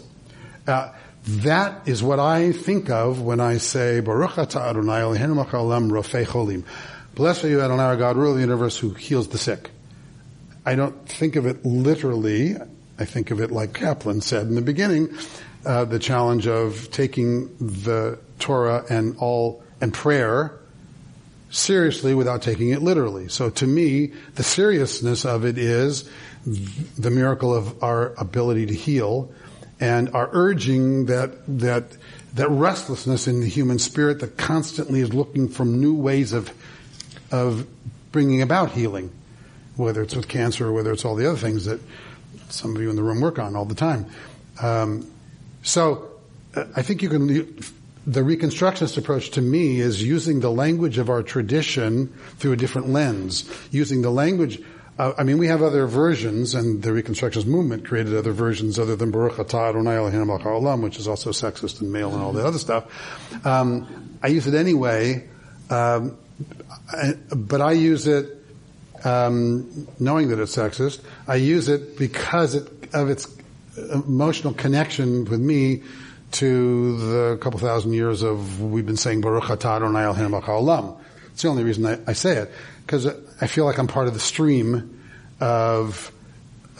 Uh, 0.66 0.92
that 1.26 1.86
is 1.86 2.02
what 2.02 2.18
I 2.18 2.52
think 2.52 2.90
of 2.90 3.20
when 3.20 3.40
I 3.40 3.58
say 3.58 4.00
Baruch 4.00 4.38
Adonai 4.38 5.02
Cholim. 5.02 6.64
Blessed 7.14 7.44
are 7.44 7.48
you, 7.48 7.60
Adonai, 7.60 7.82
our 7.82 7.96
God, 7.96 8.16
ruler 8.16 8.30
of 8.30 8.34
the 8.36 8.40
universe, 8.40 8.78
who 8.78 8.90
heals 8.90 9.28
the 9.28 9.38
sick. 9.38 9.70
I 10.64 10.74
don't 10.74 11.08
think 11.08 11.36
of 11.36 11.46
it 11.46 11.64
literally. 11.64 12.56
I 12.98 13.04
think 13.04 13.30
of 13.30 13.40
it 13.40 13.50
like 13.50 13.74
Kaplan 13.74 14.20
said 14.20 14.46
in 14.46 14.54
the 14.54 14.62
beginning, 14.62 15.14
uh, 15.64 15.84
the 15.84 15.98
challenge 15.98 16.46
of 16.46 16.90
taking 16.90 17.54
the 17.58 18.18
Torah 18.40 18.84
and 18.88 19.16
all 19.18 19.62
and 19.80 19.92
prayer 19.92 20.58
seriously 21.50 22.14
without 22.14 22.42
taking 22.42 22.70
it 22.70 22.82
literally. 22.82 23.28
So 23.28 23.50
to 23.50 23.66
me, 23.66 24.12
the 24.34 24.42
seriousness 24.42 25.24
of 25.24 25.44
it 25.44 25.58
is 25.58 26.08
the 26.46 27.10
miracle 27.10 27.54
of 27.54 27.82
our 27.82 28.14
ability 28.16 28.66
to 28.66 28.74
heal 28.74 29.32
and 29.78 30.14
our 30.14 30.28
urging 30.32 31.06
that 31.06 31.32
that 31.60 31.84
that 32.34 32.48
restlessness 32.48 33.26
in 33.26 33.40
the 33.40 33.48
human 33.48 33.78
spirit 33.78 34.20
that 34.20 34.36
constantly 34.36 35.00
is 35.00 35.12
looking 35.12 35.48
for 35.48 35.64
new 35.64 35.94
ways 35.94 36.32
of 36.32 36.50
of 37.30 37.66
bringing 38.12 38.42
about 38.42 38.70
healing 38.72 39.10
whether 39.76 40.02
it's 40.02 40.14
with 40.14 40.28
cancer 40.28 40.68
or 40.68 40.72
whether 40.72 40.92
it's 40.92 41.04
all 41.04 41.16
the 41.16 41.28
other 41.28 41.38
things 41.38 41.64
that 41.64 41.80
some 42.48 42.76
of 42.76 42.82
you 42.82 42.90
in 42.90 42.96
the 42.96 43.02
room 43.02 43.20
work 43.20 43.38
on 43.38 43.56
all 43.56 43.64
the 43.64 43.74
time. 43.74 44.06
Um, 44.62 45.10
so 45.62 46.10
uh, 46.54 46.64
I 46.76 46.82
think 46.82 47.02
you 47.02 47.08
can. 47.08 47.58
The 48.06 48.20
Reconstructionist 48.20 48.96
approach 48.96 49.30
to 49.32 49.42
me 49.42 49.80
is 49.80 50.02
using 50.02 50.40
the 50.40 50.50
language 50.50 50.98
of 50.98 51.10
our 51.10 51.22
tradition 51.22 52.08
through 52.38 52.52
a 52.52 52.56
different 52.56 52.88
lens, 52.88 53.50
using 53.70 54.00
the 54.00 54.10
language. 54.10 54.62
Uh, 54.98 55.12
I 55.18 55.24
mean, 55.24 55.38
we 55.38 55.48
have 55.48 55.62
other 55.62 55.86
versions, 55.86 56.54
and 56.54 56.82
the 56.82 56.90
Reconstructionist 56.90 57.46
movement 57.46 57.84
created 57.84 58.14
other 58.14 58.32
versions 58.32 58.78
other 58.78 58.96
than 58.96 59.10
Baruch 59.10 59.34
Atah 59.34 59.70
Adonai 59.70 59.96
Haolam, 59.96 60.82
which 60.82 60.98
is 60.98 61.06
also 61.06 61.30
sexist 61.30 61.82
and 61.82 61.92
male 61.92 62.12
and 62.12 62.22
all 62.22 62.32
the 62.32 62.44
other 62.44 62.58
stuff. 62.58 62.84
Um, 63.46 64.18
I 64.22 64.28
use 64.28 64.46
it 64.46 64.54
anyway, 64.54 65.28
um, 65.68 66.16
I, 66.90 67.12
but 67.34 67.60
I 67.60 67.72
use 67.72 68.06
it 68.06 68.36
um, 69.04 69.86
knowing 69.98 70.28
that 70.28 70.38
it's 70.38 70.56
sexist. 70.56 71.00
I 71.28 71.36
use 71.36 71.68
it 71.68 71.98
because 71.98 72.54
it, 72.54 72.94
of 72.94 73.10
its 73.10 73.28
emotional 73.76 74.54
connection 74.54 75.24
with 75.26 75.40
me 75.40 75.82
to 76.32 76.96
the 76.96 77.38
couple 77.38 77.58
thousand 77.58 77.92
years 77.92 78.22
of 78.22 78.60
we've 78.62 78.86
been 78.86 78.96
saying 78.96 79.20
Baruch 79.20 79.44
Atah 79.44 79.76
Adonai 79.76 80.00
Eloheinu 80.00 80.42
Haolam. 80.42 80.98
It's 81.32 81.42
the 81.42 81.48
only 81.48 81.64
reason 81.64 81.86
I, 81.86 81.98
I 82.06 82.12
say 82.12 82.36
it 82.36 82.50
because 82.84 83.06
I 83.40 83.46
feel 83.46 83.64
like 83.64 83.78
I'm 83.78 83.86
part 83.86 84.08
of 84.08 84.14
the 84.14 84.20
stream 84.20 85.00
of 85.40 86.12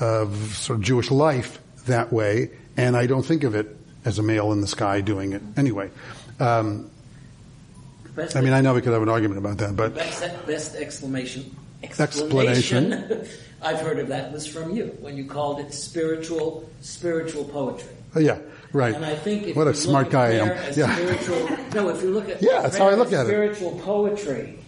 of 0.01 0.37
sort 0.57 0.79
of 0.79 0.85
Jewish 0.85 1.11
life 1.11 1.59
that 1.87 2.13
way, 2.13 2.51
and 2.77 2.97
I 2.97 3.07
don't 3.07 3.25
think 3.25 3.45
of 3.45 3.55
it 3.55 3.77
as 4.05 4.19
a 4.19 4.23
male 4.23 4.53
in 4.53 4.61
the 4.61 4.67
sky 4.67 5.01
doing 5.01 5.33
it 5.33 5.43
anyway. 5.57 5.91
Um, 6.39 6.91
I 8.35 8.41
mean, 8.41 8.53
I 8.53 8.61
know 8.61 8.75
we 8.75 8.83
could 8.83 8.93
have 8.93 9.03
an 9.03 9.09
argument 9.09 9.39
about 9.39 9.59
that, 9.59 9.77
but 9.77 9.95
best, 9.95 10.47
best 10.47 10.75
exclamation 10.75 11.55
explanation. 11.83 12.93
explanation 12.93 13.29
I've 13.63 13.81
heard 13.81 13.99
of 13.99 14.09
that 14.09 14.33
was 14.33 14.47
from 14.47 14.75
you 14.75 14.97
when 15.01 15.17
you 15.17 15.25
called 15.25 15.61
it 15.61 15.73
spiritual 15.73 16.69
spiritual 16.81 17.45
poetry. 17.45 17.95
Oh, 18.15 18.21
yeah, 18.21 18.39
right. 18.73 18.95
And 18.95 19.05
I 19.05 19.17
think 19.17 19.49
if 19.49 19.57
what 19.57 19.67
a 19.67 19.75
smart 19.75 20.11
guy 20.11 20.27
I 20.27 20.31
am. 20.33 20.49
Yeah. 20.77 20.95
spiritual, 20.95 21.49
no, 21.75 21.89
if 21.89 22.03
you 22.03 22.11
look 22.11 22.29
at 22.29 22.43
Yeah, 22.43 22.63
that's 22.63 22.77
how 22.77 22.89
I 22.89 22.95
look 22.95 23.13
at 23.13 23.27
it. 23.27 23.29
spiritual 23.29 23.79
poetry, 23.81 24.59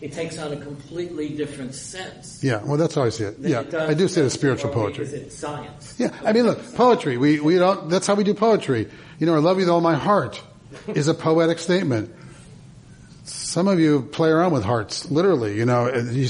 it 0.00 0.12
takes 0.12 0.38
on 0.38 0.52
a 0.52 0.56
completely 0.56 1.28
different 1.30 1.74
sense. 1.74 2.42
Yeah, 2.42 2.62
well, 2.64 2.76
that's 2.78 2.94
how 2.94 3.04
I 3.04 3.10
see 3.10 3.24
it. 3.24 3.36
Yeah, 3.40 3.60
it 3.60 3.74
I 3.74 3.94
do 3.94 4.08
see 4.08 4.20
it 4.22 4.24
as 4.24 4.32
spiritual 4.32 4.70
poetry. 4.70 5.04
Is 5.04 5.12
it 5.12 5.32
science? 5.32 5.94
Yeah, 5.98 6.14
I 6.24 6.32
mean, 6.32 6.44
look, 6.44 6.74
poetry. 6.74 7.18
We 7.18 7.40
we 7.40 7.56
don't. 7.56 7.90
That's 7.90 8.06
how 8.06 8.14
we 8.14 8.24
do 8.24 8.34
poetry. 8.34 8.88
You 9.18 9.26
know, 9.26 9.34
I 9.34 9.38
love 9.38 9.58
you 9.58 9.62
with 9.62 9.70
all 9.70 9.82
my 9.82 9.94
heart 9.94 10.42
is 10.88 11.08
a 11.08 11.14
poetic 11.14 11.58
statement. 11.58 12.14
Some 13.24 13.68
of 13.68 13.78
you 13.78 14.02
play 14.02 14.30
around 14.30 14.52
with 14.52 14.64
hearts, 14.64 15.10
literally. 15.10 15.56
You 15.56 15.66
know, 15.66 15.86
and 15.86 16.12
you 16.14 16.28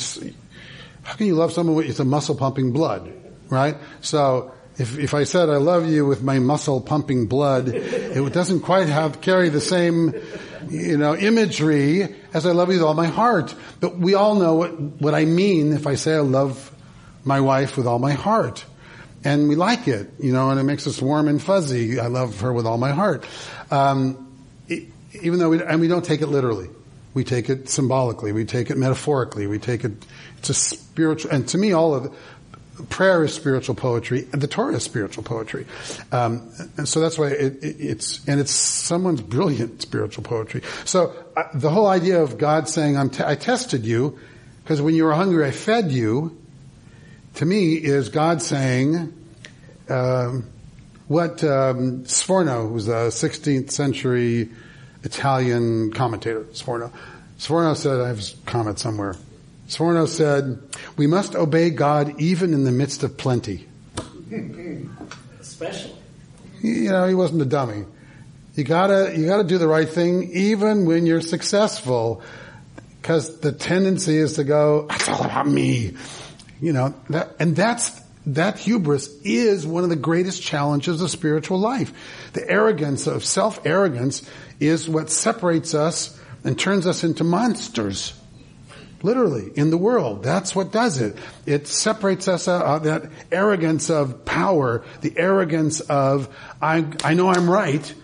how 1.04 1.14
can 1.14 1.26
you 1.26 1.34
love 1.36 1.52
someone 1.52 1.76
with 1.76 1.86
it's 1.86 2.00
a 2.00 2.04
muscle 2.04 2.34
pumping 2.34 2.72
blood, 2.72 3.12
right? 3.48 3.76
So. 4.00 4.52
If, 4.80 4.98
if 4.98 5.12
I 5.12 5.24
said 5.24 5.50
I 5.50 5.58
love 5.58 5.86
you 5.86 6.06
with 6.06 6.22
my 6.22 6.38
muscle 6.38 6.80
pumping 6.80 7.26
blood, 7.26 7.68
it 7.68 8.32
doesn't 8.32 8.60
quite 8.60 8.88
have 8.88 9.20
carry 9.20 9.50
the 9.50 9.60
same, 9.60 10.14
you 10.70 10.96
know, 10.96 11.14
imagery 11.14 12.16
as 12.32 12.46
I 12.46 12.52
love 12.52 12.68
you 12.70 12.76
with 12.76 12.84
all 12.84 12.94
my 12.94 13.08
heart. 13.08 13.54
But 13.80 13.98
we 13.98 14.14
all 14.14 14.36
know 14.36 14.54
what, 14.54 14.70
what 14.80 15.14
I 15.14 15.26
mean 15.26 15.74
if 15.74 15.86
I 15.86 15.96
say 15.96 16.14
I 16.14 16.20
love 16.20 16.74
my 17.24 17.42
wife 17.42 17.76
with 17.76 17.86
all 17.86 17.98
my 17.98 18.12
heart. 18.12 18.64
And 19.22 19.50
we 19.50 19.54
like 19.54 19.86
it, 19.86 20.14
you 20.18 20.32
know, 20.32 20.48
and 20.48 20.58
it 20.58 20.62
makes 20.62 20.86
us 20.86 21.02
warm 21.02 21.28
and 21.28 21.42
fuzzy. 21.42 22.00
I 22.00 22.06
love 22.06 22.40
her 22.40 22.50
with 22.50 22.64
all 22.64 22.78
my 22.78 22.92
heart. 22.92 23.26
Um, 23.70 24.34
e- 24.66 24.86
even 25.20 25.38
though 25.38 25.50
we, 25.50 25.62
and 25.62 25.78
we 25.82 25.88
don't 25.88 26.06
take 26.06 26.22
it 26.22 26.28
literally. 26.28 26.70
We 27.12 27.24
take 27.24 27.50
it 27.50 27.68
symbolically. 27.68 28.32
We 28.32 28.46
take 28.46 28.70
it 28.70 28.78
metaphorically. 28.78 29.46
We 29.46 29.58
take 29.58 29.84
it, 29.84 29.92
it's 30.38 30.48
a 30.48 30.54
spiritual, 30.54 31.32
and 31.32 31.46
to 31.48 31.58
me 31.58 31.72
all 31.72 31.94
of 31.94 32.06
it, 32.06 32.12
prayer 32.88 33.24
is 33.24 33.34
spiritual 33.34 33.74
poetry, 33.74 34.26
and 34.32 34.40
the 34.40 34.46
Torah 34.46 34.74
is 34.74 34.82
spiritual 34.82 35.22
poetry. 35.22 35.66
Um, 36.12 36.50
and 36.76 36.88
so 36.88 37.00
that's 37.00 37.18
why 37.18 37.28
it, 37.28 37.62
it, 37.62 37.76
it's, 37.78 38.26
and 38.26 38.40
it's 38.40 38.52
someone's 38.52 39.20
brilliant 39.20 39.82
spiritual 39.82 40.24
poetry. 40.24 40.62
So 40.84 41.14
uh, 41.36 41.44
the 41.54 41.70
whole 41.70 41.86
idea 41.86 42.22
of 42.22 42.38
God 42.38 42.68
saying, 42.68 42.96
I'm 42.96 43.10
tested 43.10 43.84
you, 43.84 44.18
because 44.62 44.80
when 44.80 44.94
you 44.94 45.04
were 45.04 45.14
hungry, 45.14 45.46
I 45.46 45.50
fed 45.50 45.92
you, 45.92 46.36
to 47.34 47.44
me 47.44 47.74
is 47.74 48.08
God 48.08 48.42
saying, 48.42 49.12
um, 49.88 50.44
what 51.08 51.42
um, 51.42 52.04
Sforno, 52.04 52.70
was 52.70 52.88
a 52.88 53.08
16th 53.10 53.70
century 53.70 54.50
Italian 55.02 55.92
commentator, 55.92 56.44
Sforno, 56.52 56.92
Sforno 57.38 57.74
said, 57.74 58.00
I 58.00 58.08
have 58.08 58.18
his 58.18 58.36
comment 58.46 58.78
somewhere. 58.78 59.16
Sforno 59.70 60.08
said, 60.08 60.58
we 60.96 61.06
must 61.06 61.36
obey 61.36 61.70
God 61.70 62.20
even 62.20 62.54
in 62.54 62.64
the 62.64 62.72
midst 62.72 63.04
of 63.04 63.16
plenty. 63.16 63.68
Especially. 65.40 65.94
You 66.60 66.90
know, 66.90 67.06
he 67.06 67.14
wasn't 67.14 67.42
a 67.42 67.44
dummy. 67.44 67.84
You 68.56 68.64
gotta, 68.64 69.16
you 69.16 69.26
gotta 69.26 69.44
do 69.44 69.58
the 69.58 69.68
right 69.68 69.88
thing 69.88 70.28
even 70.32 70.86
when 70.86 71.06
you're 71.06 71.20
successful. 71.20 72.20
Cause 73.02 73.38
the 73.38 73.52
tendency 73.52 74.16
is 74.16 74.34
to 74.34 74.44
go, 74.44 74.88
it's 74.90 75.08
all 75.08 75.24
about 75.24 75.46
me. 75.46 75.96
You 76.60 76.72
know, 76.72 76.94
that, 77.10 77.36
and 77.38 77.54
that's, 77.54 77.92
that 78.26 78.58
hubris 78.58 79.08
is 79.22 79.64
one 79.64 79.84
of 79.84 79.90
the 79.90 79.94
greatest 79.94 80.42
challenges 80.42 81.00
of 81.00 81.10
spiritual 81.10 81.60
life. 81.60 81.92
The 82.32 82.50
arrogance 82.50 83.06
of 83.06 83.24
self-arrogance 83.24 84.28
is 84.58 84.88
what 84.88 85.10
separates 85.10 85.74
us 85.74 86.20
and 86.42 86.58
turns 86.58 86.88
us 86.88 87.04
into 87.04 87.22
monsters. 87.22 88.19
Literally, 89.02 89.50
in 89.54 89.70
the 89.70 89.78
world. 89.78 90.22
That's 90.22 90.54
what 90.54 90.72
does 90.72 91.00
it. 91.00 91.16
It 91.46 91.66
separates 91.66 92.28
us 92.28 92.48
out 92.48 92.64
of 92.64 92.82
that 92.84 93.10
arrogance 93.32 93.88
of 93.88 94.26
power, 94.26 94.84
the 95.00 95.14
arrogance 95.16 95.80
of, 95.80 96.28
I, 96.60 96.86
I 97.02 97.14
know 97.14 97.28
I'm 97.28 97.48
right, 97.48 97.94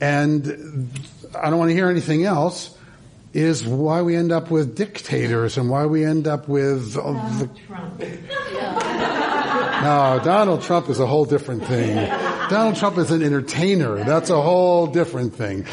and 0.00 0.90
I 1.34 1.48
don't 1.48 1.58
want 1.58 1.70
to 1.70 1.74
hear 1.74 1.88
anything 1.88 2.24
else, 2.24 2.76
is 3.32 3.66
why 3.66 4.02
we 4.02 4.14
end 4.14 4.30
up 4.30 4.50
with 4.50 4.76
dictators 4.76 5.56
and 5.56 5.70
why 5.70 5.86
we 5.86 6.04
end 6.04 6.26
up 6.28 6.48
with 6.48 6.96
uh, 6.98 7.12
the, 7.38 7.48
Trump. 7.66 7.98
no, 9.82 10.20
Donald 10.22 10.62
Trump 10.62 10.90
is 10.90 11.00
a 11.00 11.06
whole 11.06 11.24
different 11.24 11.64
thing. 11.64 11.96
Donald 12.50 12.76
Trump 12.76 12.98
is 12.98 13.10
an 13.10 13.22
entertainer. 13.22 14.04
That's 14.04 14.28
a 14.28 14.40
whole 14.40 14.86
different 14.86 15.34
thing. 15.34 15.64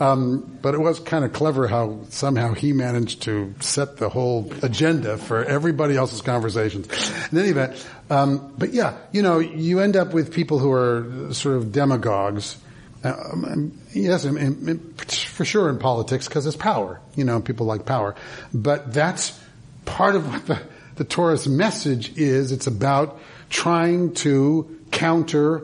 Um, 0.00 0.58
but 0.62 0.74
it 0.74 0.78
was 0.80 0.98
kind 1.00 1.24
of 1.24 1.32
clever 1.32 1.66
how 1.68 2.00
somehow 2.10 2.52
he 2.54 2.72
managed 2.72 3.22
to 3.22 3.54
set 3.60 3.96
the 3.96 4.08
whole 4.08 4.52
agenda 4.62 5.16
for 5.18 5.44
everybody 5.44 5.96
else's 5.96 6.20
conversations. 6.20 6.86
In 7.32 7.38
any 7.38 7.48
event, 7.48 7.86
um, 8.10 8.52
but 8.58 8.72
yeah, 8.74 8.96
you 9.12 9.22
know, 9.22 9.38
you 9.38 9.80
end 9.80 9.96
up 9.96 10.12
with 10.12 10.32
people 10.32 10.58
who 10.58 10.70
are 10.72 11.32
sort 11.32 11.56
of 11.56 11.72
demagogues. 11.72 12.56
Um, 13.04 13.72
yes, 13.92 14.24
and- 14.24 14.38
and- 14.38 15.00
for 15.28 15.44
sure 15.44 15.68
in 15.68 15.78
politics 15.78 16.26
because 16.28 16.46
it's 16.46 16.56
power. 16.56 17.00
You 17.14 17.24
know, 17.24 17.40
people 17.40 17.66
like 17.66 17.84
power. 17.84 18.14
But 18.52 18.92
that's 18.92 19.38
part 19.84 20.16
of 20.16 20.28
what 20.28 20.46
the, 20.46 20.60
the 20.96 21.04
Torah's 21.04 21.46
message 21.46 22.16
is. 22.16 22.52
It's 22.52 22.66
about 22.66 23.20
trying 23.50 24.14
to 24.14 24.78
counter 24.90 25.62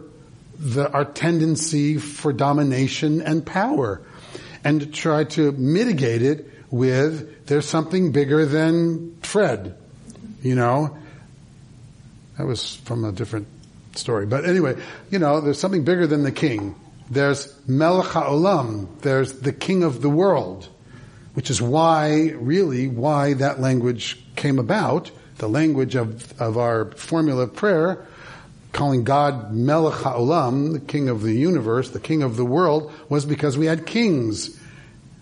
the, 0.59 0.89
our 0.93 1.05
tendency 1.05 1.99
for 1.99 2.33
domination 2.33 3.20
and 3.22 3.45
power 3.45 4.01
and 4.65 4.93
try 4.95 5.25
to 5.25 5.53
mitigate 5.53 6.23
it 6.23 6.49
with 6.71 7.47
there's 7.47 7.69
something 7.69 8.13
bigger 8.13 8.47
than 8.47 9.17
Fred. 9.23 9.77
You 10.43 10.55
know, 10.55 10.97
that 12.39 12.47
was 12.47 12.77
from 12.77 13.05
a 13.05 13.13
different 13.13 13.47
story. 13.97 14.27
But 14.27 14.45
anyway, 14.45 14.77
you 15.11 15.19
know, 15.19 15.41
there's 15.41 15.61
something 15.61 15.85
bigger 15.85 16.07
than 16.07 16.23
the 16.23 16.33
king. 16.33 16.75
There's 17.11 17.55
Melech 17.67 18.07
HaOlam. 18.07 19.01
There's 19.01 19.41
the 19.41 19.53
king 19.53 19.83
of 19.83 20.01
the 20.01 20.09
world, 20.09 20.67
which 21.35 21.51
is 21.51 21.61
why, 21.61 22.31
really, 22.35 22.89
why 22.89 23.35
that 23.35 23.61
language 23.61 24.23
came 24.35 24.59
about. 24.59 25.11
The 25.39 25.49
language 25.49 25.95
of, 25.95 26.41
of 26.41 26.57
our 26.57 26.93
formula 26.93 27.45
of 27.45 27.55
prayer, 27.55 28.07
calling 28.73 29.05
God 29.05 29.53
Melech 29.53 29.95
HaOlam, 29.95 30.73
the 30.73 30.81
king 30.81 31.09
of 31.09 31.23
the 31.23 31.35
universe, 31.35 31.91
the 31.91 32.01
king 32.01 32.23
of 32.23 32.37
the 32.37 32.45
world, 32.45 32.93
was 33.09 33.25
because 33.25 33.59
we 33.59 33.66
had 33.66 33.87
kings. 33.87 34.59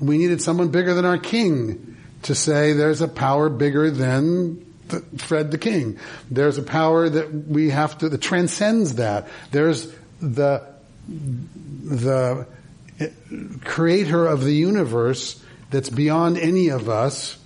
We 0.01 0.19
needed 0.19 0.41
someone 0.41 0.69
bigger 0.69 0.95
than 0.95 1.05
our 1.05 1.19
king 1.19 1.97
to 2.23 2.35
say 2.35 2.73
there's 2.73 3.01
a 3.01 3.09
power 3.09 3.49
bigger 3.49 3.91
than 3.91 4.65
the, 4.89 5.01
Fred 5.19 5.51
the 5.51 5.59
king. 5.59 5.99
There's 6.31 6.59
a 6.59 6.63
power 6.63 7.09
that 7.09 7.33
we 7.33 7.71
have 7.71 7.99
to, 7.99 8.09
that 8.09 8.21
transcends 8.21 8.97
that. 8.97 9.29
There's 9.51 9.93
the, 10.21 10.67
the 11.09 12.47
creator 13.65 14.27
of 14.27 14.45
the 14.45 14.55
universe 14.55 15.43
that's 15.71 15.89
beyond 15.89 16.39
any 16.39 16.69
of 16.69 16.89
us 16.89 17.39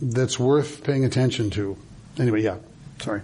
that's 0.00 0.38
worth 0.38 0.82
paying 0.82 1.04
attention 1.04 1.50
to. 1.50 1.76
Anyway, 2.18 2.42
yeah, 2.42 2.56
sorry. 2.98 3.22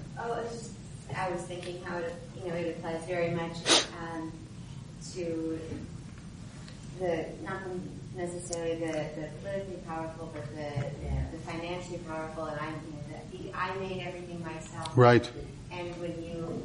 I 1.20 1.30
was, 1.30 1.42
I 1.42 1.44
thinking 1.44 1.82
how 1.84 1.98
it, 1.98 2.14
you 2.42 2.50
know, 2.50 2.56
it 2.56 2.76
applies 2.76 3.04
very 3.04 3.30
much 3.30 3.56
um, 4.02 4.32
to 5.12 5.60
the, 6.98 7.26
not 7.44 7.60
necessarily 8.16 8.76
the, 8.76 8.92
the 8.92 9.28
politically 9.42 9.82
powerful, 9.86 10.30
but 10.32 10.46
the, 10.50 10.70
the, 11.04 11.36
the 11.36 11.38
financially 11.44 11.98
powerful, 12.08 12.44
and 12.46 12.58
I'm, 12.60 12.74
you 12.86 13.42
know, 13.42 13.52
the, 13.52 13.58
I 13.58 13.74
made 13.76 14.02
everything 14.02 14.42
myself. 14.42 14.96
Right. 14.96 15.30
And 15.70 15.88
when 16.00 16.22
you 16.24 16.62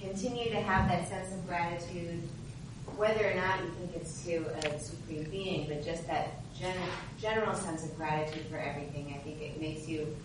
continue 0.00 0.50
to 0.50 0.60
have 0.60 0.88
that 0.88 1.08
sense 1.08 1.34
of 1.34 1.46
gratitude, 1.48 2.22
whether 2.96 3.30
or 3.30 3.34
not 3.34 3.60
you 3.60 3.70
think 3.78 3.96
it's 3.96 4.24
to 4.24 4.46
a 4.64 4.78
supreme 4.78 5.24
being, 5.24 5.66
but 5.68 5.84
just 5.84 6.06
that 6.06 6.40
gen- 6.58 6.76
general 7.20 7.54
sense 7.54 7.84
of 7.84 7.96
gratitude 7.96 8.46
for 8.46 8.58
everything, 8.58 9.12
I 9.14 9.22
think 9.24 9.42
it 9.42 9.60
makes 9.60 9.88
you 9.88 10.16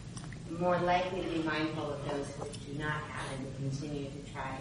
more 0.60 0.78
likely 0.80 1.22
to 1.22 1.28
be 1.30 1.39
mindful 1.43 1.93
of 1.93 2.10
those 2.10 2.28
who 2.38 2.74
do 2.74 2.80
not 2.80 2.93
have 2.93 3.39
and 3.39 3.72
continue 3.72 4.06
to 4.10 4.32
try. 4.34 4.58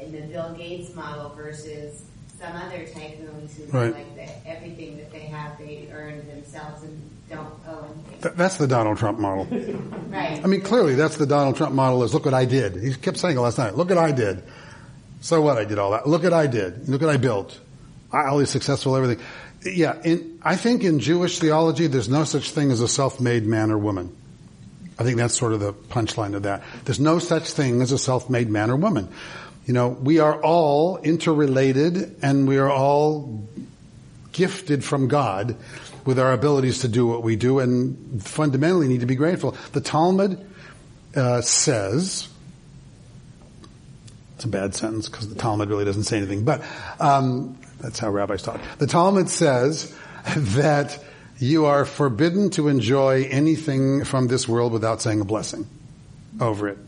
In 0.00 0.12
the 0.12 0.20
Bill 0.22 0.54
Gates 0.56 0.94
model 0.94 1.30
versus 1.30 2.02
some 2.40 2.54
other 2.56 2.80
tycoons 2.86 3.56
who 3.56 3.64
Right. 3.78 3.94
like 3.94 4.16
that 4.16 4.42
everything 4.46 4.96
that 4.98 5.10
they 5.12 5.20
have 5.20 5.56
they 5.58 5.88
earned 5.92 6.28
themselves 6.30 6.82
and 6.82 7.00
don't 7.30 7.48
owe 7.68 7.84
anything. 7.84 8.20
Th- 8.22 8.34
that's 8.34 8.56
the 8.56 8.66
Donald 8.66 8.98
Trump 8.98 9.18
model. 9.18 9.46
Right. 10.14 10.40
I 10.44 10.46
mean, 10.46 10.60
clearly 10.60 10.94
that's 10.94 11.16
the 11.16 11.26
Donald 11.26 11.56
Trump 11.56 11.74
model 11.74 12.04
is 12.04 12.14
look 12.14 12.24
what 12.24 12.34
I 12.34 12.44
did. 12.44 12.76
He 12.76 12.94
kept 12.94 13.16
saying 13.16 13.36
it 13.36 13.40
last 13.40 13.58
night. 13.58 13.74
Look 13.76 13.88
what 13.88 13.98
I 13.98 14.12
did. 14.12 14.44
So 15.22 15.40
what? 15.40 15.58
I 15.58 15.64
did 15.64 15.78
all 15.80 15.90
that. 15.90 16.06
Look 16.06 16.22
what 16.22 16.32
I 16.32 16.46
did. 16.46 16.88
Look 16.88 17.00
what 17.00 17.10
I 17.10 17.16
built. 17.16 17.58
I 18.12 18.26
always 18.26 18.48
successful, 18.50 18.94
everything. 18.94 19.24
Yeah, 19.64 20.00
in, 20.04 20.38
I 20.42 20.54
think 20.54 20.84
in 20.84 21.00
Jewish 21.00 21.40
theology, 21.40 21.88
there's 21.88 22.08
no 22.08 22.22
such 22.22 22.50
thing 22.52 22.70
as 22.70 22.80
a 22.80 22.86
self-made 22.86 23.44
man 23.44 23.72
or 23.72 23.78
woman. 23.78 24.14
I 24.98 25.02
think 25.02 25.16
that's 25.16 25.36
sort 25.36 25.52
of 25.52 25.60
the 25.60 25.72
punchline 25.72 26.34
of 26.34 26.44
that. 26.44 26.62
There's 26.84 27.00
no 27.00 27.18
such 27.18 27.50
thing 27.50 27.82
as 27.82 27.92
a 27.92 27.98
self-made 27.98 28.48
man 28.48 28.70
or 28.70 28.76
woman. 28.76 29.08
You 29.66 29.74
know, 29.74 29.88
we 29.88 30.18
are 30.18 30.40
all 30.40 30.98
interrelated 30.98 32.16
and 32.22 32.46
we 32.46 32.58
are 32.58 32.70
all 32.70 33.48
gifted 34.32 34.84
from 34.84 35.08
God 35.08 35.56
with 36.04 36.18
our 36.18 36.32
abilities 36.32 36.80
to 36.80 36.88
do 36.88 37.06
what 37.06 37.22
we 37.22 37.34
do 37.36 37.60
and 37.60 38.22
fundamentally 38.22 38.88
need 38.88 39.00
to 39.00 39.06
be 39.06 39.14
grateful. 39.14 39.56
The 39.72 39.80
Talmud 39.80 40.44
uh, 41.16 41.40
says, 41.40 42.28
it's 44.36 44.44
a 44.44 44.48
bad 44.48 44.74
sentence 44.74 45.08
because 45.08 45.28
the 45.28 45.34
Talmud 45.34 45.70
really 45.70 45.84
doesn't 45.84 46.04
say 46.04 46.18
anything, 46.18 46.44
but 46.44 46.62
um, 47.00 47.58
that's 47.80 47.98
how 47.98 48.10
rabbis 48.10 48.42
talk. 48.42 48.60
The 48.78 48.86
Talmud 48.86 49.30
says 49.30 49.96
that 50.36 51.02
you 51.38 51.66
are 51.66 51.84
forbidden 51.84 52.50
to 52.50 52.68
enjoy 52.68 53.24
anything 53.30 54.04
from 54.04 54.28
this 54.28 54.48
world 54.48 54.72
without 54.72 55.02
saying 55.02 55.20
a 55.20 55.24
blessing 55.24 55.66
over 56.40 56.68
it. 56.68 56.78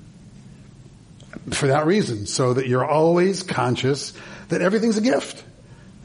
For 1.50 1.68
that 1.68 1.86
reason, 1.86 2.26
so 2.26 2.54
that 2.54 2.66
you're 2.66 2.84
always 2.84 3.42
conscious 3.42 4.12
that 4.48 4.62
everything's 4.62 4.96
a 4.96 5.02
gift. 5.02 5.44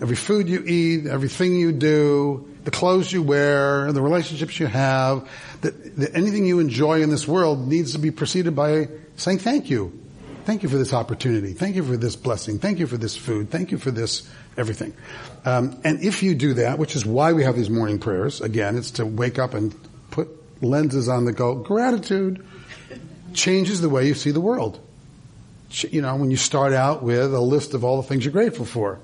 Every 0.01 0.15
food 0.15 0.49
you 0.49 0.63
eat, 0.65 1.05
everything 1.05 1.55
you 1.55 1.71
do, 1.71 2.47
the 2.63 2.71
clothes 2.71 3.11
you 3.11 3.21
wear, 3.21 3.91
the 3.91 4.01
relationships 4.01 4.59
you 4.59 4.67
have, 4.67 5.29
that, 5.61 5.97
that 5.97 6.15
anything 6.15 6.45
you 6.45 6.59
enjoy 6.59 7.01
in 7.01 7.09
this 7.09 7.27
world 7.27 7.67
needs 7.67 7.93
to 7.93 7.99
be 7.99 8.11
preceded 8.11 8.55
by 8.55 8.89
saying 9.15 9.39
thank 9.39 9.69
you. 9.69 9.97
Thank 10.45 10.63
you 10.63 10.69
for 10.69 10.77
this 10.77 10.93
opportunity. 10.93 11.53
Thank 11.53 11.75
you 11.75 11.83
for 11.83 11.97
this 11.97 12.15
blessing. 12.15 12.59
Thank 12.59 12.79
you 12.79 12.87
for 12.87 12.97
this 12.97 13.15
food. 13.15 13.49
Thank 13.49 13.71
you 13.71 13.77
for 13.77 13.91
this 13.91 14.29
everything. 14.57 14.93
Um, 15.45 15.79
and 15.83 16.03
if 16.03 16.23
you 16.23 16.35
do 16.35 16.55
that, 16.55 16.79
which 16.79 16.95
is 16.95 17.05
why 17.05 17.33
we 17.33 17.43
have 17.43 17.55
these 17.55 17.69
morning 17.69 17.99
prayers, 17.99 18.41
again, 18.41 18.77
it's 18.77 18.91
to 18.91 19.05
wake 19.05 19.39
up 19.39 19.53
and 19.53 19.75
put 20.11 20.29
lenses 20.63 21.07
on 21.07 21.25
the 21.25 21.31
go. 21.31 21.55
Gratitude 21.55 22.45
changes 23.33 23.81
the 23.81 23.89
way 23.89 24.07
you 24.07 24.13
see 24.13 24.31
the 24.31 24.41
world. 24.41 24.79
You 25.89 26.01
know, 26.01 26.15
when 26.17 26.31
you 26.31 26.37
start 26.37 26.73
out 26.73 27.01
with 27.01 27.33
a 27.33 27.39
list 27.39 27.73
of 27.73 27.83
all 27.83 28.01
the 28.01 28.07
things 28.07 28.25
you're 28.25 28.33
grateful 28.33 28.65
for. 28.65 28.99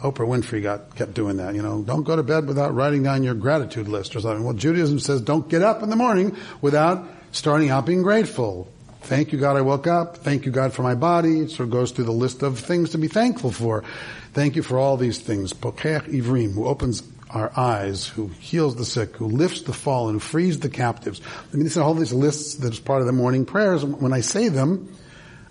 Oprah 0.00 0.28
Winfrey 0.28 0.62
got 0.62 0.94
kept 0.94 1.14
doing 1.14 1.38
that. 1.38 1.54
You 1.54 1.62
know, 1.62 1.80
don't 1.80 2.02
go 2.02 2.16
to 2.16 2.22
bed 2.22 2.46
without 2.46 2.74
writing 2.74 3.02
down 3.02 3.22
your 3.22 3.34
gratitude 3.34 3.88
list 3.88 4.14
or 4.14 4.20
something. 4.20 4.44
Well, 4.44 4.52
Judaism 4.52 4.98
says 4.98 5.22
don't 5.22 5.48
get 5.48 5.62
up 5.62 5.82
in 5.82 5.88
the 5.88 5.96
morning 5.96 6.36
without 6.60 7.08
starting 7.32 7.70
out 7.70 7.86
being 7.86 8.02
grateful. 8.02 8.70
Thank 9.06 9.32
you, 9.32 9.38
God, 9.38 9.56
I 9.56 9.60
woke 9.60 9.86
up. 9.86 10.16
Thank 10.16 10.46
you, 10.46 10.50
God, 10.50 10.72
for 10.72 10.82
my 10.82 10.96
body. 10.96 11.38
It 11.38 11.50
sort 11.50 11.68
of 11.68 11.70
goes 11.70 11.92
through 11.92 12.06
the 12.06 12.10
list 12.10 12.42
of 12.42 12.58
things 12.58 12.90
to 12.90 12.98
be 12.98 13.06
thankful 13.06 13.52
for. 13.52 13.84
Thank 14.32 14.56
you 14.56 14.64
for 14.64 14.80
all 14.80 14.96
these 14.96 15.20
things. 15.20 15.52
Pokeach 15.52 16.08
Ivrim, 16.12 16.54
who 16.54 16.66
opens 16.66 17.04
our 17.30 17.52
eyes, 17.56 18.08
who 18.08 18.26
heals 18.26 18.74
the 18.74 18.84
sick, 18.84 19.16
who 19.16 19.28
lifts 19.28 19.62
the 19.62 19.72
fallen, 19.72 20.14
who 20.14 20.18
frees 20.18 20.58
the 20.58 20.68
captives. 20.68 21.20
I 21.24 21.54
mean, 21.54 21.62
these 21.62 21.78
are 21.78 21.84
all 21.84 21.94
these 21.94 22.12
lists 22.12 22.56
that 22.56 22.72
is 22.72 22.80
part 22.80 23.00
of 23.00 23.06
the 23.06 23.12
morning 23.12 23.44
prayers. 23.44 23.84
When 23.84 24.12
I 24.12 24.22
say 24.22 24.48
them, 24.48 24.92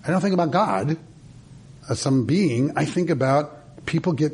I 0.05 0.11
don't 0.11 0.19
think 0.19 0.33
about 0.33 0.51
God 0.51 0.97
as 1.89 2.01
some 2.01 2.25
being. 2.25 2.77
I 2.77 2.83
think 2.83 3.09
about 3.09 3.85
people 3.85 4.11
get 4.11 4.33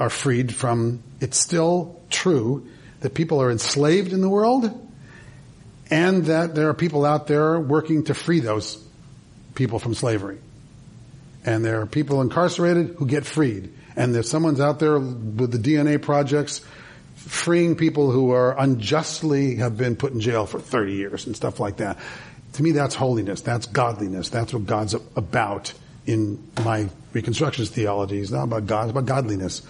are 0.00 0.10
freed 0.10 0.52
from. 0.52 1.04
It's 1.20 1.38
still 1.38 2.00
true 2.10 2.66
that 2.98 3.14
people 3.14 3.40
are 3.40 3.52
enslaved 3.52 4.12
in 4.12 4.22
the 4.22 4.28
world, 4.28 4.85
and 5.90 6.26
that 6.26 6.54
there 6.54 6.68
are 6.68 6.74
people 6.74 7.04
out 7.04 7.26
there 7.26 7.58
working 7.60 8.04
to 8.04 8.14
free 8.14 8.40
those 8.40 8.82
people 9.54 9.78
from 9.78 9.94
slavery. 9.94 10.38
And 11.44 11.64
there 11.64 11.80
are 11.80 11.86
people 11.86 12.20
incarcerated 12.20 12.96
who 12.98 13.06
get 13.06 13.24
freed. 13.24 13.72
And 13.94 14.14
there's 14.14 14.28
someone's 14.28 14.60
out 14.60 14.78
there 14.78 14.98
with 14.98 15.52
the 15.52 15.58
DNA 15.58 16.00
projects 16.02 16.60
freeing 17.14 17.74
people 17.74 18.10
who 18.10 18.30
are 18.30 18.58
unjustly 18.58 19.56
have 19.56 19.76
been 19.76 19.96
put 19.96 20.12
in 20.12 20.20
jail 20.20 20.46
for 20.46 20.60
30 20.60 20.92
years 20.92 21.26
and 21.26 21.34
stuff 21.34 21.58
like 21.58 21.78
that. 21.78 21.98
To 22.54 22.62
me, 22.62 22.72
that's 22.72 22.94
holiness. 22.94 23.40
That's 23.40 23.66
godliness. 23.66 24.28
That's 24.28 24.54
what 24.54 24.66
God's 24.66 24.94
about 25.16 25.72
in 26.06 26.42
my 26.64 26.88
Reconstructionist 27.12 27.70
theology. 27.70 28.18
It's 28.18 28.30
not 28.30 28.44
about 28.44 28.66
God, 28.66 28.84
it's 28.84 28.90
about 28.92 29.06
godliness. 29.06 29.62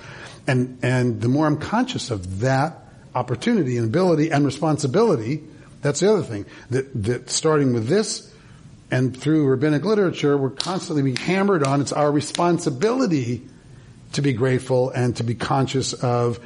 And, 0.47 0.79
and 0.83 1.21
the 1.21 1.29
more 1.29 1.47
I'm 1.47 1.59
conscious 1.59 2.11
of 2.11 2.41
that 2.41 2.79
opportunity 3.15 3.79
and 3.79 3.87
ability 3.87 4.31
and 4.31 4.45
responsibility, 4.45 5.43
that's 5.87 6.01
the 6.01 6.13
other 6.13 6.23
thing. 6.23 6.47
That, 6.71 7.05
that 7.05 7.31
starting 7.31 7.73
with 7.73 7.87
this 7.87 8.33
and 8.91 9.17
through 9.17 9.47
rabbinic 9.47 9.85
literature, 9.85 10.37
we're 10.37 10.51
constantly 10.51 11.03
being 11.03 11.17
hammered 11.17 11.63
on. 11.63 11.81
It's 11.81 11.93
our 11.93 12.11
responsibility 12.11 13.47
to 14.13 14.23
be 14.23 14.33
grateful 14.33 14.91
and 14.91 15.17
to 15.17 15.23
be 15.23 15.37
conscious 15.37 15.93
of, 15.93 16.41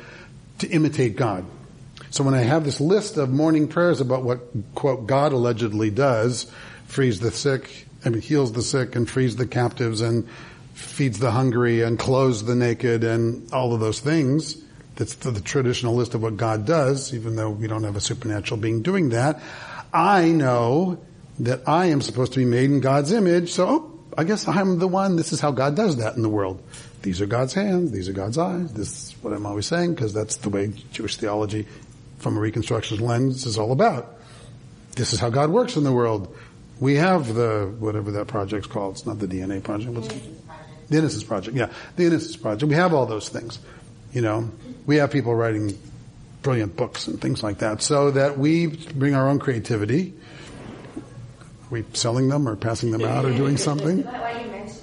to 0.59 0.69
imitate 0.69 1.17
God. 1.17 1.47
So 2.11 2.23
when 2.23 2.35
I 2.35 2.41
have 2.41 2.65
this 2.65 2.81
list 2.81 3.17
of 3.17 3.31
morning 3.31 3.67
prayers 3.67 4.01
about 4.01 4.25
what, 4.25 4.41
quote, 4.75 5.07
God 5.07 5.33
allegedly 5.33 5.91
does, 5.91 6.51
frees 6.87 7.21
the 7.21 7.31
sick, 7.31 7.87
I 8.05 8.11
mean, 8.11 8.21
heals 8.21 8.53
the 8.53 8.63
sick 8.63 8.95
and 8.95 9.09
frees 9.09 9.37
the 9.37 9.47
captives 9.47 10.03
and 10.03 10.29
feeds 10.75 11.19
the 11.19 11.31
hungry 11.31 11.83
and 11.83 11.99
clothes 11.99 12.45
the 12.45 12.55
naked 12.55 13.05
and 13.05 13.51
all 13.53 13.73
of 13.73 13.81
those 13.81 14.01
things. 14.01 14.63
That's 15.01 15.15
the, 15.15 15.31
the 15.31 15.41
traditional 15.41 15.95
list 15.95 16.15
of 16.15 16.23
what 16.23 16.37
God 16.37 16.67
does, 16.67 17.15
even 17.15 17.35
though 17.35 17.49
we 17.49 17.67
don't 17.67 17.85
have 17.85 17.97
a 17.97 18.03
supernatural 18.03 18.61
being 18.61 18.83
doing 18.83 19.09
that. 19.09 19.41
I 19.95 20.27
know 20.27 21.01
that 21.39 21.67
I 21.67 21.87
am 21.87 22.03
supposed 22.03 22.35
to 22.35 22.39
be 22.39 22.45
made 22.45 22.71
in 22.71 22.81
God's 22.81 23.11
image, 23.11 23.51
so 23.51 23.67
oh, 23.67 23.99
I 24.19 24.25
guess 24.25 24.47
I'm 24.47 24.79
the 24.79 24.87
one. 24.87 25.17
This 25.17 25.33
is 25.33 25.41
how 25.41 25.53
God 25.53 25.75
does 25.75 25.97
that 25.97 26.17
in 26.17 26.23
the 26.23 26.29
world. 26.29 26.63
These 27.01 27.23
are 27.23 27.27
God's 27.27 27.55
hands. 27.55 27.93
These 27.93 28.11
are 28.11 28.13
God's 28.13 28.37
eyes. 28.37 28.75
This 28.75 28.89
is 28.89 29.15
what 29.23 29.33
I'm 29.33 29.47
always 29.47 29.65
saying 29.65 29.95
because 29.95 30.13
that's 30.13 30.37
the 30.37 30.51
way 30.51 30.71
Jewish 30.93 31.17
theology 31.17 31.67
from 32.19 32.37
a 32.37 32.41
Reconstructionist 32.41 33.01
lens 33.01 33.47
is 33.47 33.57
all 33.57 33.73
about. 33.73 34.19
This 34.97 35.15
is 35.15 35.19
how 35.19 35.31
God 35.31 35.49
works 35.49 35.77
in 35.77 35.85
the 35.85 35.93
world. 35.93 36.37
We 36.79 36.97
have 36.97 37.33
the, 37.33 37.75
whatever 37.79 38.11
that 38.11 38.27
project's 38.27 38.67
called. 38.67 38.97
It's 38.97 39.07
not 39.07 39.19
the 39.19 39.27
DNA 39.27 39.63
project. 39.63 39.93
What's 39.93 40.09
the 40.91 40.99
Innocence 40.99 41.25
Project. 41.25 41.57
Yeah. 41.57 41.73
The 41.97 42.05
Innocence 42.05 42.37
Project. 42.37 42.69
We 42.69 42.75
have 42.75 42.93
all 42.93 43.07
those 43.07 43.31
things. 43.31 43.59
You 44.13 44.23
know, 44.23 44.51
we 44.87 44.97
have 44.97 45.11
people 45.11 45.35
writing 45.35 45.79
brilliant 46.43 46.77
books 46.77 47.07
and 47.07 47.21
things 47.21 47.43
like 47.43 47.59
that 47.59 47.83
so 47.83 48.11
that 48.13 48.39
we 48.39 48.67
bring 48.67 49.15
our 49.15 49.29
own 49.29 49.39
creativity. 49.39 50.15
Are 50.97 51.03
we 51.71 51.85
selling 51.93 52.29
them 52.29 52.49
or 52.49 52.57
passing 52.57 52.91
them 52.91 53.05
out 53.05 53.25
or 53.25 53.33
doing 53.33 53.57
something? 53.57 53.99
Mention 54.03 54.09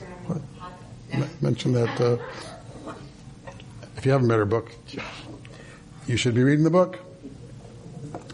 it 0.06 0.30
on 0.30 0.36
the 0.36 0.42
podcast? 0.60 1.24
M- 1.24 1.30
mention 1.42 1.74
that 1.74 2.02
uh, 2.02 2.18
if 3.98 4.06
you 4.06 4.12
haven't 4.12 4.30
read 4.30 4.38
her 4.38 4.46
book, 4.46 4.72
you 6.08 6.16
should 6.16 6.36
be 6.36 6.44
reading 6.44 6.64
the 6.64 6.70
book. 6.70 7.00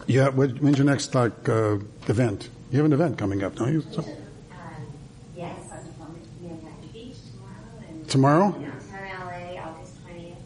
Yeah, 0.06 0.28
when- 0.28 0.56
when's 0.58 0.78
your 0.78 0.84
next 0.86 1.14
like 1.14 1.48
uh, 1.48 1.78
event? 2.08 2.48
You 2.70 2.78
have 2.78 2.86
an 2.86 2.92
event 2.92 3.18
coming 3.18 3.42
up, 3.42 3.56
don't 3.56 3.72
you? 3.72 3.82
So- 3.90 4.04
yes, 5.36 5.56
we 6.42 6.48
have 6.48 6.62
Manhattan 6.62 6.88
Beach 6.92 7.16
tomorrow 7.32 7.88
and 7.88 8.08
tomorrow? 8.08 8.50
downtown 8.52 8.70
LA, 9.26 9.60
August 9.62 9.94
20th, 10.06 10.36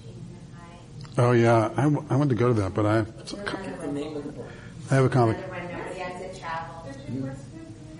junior 0.00 0.42
high. 0.56 0.78
Oh 1.18 1.32
yeah, 1.32 1.70
I, 1.76 1.82
w- 1.82 2.04
I 2.08 2.16
wanted 2.16 2.30
to 2.30 2.34
go 2.36 2.48
to 2.48 2.54
that, 2.62 2.74
but 2.74 2.86
I 2.86 3.02
The 3.02 3.86
name 3.92 4.16
of. 4.16 4.38
I 4.90 4.94
have 4.96 5.04
a 5.04 5.08
comic. 5.08 5.36
Another 5.36 5.50
one, 5.52 5.62
nobody 5.72 5.98
has. 6.00 6.22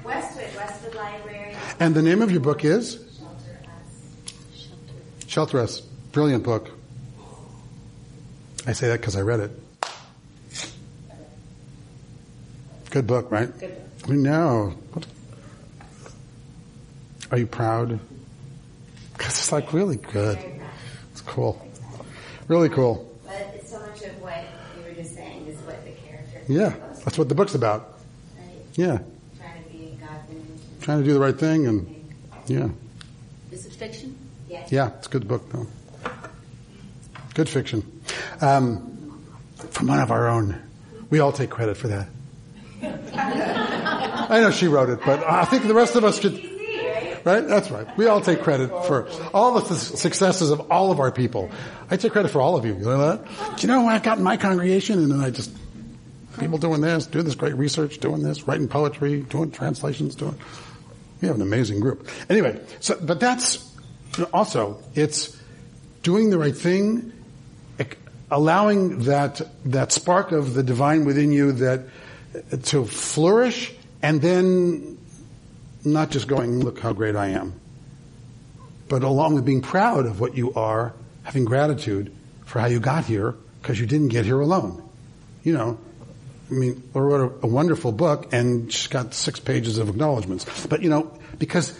Westwood, 0.04 0.44
Westwood 0.56 0.94
Library, 0.94 1.56
And 1.78 1.94
the 1.94 2.02
name 2.02 2.22
of 2.22 2.30
your 2.30 2.40
book 2.40 2.64
is 2.64 2.98
Shelter 3.18 3.58
Us. 3.64 5.26
Shelter 5.28 5.60
Us. 5.60 5.80
Brilliant 5.80 6.42
book. 6.44 6.70
I 8.66 8.72
say 8.72 8.88
that 8.88 9.00
because 9.00 9.16
I 9.16 9.20
read 9.20 9.40
it. 9.40 9.50
Good 12.90 13.06
book, 13.06 13.30
right? 13.30 13.56
Good. 13.58 13.74
We 14.08 14.16
know. 14.16 14.74
What- 14.92 15.06
Are 17.30 17.38
you 17.38 17.46
proud? 17.46 17.98
Because 19.14 19.38
it's 19.38 19.52
like 19.52 19.72
really 19.72 19.96
good. 19.96 20.38
Very 20.38 20.58
proud. 20.58 20.70
It's 21.12 21.20
cool. 21.22 21.68
Really 22.52 22.68
cool. 22.68 23.10
But 23.26 23.50
it's 23.54 23.70
so 23.70 23.80
much 23.80 24.02
of 24.02 24.20
what 24.20 24.44
you 24.76 24.84
were 24.84 24.92
just 24.94 25.14
saying 25.14 25.46
is 25.46 25.56
what 25.60 25.82
the 25.86 25.92
character 25.92 26.42
Yeah, 26.48 26.74
supposed 26.74 27.04
that's 27.06 27.16
what 27.18 27.28
the 27.30 27.34
book's 27.34 27.54
about. 27.54 27.94
right? 28.38 28.46
Yeah, 28.74 28.98
Trying 29.40 29.64
to 29.64 29.70
be 29.70 29.96
God's 29.98 30.30
image. 30.30 30.82
trying 30.82 30.98
to 30.98 31.04
do 31.04 31.14
the 31.14 31.20
right 31.20 31.34
thing 31.38 31.66
and 31.66 32.12
yeah, 32.48 32.68
Is 33.50 33.64
it 33.64 33.72
fiction? 33.72 34.14
Yes. 34.50 34.70
yeah, 34.70 34.90
it's 34.98 35.06
a 35.06 35.10
good 35.10 35.26
book 35.26 35.48
though. 35.50 35.66
Good 37.32 37.48
fiction. 37.48 37.90
Um, 38.42 39.24
from 39.70 39.86
one 39.86 40.00
of 40.00 40.10
our 40.10 40.28
own. 40.28 40.60
We 41.08 41.20
all 41.20 41.32
take 41.32 41.48
credit 41.48 41.78
for 41.78 41.88
that. 41.88 42.08
I 44.28 44.40
know 44.40 44.50
she 44.50 44.66
wrote 44.68 44.90
it, 44.90 45.00
but 45.06 45.22
I 45.24 45.46
think 45.46 45.66
the 45.66 45.72
rest 45.74 45.96
of 45.96 46.04
us 46.04 46.20
should. 46.20 46.50
Right? 47.24 47.46
That's 47.46 47.70
right. 47.70 47.86
We 47.96 48.06
all 48.06 48.20
take 48.20 48.42
credit 48.42 48.68
for 48.86 49.08
all 49.32 49.60
the 49.60 49.74
successes 49.74 50.50
of 50.50 50.72
all 50.72 50.90
of 50.90 51.00
our 51.00 51.12
people. 51.12 51.50
I 51.90 51.96
take 51.96 52.12
credit 52.12 52.30
for 52.30 52.40
all 52.40 52.56
of 52.56 52.64
you. 52.64 52.74
You 52.74 52.80
know 52.80 52.98
that? 52.98 53.56
Do 53.56 53.66
you 53.66 53.68
know 53.68 53.86
I 53.86 53.98
got 53.98 54.18
in 54.18 54.24
my 54.24 54.36
congregation 54.36 54.98
and 54.98 55.12
then 55.12 55.20
I 55.20 55.30
just, 55.30 55.50
people 56.38 56.58
doing 56.58 56.80
this, 56.80 57.06
doing 57.06 57.24
this 57.24 57.34
great 57.34 57.54
research, 57.54 57.98
doing 57.98 58.22
this, 58.22 58.48
writing 58.48 58.68
poetry, 58.68 59.20
doing 59.22 59.50
translations, 59.50 60.14
doing, 60.16 60.38
we 61.20 61.28
have 61.28 61.36
an 61.36 61.42
amazing 61.42 61.80
group. 61.80 62.08
Anyway, 62.28 62.60
so, 62.80 62.98
but 63.00 63.20
that's 63.20 63.72
also, 64.32 64.82
it's 64.94 65.36
doing 66.02 66.30
the 66.30 66.38
right 66.38 66.56
thing, 66.56 67.12
allowing 68.30 69.00
that, 69.00 69.42
that 69.66 69.92
spark 69.92 70.32
of 70.32 70.54
the 70.54 70.62
divine 70.62 71.04
within 71.04 71.30
you 71.30 71.52
that, 71.52 71.82
to 72.64 72.86
flourish 72.86 73.72
and 74.00 74.22
then 74.22 74.91
not 75.84 76.10
just 76.10 76.28
going, 76.28 76.60
look 76.60 76.78
how 76.78 76.92
great 76.92 77.16
I 77.16 77.28
am, 77.28 77.54
but 78.88 79.02
along 79.02 79.34
with 79.34 79.44
being 79.44 79.62
proud 79.62 80.06
of 80.06 80.20
what 80.20 80.36
you 80.36 80.52
are, 80.54 80.92
having 81.24 81.44
gratitude 81.44 82.14
for 82.44 82.60
how 82.60 82.66
you 82.66 82.80
got 82.80 83.04
here, 83.04 83.34
because 83.60 83.78
you 83.80 83.86
didn't 83.86 84.08
get 84.08 84.24
here 84.24 84.40
alone. 84.40 84.82
You 85.42 85.54
know, 85.54 85.78
I 86.50 86.54
mean, 86.54 86.82
Laura 86.94 87.08
wrote 87.08 87.42
a, 87.42 87.46
a 87.46 87.48
wonderful 87.48 87.92
book 87.92 88.32
and 88.32 88.70
she's 88.72 88.88
got 88.88 89.14
six 89.14 89.40
pages 89.40 89.78
of 89.78 89.88
acknowledgments. 89.88 90.66
But 90.66 90.82
you 90.82 90.90
know, 90.90 91.10
because 91.38 91.78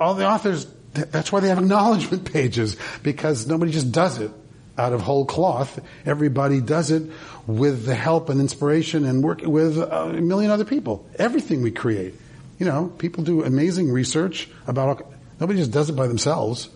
all 0.00 0.14
the 0.14 0.26
authors, 0.26 0.66
th- 0.94 1.08
that's 1.08 1.30
why 1.30 1.40
they 1.40 1.48
have 1.48 1.58
acknowledgement 1.58 2.32
pages, 2.32 2.76
because 3.02 3.46
nobody 3.46 3.70
just 3.70 3.92
does 3.92 4.18
it 4.18 4.32
out 4.76 4.92
of 4.92 5.02
whole 5.02 5.24
cloth. 5.24 5.80
Everybody 6.06 6.60
does 6.60 6.90
it 6.90 7.10
with 7.46 7.84
the 7.84 7.94
help 7.94 8.28
and 8.28 8.40
inspiration 8.40 9.04
and 9.04 9.22
working 9.22 9.50
with 9.50 9.78
uh, 9.78 9.84
a 9.84 10.20
million 10.20 10.50
other 10.50 10.64
people. 10.64 11.06
Everything 11.16 11.62
we 11.62 11.70
create. 11.70 12.14
You 12.58 12.66
know, 12.66 12.92
people 12.98 13.24
do 13.24 13.44
amazing 13.44 13.90
research 13.92 14.48
about, 14.66 15.06
nobody 15.40 15.58
just 15.58 15.70
does 15.70 15.90
it 15.90 15.94
by 15.94 16.06
themselves. 16.06 16.68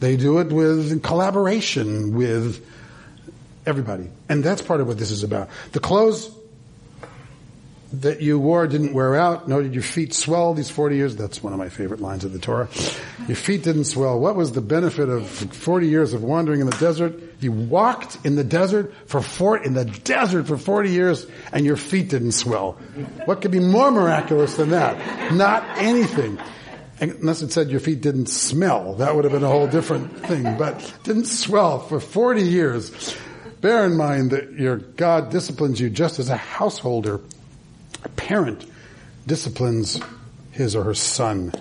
They 0.00 0.16
do 0.16 0.38
it 0.38 0.48
with 0.48 1.02
collaboration 1.02 2.14
with 2.14 2.64
everybody. 3.66 4.08
And 4.28 4.42
that's 4.42 4.62
part 4.62 4.80
of 4.80 4.86
what 4.86 4.98
this 4.98 5.10
is 5.10 5.22
about. 5.22 5.48
The 5.72 5.80
clothes 5.80 6.30
that 7.92 8.20
you 8.20 8.38
wore 8.38 8.66
didn't 8.66 8.92
wear 8.92 9.16
out, 9.16 9.48
nor 9.48 9.62
did 9.62 9.72
your 9.72 9.82
feet 9.82 10.12
swell 10.12 10.52
these 10.52 10.68
40 10.68 10.96
years. 10.96 11.16
That's 11.16 11.42
one 11.42 11.54
of 11.54 11.58
my 11.58 11.70
favorite 11.70 12.00
lines 12.00 12.24
of 12.24 12.32
the 12.32 12.38
Torah. 12.38 12.68
Your 13.26 13.36
feet 13.36 13.62
didn't 13.62 13.84
swell. 13.84 14.20
What 14.20 14.36
was 14.36 14.52
the 14.52 14.60
benefit 14.60 15.08
of 15.08 15.26
40 15.26 15.88
years 15.88 16.12
of 16.12 16.22
wandering 16.22 16.60
in 16.60 16.66
the 16.66 16.76
desert? 16.76 17.18
You 17.40 17.52
walked 17.52 18.18
in 18.24 18.36
the 18.36 18.44
desert 18.44 18.92
for 19.06 19.22
four, 19.22 19.56
in 19.56 19.72
the 19.72 19.86
desert 19.86 20.46
for 20.48 20.58
40 20.58 20.90
years 20.90 21.26
and 21.52 21.64
your 21.64 21.76
feet 21.76 22.10
didn't 22.10 22.32
swell. 22.32 22.72
What 23.24 23.40
could 23.40 23.52
be 23.52 23.60
more 23.60 23.90
miraculous 23.90 24.56
than 24.56 24.70
that? 24.70 25.32
Not 25.32 25.64
anything. 25.78 26.38
Unless 27.00 27.42
it 27.42 27.52
said 27.52 27.70
your 27.70 27.80
feet 27.80 28.00
didn't 28.00 28.26
smell. 28.26 28.94
That 28.96 29.14
would 29.14 29.24
have 29.24 29.32
been 29.32 29.44
a 29.44 29.48
whole 29.48 29.68
different 29.68 30.26
thing. 30.26 30.58
But 30.58 30.92
didn't 31.04 31.26
swell 31.26 31.78
for 31.78 32.00
40 32.00 32.42
years. 32.42 33.16
Bear 33.60 33.86
in 33.86 33.96
mind 33.96 34.32
that 34.32 34.52
your 34.52 34.76
God 34.76 35.30
disciplines 35.30 35.80
you 35.80 35.90
just 35.90 36.18
as 36.18 36.28
a 36.28 36.36
householder 36.36 37.20
a 38.04 38.08
parent 38.10 38.64
disciplines 39.26 40.00
his 40.52 40.74
or 40.74 40.84
her 40.84 40.94
son. 40.94 41.52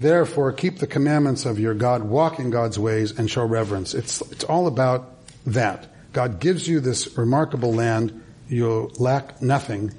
Therefore, 0.00 0.52
keep 0.52 0.78
the 0.78 0.86
commandments 0.86 1.44
of 1.44 1.58
your 1.58 1.74
God, 1.74 2.02
walk 2.02 2.38
in 2.38 2.50
God's 2.50 2.78
ways, 2.78 3.18
and 3.18 3.30
show 3.30 3.44
reverence. 3.44 3.94
It's, 3.94 4.20
it's 4.32 4.44
all 4.44 4.66
about 4.66 5.10
that. 5.46 5.88
God 6.12 6.40
gives 6.40 6.66
you 6.66 6.80
this 6.80 7.16
remarkable 7.16 7.72
land. 7.72 8.22
You'll 8.48 8.92
lack 8.98 9.40
nothing. 9.40 9.92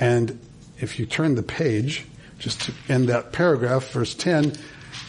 And 0.00 0.38
if 0.78 0.98
you 0.98 1.06
turn 1.06 1.34
the 1.34 1.42
page, 1.42 2.06
just 2.38 2.62
to 2.62 2.72
end 2.88 3.08
that 3.08 3.32
paragraph, 3.32 3.90
verse 3.90 4.14
10, 4.14 4.54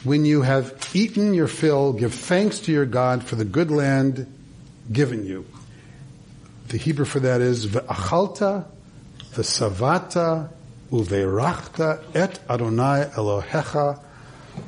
when 0.04 0.26
you 0.26 0.44
have 0.44 0.92
eaten 0.94 1.34
your 1.34 1.48
fill, 1.48 1.94
give 1.94 2.14
thanks 2.14 2.60
to 2.60 2.72
your 2.72 2.86
God 2.86 3.24
for 3.24 3.36
the 3.36 3.46
good 3.46 3.72
land 3.72 4.32
given 4.92 5.26
you. 5.26 5.46
The 6.68 6.78
Hebrew 6.78 7.06
for 7.06 7.20
that 7.22 7.42
is 7.42 7.68
ve'achalta 7.68 8.66
v'savata 9.36 10.50
uve'rachta 10.92 12.04
et 12.16 12.40
Adonai 12.50 13.06
Elohecha 13.16 14.00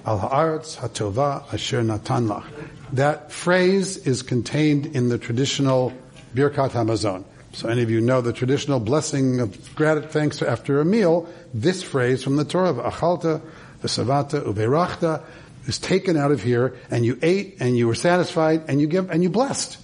al 0.06 0.20
haaretz 0.20 0.78
hatova 0.78 1.52
asher 1.54 1.84
natan 1.84 2.28
lach. 2.28 2.46
That 2.94 3.32
phrase 3.32 3.98
is 3.98 4.22
contained 4.22 4.86
in 4.88 5.10
the 5.10 5.18
traditional 5.18 5.94
Birkat 6.36 6.72
Hamazon. 6.72 7.24
So 7.54 7.70
any 7.70 7.82
of 7.82 7.90
you 7.90 8.02
know 8.02 8.22
the 8.22 8.34
traditional 8.34 8.80
blessing 8.80 9.40
of 9.40 9.76
gratitude, 9.76 10.12
thanks 10.12 10.42
after 10.42 10.80
a 10.80 10.86
meal. 10.86 11.28
This 11.54 11.82
phrase 11.82 12.24
from 12.24 12.36
the 12.36 12.46
Torah, 12.46 12.70
of 12.70 12.78
"Achalta 12.78 13.42
v'savata 13.82 14.44
uve'rachta," 14.44 15.24
is 15.66 15.80
taken 15.80 16.18
out 16.18 16.32
of 16.32 16.44
here, 16.44 16.78
and 16.92 17.06
you 17.06 17.18
ate, 17.22 17.58
and 17.60 17.78
you 17.78 17.88
were 17.88 17.96
satisfied, 17.96 18.64
and 18.68 18.80
you 18.80 18.88
give, 18.88 19.10
and 19.10 19.24
you 19.24 19.30
blessed, 19.30 19.78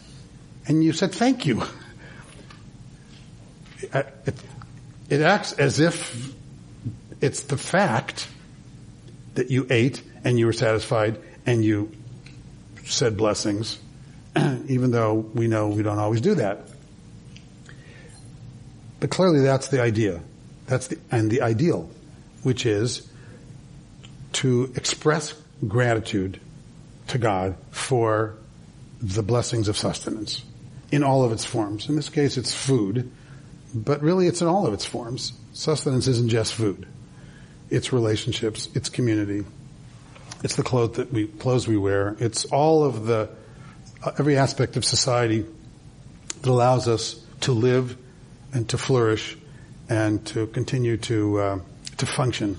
and 0.67 0.84
you 0.84 0.93
said 0.93 1.11
thank 1.11 1.45
you. 1.45 1.63
it 5.14 5.22
acts 5.22 5.53
as 5.53 5.80
if 5.80 6.34
it's 7.22 7.43
the 7.43 7.57
fact 7.57 8.28
that 9.36 9.51
you 9.51 9.68
ate 9.70 10.01
and 10.24 10.39
you 10.39 10.47
were 10.47 10.53
satisfied 10.53 11.20
and 11.45 11.64
you 11.64 11.91
said 12.86 13.16
blessings, 13.16 13.78
even 14.36 14.89
though 14.89 15.14
we 15.14 15.47
know 15.47 15.68
we 15.68 15.84
don't 15.84 15.99
always 15.99 16.20
do 16.20 16.34
that. 16.36 16.61
But 18.99 19.11
clearly 19.11 19.41
that's 19.41 19.68
the 19.68 19.82
idea. 19.82 20.20
That's 20.66 20.88
the, 20.88 20.97
and 21.11 21.30
the 21.30 21.43
ideal, 21.43 21.91
which 22.41 22.66
is 22.66 23.07
to 24.34 24.74
express 24.76 25.34
gratitude 25.68 26.39
to 27.09 27.20
God 27.20 27.55
for 27.70 28.34
the 28.99 29.22
blessings 29.22 29.68
of 29.68 29.78
sustenance 29.78 30.43
in 30.91 31.03
all 31.03 31.24
of 31.24 31.32
its 31.32 31.45
forms. 31.45 31.88
In 31.88 31.95
this 31.95 32.09
case, 32.09 32.38
it's 32.38 32.53
food, 32.53 33.11
but 33.74 34.01
really 34.01 34.28
it's 34.28 34.41
in 34.41 34.47
all 34.47 34.67
of 34.67 34.74
its 34.74 34.86
forms. 34.86 35.34
Sustenance 35.53 36.07
isn't 36.07 36.30
just 36.30 36.53
food. 36.53 36.88
it's 37.69 37.91
relationships, 37.91 38.69
it's 38.76 38.89
community, 38.89 39.43
it's 40.43 40.55
the 40.55 40.63
clothes 40.63 40.97
that 40.97 41.11
we 41.11 41.28
clothes 41.28 41.67
we 41.67 41.78
wear, 41.78 42.15
it's 42.19 42.45
all 42.45 42.84
of 42.84 43.05
the 43.05 43.30
uh, 44.03 44.11
every 44.19 44.38
aspect 44.38 44.78
of 44.78 44.86
society 44.86 45.45
that 46.41 46.49
allows 46.49 46.88
us 46.88 47.15
to 47.41 47.51
live 47.51 47.97
and 48.53 48.69
to 48.69 48.78
flourish 48.78 49.38
and 49.89 50.26
to 50.28 50.45
continue 50.47 50.97
to 50.97 51.39
uh, 51.39 51.59
to 51.97 52.05
function 52.05 52.57